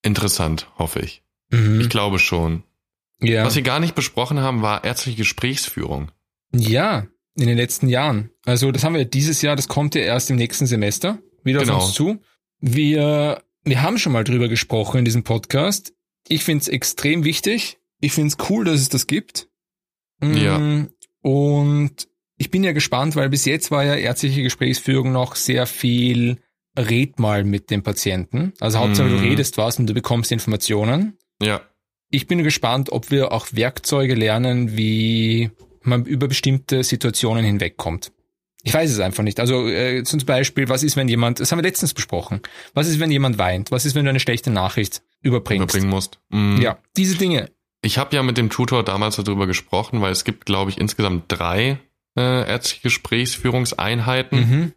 interessant, 0.03 0.71
hoffe 0.79 1.01
ich. 1.01 1.23
Mhm. 1.51 1.81
Ich 1.81 1.89
glaube 1.89 2.19
schon. 2.21 2.63
ja. 3.21 3.45
Was 3.45 3.57
wir 3.57 3.63
gar 3.63 3.81
nicht 3.81 3.95
besprochen 3.97 4.41
haben, 4.41 4.63
war 4.63 4.85
ärztliche 4.85 5.19
Gesprächsführung. 5.19 6.13
Ja, 6.55 7.07
in 7.41 7.47
den 7.49 7.57
letzten 7.57 7.89
Jahren. 7.89 8.31
Also 8.45 8.71
das 8.73 8.85
haben 8.85 8.95
wir 8.95 9.05
dieses 9.05 9.43
Jahr, 9.43 9.57
das 9.57 9.69
kommt 9.69 9.95
ja 9.95 10.03
erst 10.03 10.31
im 10.31 10.37
nächsten 10.37 10.67
Semester 10.67 11.19
wieder 11.43 11.61
Genau. 11.61 11.77
auf 11.77 11.85
uns 11.87 11.95
zu. 11.95 12.19
Wir, 12.61 13.43
wir 13.65 13.83
haben 13.83 13.99
schon 13.99 14.13
mal 14.13 14.25
drüber 14.25 14.49
gesprochen 14.49 14.99
in 14.99 15.05
diesem 15.05 15.23
Podcast. 15.25 15.95
Ich 16.29 16.45
finde 16.45 16.63
es 16.63 16.69
extrem 16.69 17.25
wichtig. 17.25 17.79
Ich 18.01 18.13
finde 18.13 18.29
es 18.29 18.51
cool, 18.51 18.65
dass 18.65 18.81
es 18.81 18.89
das 18.89 19.07
gibt. 19.07 19.49
Mm, 20.21 20.35
Ja. 20.37 20.87
Und 21.23 22.09
ich 22.37 22.51
bin 22.51 22.65
ja 22.65 22.73
gespannt, 22.73 23.17
weil 23.17 23.29
bis 23.29 23.45
jetzt 23.45 23.71
war 23.71 23.85
ja 23.85 23.95
ärztliche 23.95 24.43
Gesprächsführung 24.43 25.13
noch 25.13 25.35
sehr 25.37 25.67
viel 25.67 26.39
red 26.79 27.19
mal 27.19 27.45
mit 27.45 27.71
dem 27.71 27.83
Patienten. 27.83 28.53
Also 28.61 28.79
Hauptsache 28.79 29.09
du 29.09 29.17
Mhm. 29.17 29.23
redest 29.25 29.59
was 29.59 29.79
und 29.79 29.87
du 29.87 29.95
bekommst 29.95 30.33
Informationen 30.33 31.19
Ja, 31.43 31.61
ich 32.11 32.27
bin 32.27 32.43
gespannt, 32.43 32.91
ob 32.93 33.11
wir 33.11 33.33
auch 33.33 33.49
Werkzeuge 33.53 34.15
lernen, 34.15 34.77
wie 34.77 35.51
man 35.83 36.05
über 36.05 36.29
bestimmte 36.29 36.85
Situationen 36.85 37.45
hinwegkommt. 37.45 38.13
Ich 38.63 38.75
weiß 38.75 38.91
es 38.91 39.01
einfach 39.01 39.23
nicht. 39.23 39.41
Also 39.41 39.69
äh, 39.69 40.03
zum 40.05 40.21
Beispiel, 40.21 40.69
was 40.69 40.83
ist, 40.83 40.97
wenn 40.97 41.09
jemand, 41.09 41.41
das 41.41 41.51
haben 41.51 41.59
wir 41.59 41.63
letztens 41.63 41.95
besprochen, 41.95 42.41
was 42.75 42.89
ist, 42.89 43.01
wenn 43.01 43.11
jemand 43.11 43.39
weint? 43.39 43.71
Was 43.71 43.87
ist, 43.87 43.95
wenn 43.95 44.05
du 44.05 44.11
eine 44.11 44.21
schlechte 44.21 44.51
Nachricht 44.51 45.03
überbringst? 45.23 45.65
überbringen 45.65 45.89
musst. 45.91 46.21
Mhm. 46.29 46.61
Ja, 46.61 46.79
diese 46.97 47.17
Dinge. 47.17 47.51
Ich 47.83 47.97
habe 47.97 48.15
ja 48.15 48.23
mit 48.23 48.37
dem 48.37 48.51
Tutor 48.51 48.85
damals 48.85 49.17
darüber 49.17 49.47
gesprochen, 49.47 50.03
weil 50.03 50.13
es 50.13 50.25
gibt, 50.25 50.45
glaube 50.45 50.71
ich, 50.71 50.79
insgesamt 50.79 51.25
drei 51.29 51.79
äh, 52.17 52.49
ärztliche 52.49 52.83
Gesprächsführungseinheiten. 52.83 54.39
Mhm. 54.39 54.73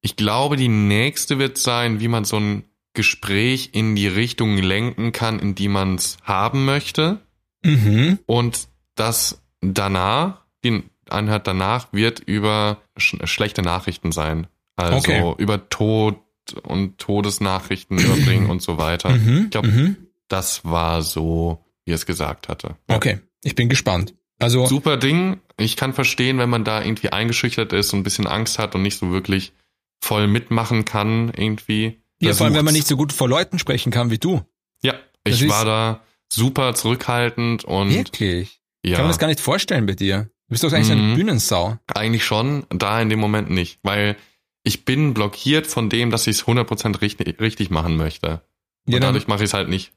Ich 0.00 0.16
glaube, 0.16 0.56
die 0.56 0.68
nächste 0.68 1.38
wird 1.38 1.58
sein, 1.58 2.00
wie 2.00 2.08
man 2.08 2.24
so 2.24 2.38
ein 2.38 2.64
Gespräch 2.94 3.70
in 3.72 3.94
die 3.94 4.08
Richtung 4.08 4.56
lenken 4.58 5.12
kann, 5.12 5.38
in 5.38 5.54
die 5.54 5.68
man 5.68 5.94
es 5.94 6.16
haben 6.24 6.64
möchte. 6.64 7.20
Mhm. 7.62 8.18
Und 8.26 8.68
das 8.96 9.42
danach, 9.60 10.40
die 10.64 10.82
Einheit 11.08 11.46
danach 11.46 11.92
wird 11.92 12.20
über 12.20 12.78
sch 12.96 13.16
schlechte 13.24 13.62
Nachrichten 13.62 14.12
sein. 14.12 14.46
Also 14.76 14.96
Okay. 14.98 15.34
über 15.38 15.68
Tod 15.68 16.16
und 16.62 16.98
Todesnachrichten 16.98 17.98
überbringen 17.98 18.48
und 18.50 18.62
so 18.62 18.78
weiter. 18.78 19.10
Mhm. 19.10 19.44
Ich 19.44 19.50
glaub- 19.50 19.66
mhm. 19.66 19.96
Das 20.28 20.64
war 20.64 21.02
so, 21.02 21.64
wie 21.84 21.90
er 21.92 21.96
es 21.96 22.06
gesagt 22.06 22.48
hatte. 22.48 22.76
Okay, 22.88 23.18
ich 23.42 23.54
bin 23.56 23.68
gespannt. 23.68 24.14
Also 24.38 24.64
Super 24.66 24.96
Ding. 24.96 25.40
Ich 25.58 25.76
kann 25.76 25.92
verstehen, 25.92 26.38
wenn 26.38 26.48
man 26.48 26.64
da 26.64 26.82
irgendwie 26.82 27.10
eingeschüchtert 27.10 27.72
ist 27.72 27.92
und 27.92 28.00
ein 28.00 28.02
bisschen 28.04 28.26
Angst 28.26 28.58
hat 28.58 28.74
und 28.74 28.82
nicht 28.82 28.98
so 28.98 29.10
wirklich 29.10 29.52
voll 30.00 30.28
mitmachen 30.28 30.84
kann 30.86 31.30
irgendwie. 31.36 32.00
ja, 32.20 32.32
vor 32.32 32.46
allem, 32.46 32.54
wenn 32.54 32.64
man 32.64 32.72
nicht 32.74 32.86
so 32.86 32.96
gut 32.96 33.12
vor 33.12 33.28
Leuten 33.28 33.58
sprechen 33.58 33.90
kann 33.92 34.10
wie 34.10 34.18
du. 34.18 34.40
Ja, 34.82 34.94
Das 35.24 35.42
ich 35.42 35.48
war 35.50 35.64
da 35.66 36.00
super 36.32 36.74
zurückhaltend 36.74 37.64
und 37.64 37.90
Wirklich? 37.92 38.59
Ich 38.82 38.90
ja, 38.90 38.96
kann 38.96 39.06
mir 39.06 39.10
das 39.10 39.18
gar 39.18 39.26
nicht 39.28 39.40
vorstellen 39.40 39.86
bei 39.86 39.94
dir. 39.94 40.24
Du 40.48 40.52
bist 40.54 40.64
doch 40.64 40.72
eigentlich 40.72 40.90
eine 40.90 41.02
Mhm. 41.02 41.14
Bühnensau. 41.16 41.78
eigentlich 41.94 42.24
schon, 42.24 42.66
da 42.70 43.00
in 43.00 43.08
dem 43.08 43.20
Moment 43.20 43.50
nicht, 43.50 43.78
weil 43.82 44.16
ich 44.62 44.84
bin 44.84 45.14
blockiert 45.14 45.66
von 45.66 45.88
dem, 45.90 46.10
dass 46.10 46.26
ich 46.26 46.36
es 46.38 46.46
100% 46.46 47.00
richtig, 47.00 47.40
richtig 47.40 47.70
machen 47.70 47.96
möchte. 47.96 48.42
Und 48.86 48.94
Ja, 48.94 49.00
dann, 49.00 49.08
dadurch 49.14 49.26
mache 49.28 49.44
ich 49.44 49.50
es 49.50 49.54
halt 49.54 49.68
nicht. 49.68 49.92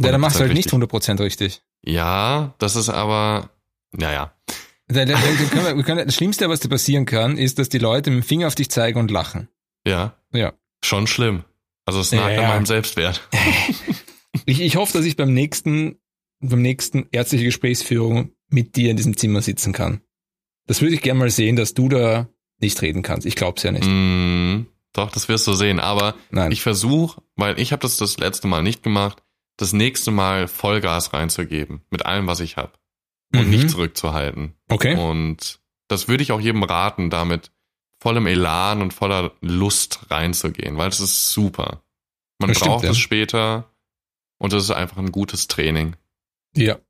ja, 0.00 0.10
dann 0.12 0.20
machst 0.20 0.36
du 0.36 0.40
halt 0.40 0.52
100% 0.52 0.54
nicht 0.54 0.72
100% 0.72 1.20
richtig. 1.20 1.62
Ja, 1.82 2.54
das 2.58 2.76
ist 2.76 2.88
aber, 2.88 3.50
naja, 3.92 4.32
Da- 4.90 5.04
da- 5.04 5.12
da 5.14 5.18
können 5.50 5.76
wir, 5.76 5.84
können, 5.84 6.06
das 6.06 6.14
Schlimmste, 6.14 6.48
was 6.48 6.60
dir 6.60 6.68
passieren 6.70 7.04
kann, 7.04 7.36
ist, 7.36 7.58
dass 7.58 7.68
die 7.68 7.78
Leute 7.78 8.10
mit 8.10 8.24
dem 8.24 8.26
Finger 8.26 8.46
auf 8.46 8.54
dich 8.54 8.70
zeigen 8.70 8.98
und 8.98 9.10
lachen. 9.10 9.48
ja, 9.86 10.14
Ja. 10.32 10.54
schon 10.82 11.06
schlimm. 11.06 11.44
Also 11.84 12.00
es 12.00 12.10
nagt 12.12 12.34
ja. 12.36 12.42
an 12.42 12.48
meinem 12.48 12.66
Selbstwert. 12.66 13.28
Ich, 14.46 14.60
ich 14.60 14.76
hoffe, 14.76 14.96
dass 14.96 15.04
ich 15.06 15.16
beim 15.16 15.32
nächsten, 15.34 15.98
beim 16.40 16.62
nächsten 16.62 17.06
ärztliche 17.12 17.44
Gesprächsführung 17.44 18.32
mit 18.50 18.76
dir 18.76 18.90
in 18.90 18.96
diesem 18.96 19.16
Zimmer 19.16 19.42
sitzen 19.42 19.72
kann. 19.72 20.00
Das 20.66 20.80
würde 20.80 20.94
ich 20.94 21.02
gerne 21.02 21.18
mal 21.20 21.30
sehen, 21.30 21.56
dass 21.56 21.74
du 21.74 21.88
da 21.88 22.28
nicht 22.60 22.80
reden 22.82 23.02
kannst. 23.02 23.26
Ich 23.26 23.36
glaub's 23.36 23.62
ja 23.62 23.72
nicht. 23.72 23.86
Mm, 23.86 24.66
doch, 24.92 25.10
das 25.10 25.28
wirst 25.28 25.46
du 25.46 25.54
sehen. 25.54 25.80
Aber 25.80 26.14
Nein. 26.30 26.52
ich 26.52 26.62
versuche, 26.62 27.22
weil 27.36 27.58
ich 27.60 27.72
habe 27.72 27.80
das 27.80 27.96
das 27.96 28.18
letzte 28.18 28.48
Mal 28.48 28.62
nicht 28.62 28.82
gemacht, 28.82 29.22
das 29.56 29.72
nächste 29.72 30.10
Mal 30.10 30.48
Vollgas 30.48 31.12
reinzugeben 31.12 31.82
mit 31.90 32.06
allem, 32.06 32.26
was 32.26 32.40
ich 32.40 32.56
habe 32.56 32.72
und 33.34 33.44
Mhm. 33.46 33.50
nicht 33.50 33.70
zurückzuhalten. 33.70 34.54
Okay. 34.68 34.96
Und 34.96 35.60
das 35.88 36.08
würde 36.08 36.22
ich 36.22 36.32
auch 36.32 36.40
jedem 36.40 36.62
raten, 36.62 37.10
damit 37.10 37.50
vollem 38.00 38.26
Elan 38.26 38.82
und 38.82 38.94
voller 38.94 39.32
Lust 39.40 40.10
reinzugehen, 40.10 40.76
weil 40.76 40.88
es 40.88 41.00
ist 41.00 41.32
super. 41.32 41.82
Man 42.38 42.48
Das 42.48 42.58
stimmt, 42.58 42.70
braucht 42.72 42.84
ja. 42.84 42.90
es 42.90 42.98
später 42.98 43.72
und 44.38 44.52
es 44.52 44.64
ist 44.64 44.70
einfach 44.70 44.98
ein 44.98 45.10
gutes 45.12 45.48
Training 45.48 45.96
Ja. 46.56 46.74
und 46.74 46.82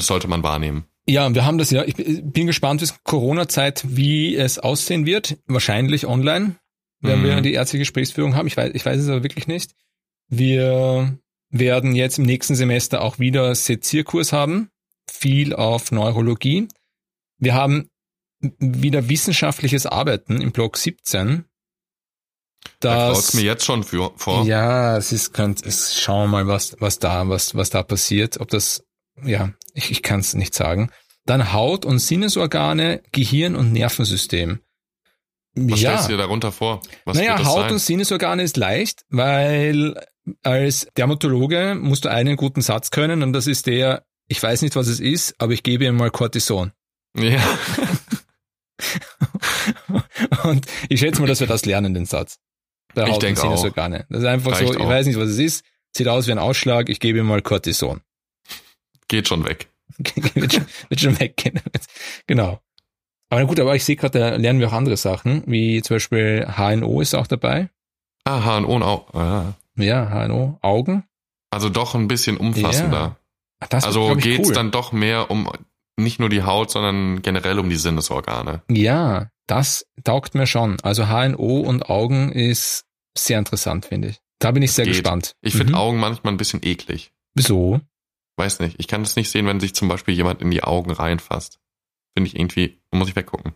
das 0.00 0.06
sollte 0.06 0.28
man 0.28 0.42
wahrnehmen. 0.42 0.84
Ja, 1.06 1.34
wir 1.34 1.44
haben 1.44 1.58
das 1.58 1.70
ja. 1.70 1.82
Ich 1.84 1.96
bin 1.96 2.46
gespannt 2.46 2.80
bis 2.80 3.02
Corona-Zeit, 3.02 3.82
wie 3.88 4.36
es 4.36 4.58
aussehen 4.60 5.04
wird. 5.04 5.36
Wahrscheinlich 5.46 6.06
online, 6.06 6.56
wenn 7.00 7.20
Mhm. 7.20 7.24
wir 7.24 7.40
die 7.40 7.54
ärztliche 7.54 7.80
Gesprächsführung 7.82 8.36
haben. 8.36 8.46
Ich 8.46 8.56
weiß, 8.56 8.70
ich 8.74 8.86
weiß 8.86 9.00
es 9.00 9.08
aber 9.08 9.24
wirklich 9.24 9.48
nicht. 9.48 9.72
Wir 10.28 11.18
werden 11.50 11.94
jetzt 11.96 12.18
im 12.18 12.24
nächsten 12.24 12.54
Semester 12.54 13.02
auch 13.02 13.18
wieder 13.18 13.54
Sezierkurs 13.54 14.32
haben. 14.32 14.70
Viel 15.10 15.52
auf 15.54 15.90
Neurologie. 15.90 16.68
Wir 17.38 17.54
haben 17.54 17.88
wieder 18.58 19.08
wissenschaftliches 19.08 19.86
Arbeiten 19.86 20.40
im 20.40 20.52
Block 20.52 20.76
17. 20.76 21.44
Da 22.80 23.08
Das, 23.08 23.18
traut's 23.18 23.34
mir 23.34 23.42
jetzt 23.42 23.64
schon 23.64 23.84
für, 23.84 24.12
vor. 24.16 24.44
ja, 24.44 24.96
es 24.96 25.12
ist, 25.12 25.32
könnt, 25.32 25.64
es, 25.64 26.00
schauen 26.00 26.30
wir 26.30 26.44
mal, 26.44 26.46
was, 26.48 26.76
was 26.80 26.98
da, 26.98 27.28
was, 27.28 27.54
was 27.54 27.70
da 27.70 27.82
passiert. 27.82 28.40
Ob 28.40 28.48
das, 28.48 28.84
ja, 29.22 29.52
ich, 29.74 29.90
ich 29.90 30.02
kann 30.02 30.20
es 30.20 30.34
nicht 30.34 30.54
sagen. 30.54 30.90
Dann 31.24 31.52
Haut- 31.52 31.84
und 31.84 31.98
Sinnesorgane, 32.00 33.02
Gehirn 33.12 33.54
und 33.54 33.72
Nervensystem. 33.72 34.60
Was 35.54 35.80
ja, 35.80 35.90
stellst 35.90 36.08
du 36.08 36.12
dir 36.12 36.18
darunter 36.18 36.50
vor? 36.50 36.80
Was 37.04 37.16
naja, 37.16 37.38
Haut- 37.44 37.62
sein? 37.64 37.72
und 37.72 37.78
Sinnesorgane 37.78 38.42
ist 38.42 38.56
leicht, 38.56 39.04
weil 39.10 39.94
als 40.42 40.88
Dermatologe 40.96 41.76
musst 41.78 42.04
du 42.04 42.10
einen 42.10 42.36
guten 42.36 42.62
Satz 42.62 42.90
können 42.90 43.22
und 43.22 43.32
das 43.32 43.46
ist 43.46 43.66
der, 43.66 44.04
ich 44.28 44.42
weiß 44.42 44.62
nicht, 44.62 44.74
was 44.76 44.88
es 44.88 44.98
ist, 44.98 45.34
aber 45.38 45.52
ich 45.52 45.62
gebe 45.62 45.84
ihm 45.84 45.96
mal 45.96 46.10
Cortison. 46.10 46.72
Ja. 47.16 47.40
Und 50.44 50.66
ich 50.88 51.00
schätze 51.00 51.20
mal, 51.20 51.26
dass 51.26 51.40
wir 51.40 51.46
das 51.46 51.64
lernen, 51.64 51.94
den 51.94 52.06
Satz. 52.06 52.38
Bei 52.94 53.08
Ich 53.08 53.18
denke 53.18 53.40
auch. 53.40 53.44
Sinnesorgane. 53.44 54.06
Das 54.08 54.20
ist 54.20 54.26
einfach 54.26 54.54
so, 54.56 54.64
Reicht 54.64 54.74
ich 54.76 54.80
auch. 54.80 54.88
weiß 54.88 55.06
nicht, 55.06 55.18
was 55.18 55.28
es 55.30 55.38
ist, 55.38 55.64
sieht 55.96 56.08
aus 56.08 56.26
wie 56.26 56.32
ein 56.32 56.38
Ausschlag, 56.38 56.88
ich 56.88 57.00
gebe 57.00 57.18
ihm 57.18 57.26
mal 57.26 57.42
Cortison. 57.42 58.00
Geht 59.08 59.28
schon 59.28 59.44
weg. 59.46 59.68
wird, 60.34 60.52
schon, 60.54 60.66
wird 60.88 61.00
schon 61.00 61.20
weggehen. 61.20 61.60
genau. 62.26 62.60
Aber 63.28 63.44
gut, 63.46 63.60
aber 63.60 63.74
ich 63.74 63.84
sehe 63.84 63.96
gerade, 63.96 64.18
da 64.18 64.36
lernen 64.36 64.60
wir 64.60 64.68
auch 64.68 64.72
andere 64.72 64.96
Sachen, 64.96 65.42
wie 65.46 65.80
zum 65.82 65.96
Beispiel 65.96 66.46
HNO 66.56 67.00
ist 67.00 67.14
auch 67.14 67.26
dabei. 67.26 67.70
Ah, 68.24 68.40
HNO 68.60 68.74
und 68.74 68.82
auch. 68.82 69.12
Ah. 69.14 69.54
Ja, 69.76 70.10
HNO, 70.10 70.58
Augen. 70.62 71.04
Also 71.50 71.68
doch 71.68 71.94
ein 71.94 72.08
bisschen 72.08 72.36
umfassender. 72.36 73.16
Ach, 73.60 73.66
Das 73.68 73.84
also 73.84 74.14
geht's 74.16 74.48
cool. 74.48 74.54
dann 74.54 74.70
doch 74.70 74.92
mehr 74.92 75.30
um 75.30 75.50
nicht 75.96 76.18
nur 76.20 76.28
die 76.28 76.42
Haut, 76.42 76.70
sondern 76.70 77.22
generell 77.22 77.58
um 77.58 77.68
die 77.68 77.76
Sinnesorgane. 77.76 78.62
Ja, 78.70 79.30
das 79.52 79.86
taugt 80.04 80.34
mir 80.34 80.46
schon. 80.46 80.80
Also 80.80 81.06
HNO 81.08 81.60
und 81.60 81.90
Augen 81.90 82.32
ist 82.32 82.86
sehr 83.16 83.38
interessant, 83.38 83.84
finde 83.84 84.08
ich. 84.08 84.20
Da 84.38 84.50
bin 84.50 84.62
ich 84.62 84.72
sehr 84.72 84.86
geht. 84.86 84.94
gespannt. 84.94 85.36
Ich 85.42 85.52
finde 85.54 85.72
Mhm. 85.72 85.78
Augen 85.78 86.00
manchmal 86.00 86.32
ein 86.32 86.38
bisschen 86.38 86.60
eklig. 86.64 87.12
Wieso? 87.34 87.80
Weiß 88.36 88.60
nicht. 88.60 88.76
Ich 88.78 88.88
kann 88.88 89.02
es 89.02 89.14
nicht 89.14 89.30
sehen, 89.30 89.46
wenn 89.46 89.60
sich 89.60 89.74
zum 89.74 89.88
Beispiel 89.88 90.14
jemand 90.14 90.40
in 90.40 90.50
die 90.50 90.62
Augen 90.64 90.90
reinfasst. 90.90 91.60
Finde 92.16 92.28
ich 92.28 92.36
irgendwie, 92.36 92.80
muss 92.92 93.08
ich 93.10 93.14
weggucken. 93.16 93.54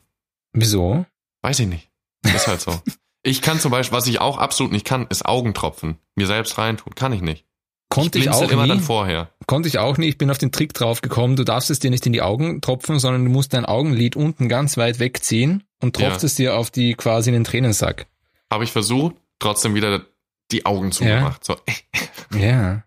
Wieso? 0.53 1.07
Weiß 1.43 1.59
ich 1.61 1.67
nicht. 1.67 1.91
Ist 2.25 2.47
halt 2.47 2.61
so. 2.61 2.79
ich 3.23 3.41
kann 3.41 3.59
zum 3.59 3.71
Beispiel, 3.71 3.97
was 3.97 4.07
ich 4.07 4.21
auch 4.21 4.37
absolut 4.37 4.73
nicht 4.73 4.85
kann, 4.87 5.07
ist 5.09 5.25
Augentropfen. 5.25 5.97
Mir 6.15 6.27
selbst 6.27 6.59
reintun. 6.59 6.95
Kann 6.95 7.13
ich 7.15 7.23
nicht. 7.23 7.47
Konnte 7.89 8.19
ich, 8.19 8.25
blinzel 8.25 8.47
auch 8.47 8.51
immer 8.51 8.65
nie. 8.65 8.69
dann 8.69 8.81
vorher. 8.81 9.31
Konnte 9.47 9.69
ich 9.69 9.79
auch 9.79 9.97
nicht. 9.97 10.09
Ich 10.11 10.19
bin 10.19 10.31
auf 10.31 10.39
den 10.39 10.53
Trick 10.53 10.75
drauf 10.75 11.01
gekommen. 11.01 11.37
Du 11.37 11.45
darfst 11.45 11.71
es 11.71 11.79
dir 11.79 11.91
nicht 11.91 12.05
in 12.05 12.13
die 12.13 12.21
Augen 12.23 12.61
tropfen, 12.61 12.99
sondern 12.99 13.25
du 13.25 13.31
musst 13.31 13.55
dein 13.55 13.65
Augenlid 13.65 14.15
unten 14.17 14.49
ganz 14.49 14.77
weit 14.77 14.99
wegziehen 14.99 15.63
und 15.83 15.97
tropfst 15.97 16.23
Ja. 16.23 16.27
es 16.27 16.35
dir 16.35 16.57
auf 16.57 16.71
die 16.71 16.95
quasi 16.95 17.31
in 17.31 17.35
den 17.35 17.45
Tränensack. 17.45 18.07
Habe 18.51 18.65
ich 18.65 18.73
versucht, 18.73 19.17
trotzdem 19.39 19.75
wieder 19.75 20.07
die 20.53 20.65
Augen 20.67 20.93
zugemacht. 20.93 21.45
So, 21.45 21.57
Ja. 22.39 22.83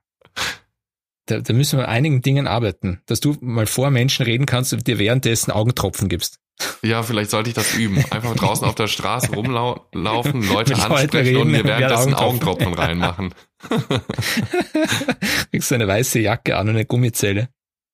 Da, 1.25 1.39
da 1.41 1.53
müssen 1.53 1.77
wir 1.77 1.87
an 1.87 1.93
einigen 1.93 2.21
Dingen 2.23 2.47
arbeiten, 2.47 3.01
dass 3.05 3.19
du 3.19 3.37
mal 3.41 3.67
vor 3.67 3.91
Menschen 3.91 4.25
reden 4.25 4.45
kannst 4.47 4.73
und 4.73 4.87
dir 4.87 4.97
währenddessen 4.97 5.51
Augentropfen 5.51 6.09
gibst. 6.09 6.39
ja, 6.81 7.03
vielleicht 7.03 7.29
sollte 7.29 7.49
ich 7.49 7.55
das 7.55 7.75
üben. 7.75 8.03
Einfach 8.09 8.35
draußen 8.35 8.65
auf 8.67 8.73
der 8.75 8.87
Straße 8.87 9.31
rumlaufen, 9.33 10.41
Leute 10.49 10.73
Mit 10.73 10.83
ansprechen 10.83 11.35
und 11.37 11.41
reden, 11.43 11.51
mir 11.51 11.63
währenddessen 11.65 12.11
während 12.13 12.15
Augentropfen. 12.17 12.67
Augentropfen 12.67 12.73
reinmachen. 12.73 13.33
Kriegst 15.51 15.71
du 15.71 15.75
eine 15.75 15.87
weiße 15.87 16.19
Jacke 16.19 16.57
an 16.57 16.69
und 16.69 16.75
eine 16.75 16.85
Gummizelle. 16.85 17.49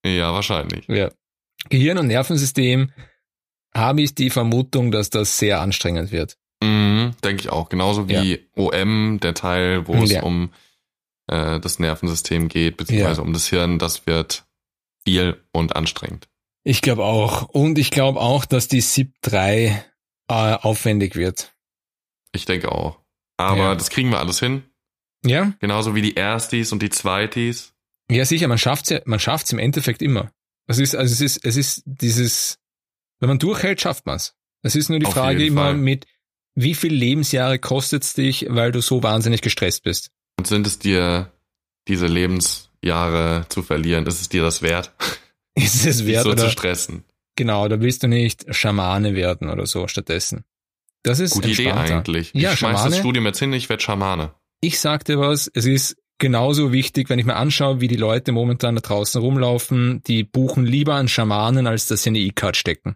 Ja, 0.06 0.34
wahrscheinlich. 0.34 0.88
Ja. 0.88 1.10
Gehirn 1.70 1.98
und 1.98 2.08
Nervensystem 2.08 2.92
habe 3.76 4.02
ich 4.02 4.16
die 4.16 4.30
Vermutung, 4.30 4.92
dass 4.92 5.10
das 5.10 5.38
sehr 5.38 5.62
anstrengend 5.62 6.12
wird. 6.12 6.38
Mhm, 6.64 7.14
denke 7.24 7.42
ich 7.42 7.50
auch. 7.50 7.70
Genauso 7.70 8.08
wie 8.10 8.48
OM, 8.56 9.20
der 9.20 9.34
Teil, 9.34 9.88
wo 9.88 9.96
es 10.04 10.12
Ja. 10.12 10.24
um 10.24 10.52
äh, 11.28 11.60
das 11.60 11.80
Nervensystem 11.80 12.48
geht, 12.50 12.78
beziehungsweise 12.78 13.22
um 13.22 13.34
das 13.34 13.48
Hirn, 13.48 13.80
das 13.80 14.06
wird 14.08 14.46
viel 15.04 15.44
und 15.52 15.76
anstrengend. 15.76 16.28
Ich 16.64 16.82
glaube 16.82 17.04
auch. 17.04 17.44
Und 17.50 17.78
ich 17.78 17.92
glaube 17.92 18.20
auch, 18.22 18.46
dass 18.46 18.68
die 18.68 18.82
SIP 18.82 19.14
3 19.22 19.84
äh, 20.28 20.34
aufwendig 20.34 21.16
wird. 21.16 21.52
Ich 22.32 22.46
denke 22.46 22.72
auch. 22.72 23.00
Aber 23.38 23.58
Ja. 23.58 23.76
das 23.76 23.90
kriegen 23.90 24.10
wir 24.12 24.20
alles 24.20 24.40
hin. 24.40 24.64
Ja? 25.26 25.54
Genauso 25.60 25.96
wie 25.96 26.02
die 26.02 26.16
Erstis 26.16 26.72
und 26.72 26.82
die 26.82 26.90
Zweitis. 26.90 27.74
Ja, 28.10 28.24
sicher, 28.26 28.48
man 28.48 28.58
schafft's 28.60 28.90
ja, 28.90 29.00
man 29.06 29.20
schafft's 29.20 29.52
im 29.52 29.60
Endeffekt 29.60 30.02
immer. 30.02 30.32
Es 30.68 30.78
ist, 30.80 30.96
also 30.96 31.12
es 31.12 31.22
ist, 31.22 31.44
es 31.46 31.56
ist 31.58 31.84
dieses, 31.86 32.60
wenn 33.20 33.30
man 33.30 33.40
durchhält, 33.40 33.82
schafft 33.82 34.06
man's. 34.06 34.36
Es 34.62 34.76
ist 34.76 34.90
nur 34.90 35.00
die 35.00 35.06
Auf 35.06 35.14
Frage 35.14 35.46
immer 35.46 35.66
Fall. 35.66 35.78
mit, 35.78 36.06
wie 36.56 36.74
viel 36.74 36.94
Lebensjahre 36.94 37.60
kostet's 37.60 38.14
dich, 38.14 38.48
weil 38.50 38.72
du 38.72 38.82
so 38.82 39.04
wahnsinnig 39.04 39.42
gestresst 39.42 39.84
bist? 39.84 40.12
Und 40.40 40.48
sind 40.48 40.66
es 40.68 40.80
dir 40.80 41.32
diese 41.88 42.08
Lebensjahre 42.08 43.46
zu 43.50 43.62
verlieren? 43.64 44.06
Ist 44.08 44.22
es 44.22 44.30
dir 44.30 44.42
das 44.42 44.62
wert, 44.62 44.92
Ist 45.56 45.86
es 45.86 46.06
wert 46.06 46.24
so 46.24 46.32
oder, 46.32 46.44
zu 46.46 46.50
stressen? 46.50 47.04
genau, 47.36 47.68
da 47.68 47.80
willst 47.82 48.04
du 48.04 48.08
nicht 48.08 48.46
Schamane 48.56 49.16
werden 49.16 49.50
oder 49.50 49.66
so 49.66 49.88
stattdessen. 49.88 50.46
Das 51.04 51.20
ist 51.20 51.32
Gute 51.34 51.50
Idee 51.50 51.72
eigentlich. 51.72 52.32
Ja, 52.34 52.54
ich 52.54 52.60
schmeiß 52.60 52.72
das 52.72 52.82
Schamane. 52.82 52.96
Studium 53.00 53.26
jetzt 53.26 53.40
hin, 53.40 53.54
ich 53.54 53.70
werde 53.70 53.84
Schamane. 53.84 54.34
Ich 54.62 54.80
sagte 54.80 55.20
was, 55.20 55.52
es 55.54 55.66
ist 55.66 55.98
genauso 56.18 56.72
wichtig, 56.72 57.10
wenn 57.10 57.20
ich 57.20 57.26
mir 57.26 57.36
anschaue, 57.36 57.82
wie 57.82 57.88
die 57.88 57.98
Leute 57.98 58.32
momentan 58.32 58.76
da 58.76 58.82
draußen 58.82 59.22
rumlaufen, 59.22 60.02
die 60.08 60.24
buchen 60.24 60.66
lieber 60.66 60.96
einen 60.96 61.10
Schamanen, 61.10 61.68
als 61.68 61.88
dass 61.88 62.04
sie 62.04 62.10
eine 62.10 62.20
E-Card 62.20 62.56
stecken. 62.58 62.96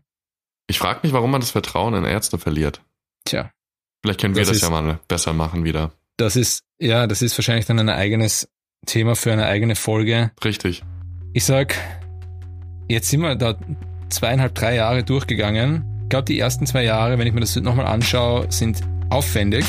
Ich 0.70 0.78
frage 0.78 1.00
mich, 1.04 1.14
warum 1.14 1.32
man 1.32 1.42
das 1.42 1.50
Vertrauen 1.52 1.96
in 1.96 2.06
Ärzte 2.06 2.38
verliert. 2.38 2.82
Tja, 3.26 3.52
Vielleicht 4.04 4.22
können 4.22 4.36
wir 4.36 4.42
Das 4.44 4.50
das, 4.50 4.58
ist- 4.58 4.64
ja 4.64 4.70
mal 4.70 5.00
besser 5.08 5.34
machen 5.34 5.64
wieder. 5.66 5.92
das 6.18 6.36
ist, 6.36 6.64
ja, 6.80 7.08
das 7.08 7.22
ist 7.22 7.38
wahrscheinlich 7.38 7.66
dann 7.66 7.80
ein 7.80 7.90
eigenes 7.90 8.48
Thema 8.86 9.16
für 9.16 9.34
eine 9.34 9.46
eigene 9.48 9.76
Folge. 9.76 10.32
Richtig. 10.46 10.84
Ich 11.34 11.44
sag, 11.44 11.76
jetzt 12.88 13.10
sind 13.10 13.22
wir 13.22 13.36
da 13.36 13.56
zweieinhalb, 14.10 14.56
drei 14.56 14.76
Jahre 14.76 15.04
durchgegangen. 15.04 15.84
Ich 16.04 16.10
glaube, 16.10 16.26
die 16.26 16.40
ersten 16.40 16.66
zwei 16.66 16.84
Jahre, 16.84 17.18
wenn 17.20 17.28
ich 17.28 17.34
mir 17.34 17.42
das 17.42 17.56
nochmal 17.58 17.88
anschaue, 17.88 18.50
sind 18.52 18.82
aufwendig. 19.10 19.66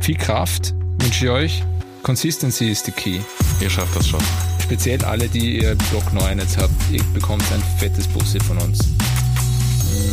Viel 0.00 0.16
Kraft 0.16 0.74
wünsche 0.98 1.26
ich 1.26 1.30
euch. 1.30 1.64
Consistency 2.02 2.70
ist 2.70 2.86
die 2.86 2.92
Key. 2.92 3.20
Ihr 3.60 3.70
schafft 3.70 3.94
das 3.96 4.08
schon. 4.08 4.20
Speziell 4.62 5.04
alle, 5.04 5.28
die 5.28 5.60
ihr 5.62 5.74
Block 5.90 6.12
9 6.12 6.38
jetzt 6.38 6.56
habt, 6.58 6.72
ihr 6.90 7.02
bekommt 7.14 7.44
ein 7.52 7.62
fettes 7.78 8.06
Bussi 8.08 8.40
von 8.40 8.58
uns. 8.58 8.78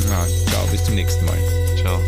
Na, 0.07 0.25
ciao, 0.49 0.65
bis 0.71 0.83
zum 0.83 0.95
nächsten 0.95 1.25
Mal. 1.25 1.37
Ciao. 1.77 2.01